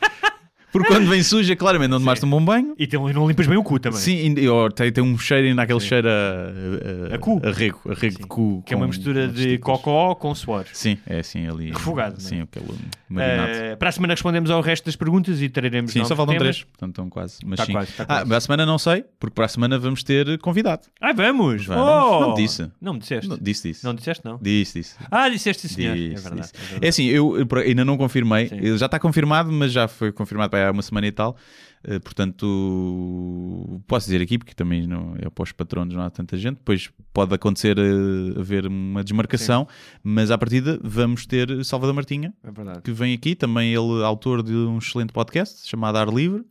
Porque 0.78 0.92
quando 0.92 1.08
vem 1.08 1.22
suja, 1.22 1.54
claramente 1.56 1.90
não 1.90 1.98
tomaste 1.98 2.24
um 2.24 2.30
bom 2.30 2.44
banho. 2.44 2.74
E 2.78 2.86
tem- 2.86 3.00
não 3.00 3.26
limpas 3.28 3.46
bem 3.46 3.56
o 3.56 3.62
cu 3.62 3.78
também. 3.78 3.98
Sim, 3.98 4.34
e- 4.36 4.48
ou 4.48 4.70
tem, 4.70 4.90
tem 4.92 5.02
um 5.02 5.16
cheiro 5.18 5.46
ainda 5.48 5.62
aquele 5.62 5.80
Sim. 5.80 5.86
cheiro 5.88 6.08
a, 6.08 7.12
a, 7.12 7.14
A 7.14 7.18
cu. 7.18 7.40
a 7.44 7.50
rego, 7.50 7.80
a 7.88 7.94
rego 7.94 8.18
de 8.18 8.26
cu. 8.26 8.62
Que 8.66 8.74
é 8.74 8.76
uma 8.76 8.86
mistura 8.86 9.28
de 9.28 9.58
cocó 9.58 10.14
com 10.14 10.34
suor. 10.34 10.64
Sim, 10.72 10.98
é 11.06 11.20
assim 11.20 11.46
ali. 11.48 11.70
Refogado, 11.70 12.20
Sim, 12.20 12.40
é? 12.40 12.42
aquele 12.42 12.66
marinado. 13.08 13.50
Eh, 13.52 13.76
para 13.76 13.88
a 13.88 13.92
semana 13.92 14.14
respondemos 14.14 14.50
ao 14.50 14.60
resto 14.60 14.84
das 14.86 14.96
perguntas 14.96 15.40
e 15.42 15.48
traremos 15.48 15.92
Sim, 15.92 16.04
só 16.04 16.14
faltam 16.16 16.34
temas. 16.36 16.56
três, 16.56 16.64
portanto 16.64 16.90
estão 16.90 17.08
quase. 17.08 17.38
Mas 17.44 17.58
Tá 17.58 17.66
sim. 17.66 17.72
quase, 17.72 17.92
tá 17.92 18.02
Ah, 18.04 18.06
quase. 18.06 18.26
para 18.28 18.36
a 18.36 18.40
semana 18.40 18.66
não 18.66 18.78
sei, 18.78 19.04
porque 19.18 19.34
para 19.34 19.44
a 19.46 19.48
semana 19.48 19.78
vamos 19.78 20.02
ter 20.02 20.38
convidado. 20.38 20.82
Ah, 21.00 21.12
vamos! 21.12 21.66
Vamos. 21.66 21.84
Oh! 21.86 22.20
Não 22.20 22.34
disse. 22.34 22.70
Não 22.80 22.92
me 22.94 22.98
disseste. 23.00 23.28
Não, 23.28 23.38
disse, 23.40 23.68
disse. 23.68 23.84
Não 23.84 23.94
disseste, 23.94 24.24
não? 24.24 24.38
Disse, 24.40 24.78
disse. 24.80 24.94
Ah, 25.10 25.28
disseste, 25.28 25.68
sim, 25.68 25.74
senhor. 25.74 25.94
Disse, 25.96 26.14
é 26.14 26.20
verdade. 26.30 26.40
disse. 26.42 26.52
é 26.54 26.58
verdade. 26.60 26.86
É 26.86 26.88
assim, 26.88 27.04
eu, 27.06 27.34
ainda 27.64 27.84
não 27.84 27.96
confirmei, 27.96 28.48
Sim. 28.48 28.76
Já 28.76 28.86
está 28.86 28.98
confirmado, 28.98 29.50
mas 29.52 29.72
já 29.72 29.86
foi 29.88 30.12
confirmado 30.12 30.50
para 30.50 30.65
há 30.66 30.72
uma 30.72 30.83
semana 30.83 31.07
e 31.07 31.12
tal. 31.12 31.37
Eh, 31.85 31.98
portanto, 32.00 33.81
posso 33.87 34.07
dizer 34.07 34.20
aqui, 34.22 34.38
porque 34.38 34.55
também 34.55 34.87
não, 34.87 35.14
é 35.18 35.29
para 35.31 35.42
os 35.42 35.52
patronos, 35.52 35.94
não 35.94 36.02
há 36.02 36.11
tanta 36.11 36.37
gente. 36.37 36.57
Depois 36.57 36.90
pode 37.12 37.35
acontecer 37.35 37.79
eh, 37.79 38.38
haver 38.40 38.66
uma 38.66 39.02
desmarcação, 39.05 39.66
mas 40.02 40.31
à 40.31 40.38
partida 40.38 40.79
vamos 40.83 41.26
ter 41.26 41.64
Salvador 41.64 41.94
Martinha, 41.94 42.35
É 42.42 42.81
que 42.81 42.92
vem 42.92 43.14
aqui, 43.14 43.35
também 43.35 43.68
ele 43.72 44.05
autor 44.05 44.42
de 44.42 44.52
um 44.55 44.79
excelente 44.79 45.12
podcast 45.12 45.68
chamado 45.68 45.96
Ar 45.96 46.09
Livre, 46.09 46.44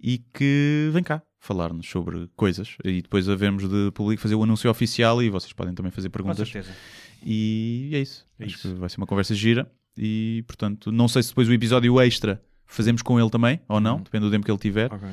e 0.00 0.18
que 0.18 0.90
vem 0.92 1.02
cá 1.02 1.22
falar-nos 1.38 1.88
sobre 1.88 2.28
coisas. 2.36 2.76
E 2.84 3.02
depois 3.02 3.28
havemos 3.28 3.68
de 3.68 3.90
público 3.92 4.20
fazer 4.22 4.34
o 4.34 4.42
anúncio 4.42 4.70
oficial 4.70 5.22
e 5.22 5.30
vocês 5.30 5.52
podem 5.52 5.74
também 5.74 5.92
fazer 5.92 6.08
Com 6.08 6.12
perguntas. 6.18 6.48
certeza. 6.48 6.74
E 7.24 7.90
é 7.92 8.00
isso. 8.00 8.26
É 8.38 8.44
Acho 8.44 8.56
isso. 8.56 8.68
que 8.68 8.74
vai 8.74 8.88
ser 8.88 8.98
uma 8.98 9.06
conversa 9.06 9.34
gira. 9.34 9.70
E 9.96 10.42
portanto, 10.46 10.90
não 10.90 11.06
sei 11.06 11.22
se 11.22 11.28
depois 11.30 11.48
o 11.48 11.52
episódio 11.52 12.00
extra 12.00 12.42
fazemos 12.66 13.02
com 13.02 13.18
ele 13.20 13.30
também 13.30 13.60
ou 13.68 13.80
não, 13.80 13.96
Uhum. 13.96 14.02
depende 14.02 14.24
do 14.24 14.30
tempo 14.30 14.44
que 14.44 14.50
ele 14.50 14.58
tiver. 14.58 14.92
Ok. 14.92 15.08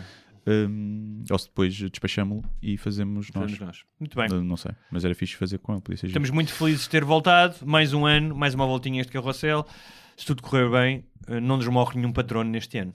Um, 0.47 1.23
ou 1.29 1.37
se 1.37 1.45
depois 1.45 1.73
despachamos-lo 1.75 2.43
e 2.63 2.75
fazemos 2.75 3.27
nós. 3.31 3.43
Fazemos 3.51 3.59
nós. 3.59 3.83
Muito 3.99 4.15
bem. 4.15 4.27
Uh, 4.31 4.43
Não 4.43 4.57
sei, 4.57 4.71
mas 4.91 5.05
era 5.05 5.13
fixe 5.13 5.35
fazer 5.35 5.59
com 5.59 5.71
ele, 5.73 5.81
podia 5.81 5.97
giro. 5.97 6.07
Estamos 6.07 6.31
muito 6.31 6.51
felizes 6.51 6.83
de 6.83 6.89
ter 6.89 7.03
voltado. 7.05 7.55
Mais 7.63 7.93
um 7.93 8.05
ano, 8.07 8.35
mais 8.35 8.55
uma 8.55 8.65
voltinha 8.65 9.01
este 9.01 9.11
carrossel. 9.11 9.67
Se 10.17 10.25
tudo 10.25 10.41
correr 10.41 10.69
bem, 10.69 11.05
eh, 11.27 11.39
não 11.39 11.57
nos 11.57 11.67
morre 11.67 11.95
nenhum 11.95 12.11
patrono 12.11 12.49
neste 12.49 12.77
ano. 12.79 12.93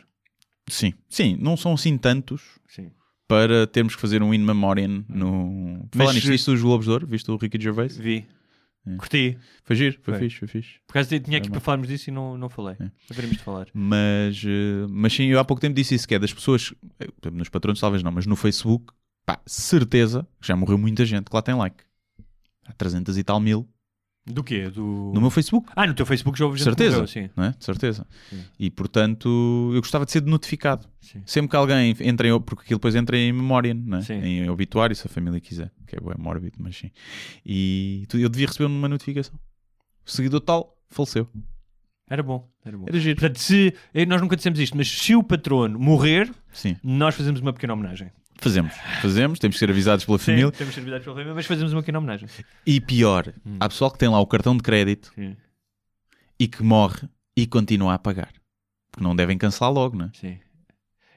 Sim, 0.68 0.92
sim, 1.08 1.36
não 1.40 1.56
são 1.56 1.72
assim 1.74 1.96
tantos 1.96 2.42
Sim. 2.68 2.90
para 3.28 3.64
termos 3.68 3.94
que 3.94 4.00
fazer 4.00 4.22
um 4.24 4.34
in 4.34 4.38
memoriam 4.38 5.04
no. 5.08 5.88
Mas 5.94 6.02
Falar 6.02 6.12
nisto, 6.14 6.26
se- 6.26 6.32
viste 6.32 6.50
os 6.50 6.60
Globos 6.60 6.86
de 6.86 6.92
Ouro? 6.92 7.06
Viste 7.06 7.30
o 7.30 7.36
Ricky 7.36 7.60
Gervais? 7.62 7.96
Vi. 7.96 8.26
É. 8.87 8.96
Curti. 8.96 9.37
Foi 9.64 9.75
giro, 9.75 9.99
foi, 10.01 10.14
Foi. 10.14 10.22
fixe, 10.22 10.38
foi 10.38 10.49
fixe. 10.49 10.75
Por 10.87 10.92
acaso 10.92 11.18
tinha 11.20 11.38
aqui 11.38 11.49
É 11.49 11.51
para 11.51 11.61
falarmos 11.61 11.88
disso 11.88 12.09
e 12.09 12.12
não, 12.12 12.38
não 12.38 12.49
falei. 12.49 12.77
É. 12.79 12.90
De 13.27 13.38
falar. 13.38 13.66
Mas, 13.75 14.42
eh, 14.46 14.87
mas 14.88 15.12
sim, 15.12 15.25
eu 15.25 15.40
há 15.40 15.44
pouco 15.44 15.61
tempo 15.61 15.75
disse 15.75 15.94
isso, 15.94 16.07
que 16.07 16.14
é 16.14 16.18
das 16.18 16.33
pessoas, 16.33 16.72
eh, 17.01 17.09
nos 17.31 17.49
patrões 17.49 17.81
talvez 17.81 18.03
não, 18.03 18.12
mas 18.12 18.27
no 18.27 18.37
Facebook, 18.37 18.92
pá, 19.25 19.40
certeza 19.44 20.27
que 20.40 20.46
já 20.46 20.55
morreu 20.55 20.79
muita 20.79 21.05
gente 21.05 21.25
que 21.29 21.35
lá 21.35 21.42
tem 21.42 21.55
like. 21.55 21.85
Há 22.64 22.72
300 22.72 23.16
e 23.18 23.25
tal 23.25 23.40
mil 23.40 23.68
Do 24.26 24.42
quê? 24.42 24.68
Do... 24.68 25.12
no 25.14 25.20
meu 25.20 25.30
Facebook. 25.30 25.70
Ah, 25.76 25.86
no 25.86 25.94
teu 25.94 26.04
Facebook 26.04 26.36
já 26.36 26.44
houve 26.44 26.58
gente 26.58 26.64
que 26.64 26.70
certeza, 26.70 26.96
morreu, 26.96 27.06
sim. 27.06 27.30
não 27.36 27.44
é? 27.44 27.50
De 27.56 27.64
certeza. 27.64 28.06
Sim. 28.28 28.44
E 28.58 28.70
portanto, 28.70 29.70
eu 29.72 29.80
gostava 29.80 30.04
de 30.04 30.10
ser 30.10 30.22
notificado. 30.22 30.88
Sim. 31.00 31.22
Sempre 31.24 31.50
que 31.50 31.56
alguém 31.56 31.94
entra 32.00 32.26
em, 32.26 32.40
porque 32.40 32.62
aquilo 32.62 32.78
depois 32.78 32.96
entra 32.96 33.16
em 33.16 33.32
memória, 33.32 33.72
não 33.72 33.98
é? 33.98 34.02
Sim. 34.02 34.14
em 34.14 34.50
obituário, 34.50 34.96
se 34.96 35.06
a 35.06 35.10
família 35.10 35.40
quiser, 35.40 35.70
que 35.86 35.94
é 35.94 36.00
bué 36.00 36.16
mórbido, 36.18 36.56
mas 36.58 36.76
sim. 36.76 36.90
E 37.44 38.04
eu 38.14 38.28
devia 38.28 38.48
receber 38.48 38.66
uma 38.66 38.88
notificação. 38.88 39.38
O 40.04 40.10
seguidor 40.10 40.40
tal 40.40 40.76
faleceu. 40.90 41.28
Era 42.08 42.22
bom, 42.22 42.48
era 42.64 42.76
bom. 42.76 42.84
Era 42.88 42.98
giro. 42.98 43.20
Portanto, 43.20 43.38
se, 43.38 43.74
nós 44.08 44.20
nunca 44.20 44.36
dissemos 44.36 44.58
isto, 44.58 44.76
mas 44.76 44.88
se 44.88 45.14
o 45.14 45.22
patrono 45.22 45.78
morrer, 45.78 46.32
Sim, 46.52 46.76
nós 46.82 47.14
fazemos 47.14 47.40
uma 47.40 47.52
pequena 47.52 47.74
homenagem. 47.74 48.10
Fazemos. 48.38 48.75
Fazemos, 49.01 49.38
temos 49.38 49.55
que 49.57 49.59
ser 49.59 49.70
avisados 49.70 50.05
pela 50.05 50.18
família. 50.18 50.46
Sim, 50.46 50.53
temos 50.53 50.75
servidades 50.75 51.05
pela 51.05 51.16
família, 51.16 51.35
mas 51.35 51.46
fazemos 51.46 51.72
uma 51.72 51.83
pequena 51.83 51.99
homenagem. 51.99 52.29
E 52.66 52.81
pior, 52.81 53.33
Hum. 53.44 53.57
há 53.61 53.68
pessoal 53.68 53.90
que 53.90 53.99
tem 53.99 54.09
lá 54.09 54.18
o 54.20 54.27
cartão 54.27 54.57
de 54.57 54.62
crédito 54.62 55.12
Sim, 55.14 55.37
e 56.38 56.46
que 56.49 56.62
morre 56.62 57.09
e 57.37 57.46
continua 57.46 57.94
a 57.94 57.99
pagar. 57.99 58.33
Porque 58.90 59.03
não 59.05 59.14
devem 59.14 59.37
cancelar 59.37 59.72
logo, 59.72 59.96
não 59.96 60.07
é? 60.07 60.11
sim. 60.14 60.38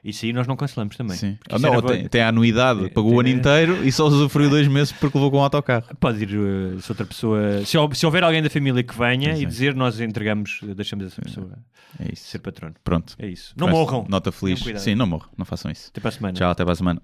Isso 0.04 0.24
aí 0.24 0.32
nós 0.32 0.46
não 0.46 0.56
cancelamos 0.56 0.96
também. 0.96 1.16
Sim. 1.16 1.36
Ah, 1.50 1.58
não, 1.58 1.74
era- 1.74 1.82
tem, 1.82 2.08
tem 2.08 2.22
a 2.22 2.28
anuidade, 2.28 2.86
É, 2.86 2.88
pagou 2.88 3.12
o 3.14 3.20
ano 3.20 3.28
tem- 3.28 3.38
inteiro 3.38 3.84
e 3.86 3.92
só 3.92 4.06
usufruiu 4.06 4.48
dois 4.50 4.66
meses 4.68 4.92
porque 4.92 5.16
levou 5.18 5.30
com 5.30 5.36
o 5.38 5.40
autocarro. 5.40 5.84
Pode 6.00 6.22
ir 6.22 6.36
uh, 6.38 6.80
se 6.80 6.90
outra 6.90 7.04
pessoa. 7.04 7.64
Se, 7.64 7.76
se 7.94 8.06
houver 8.06 8.24
alguém 8.24 8.42
da 8.42 8.48
família 8.50 8.82
que 8.82 8.96
venha 8.96 9.36
e 9.36 9.44
dizer, 9.44 9.74
nós 9.74 10.00
entregamos, 10.00 10.60
uh, 10.62 10.74
deixamos 10.74 11.06
essa 11.06 11.20
pessoa 11.20 11.50
É 11.98 12.12
isso. 12.12 12.24
ser 12.28 12.38
patrono. 12.38 12.74
Pronto. 12.82 13.14
É 13.18 13.26
isso. 13.26 13.52
Não 13.56 13.68
morram. 13.68 14.06
Nota 14.08 14.32
feliz. 14.32 14.62
Sim, 14.80 14.94
não 14.94 15.06
morram. 15.06 15.28
Não 15.36 15.44
façam 15.44 15.70
isso. 15.70 15.88
Até 15.90 16.00
para 16.00 16.08
a 16.08 16.12
semana. 16.12 16.34
Tchau, 16.34 16.50
até 16.50 16.64
para 16.64 16.72
a 16.72 16.76
semana. 16.76 17.02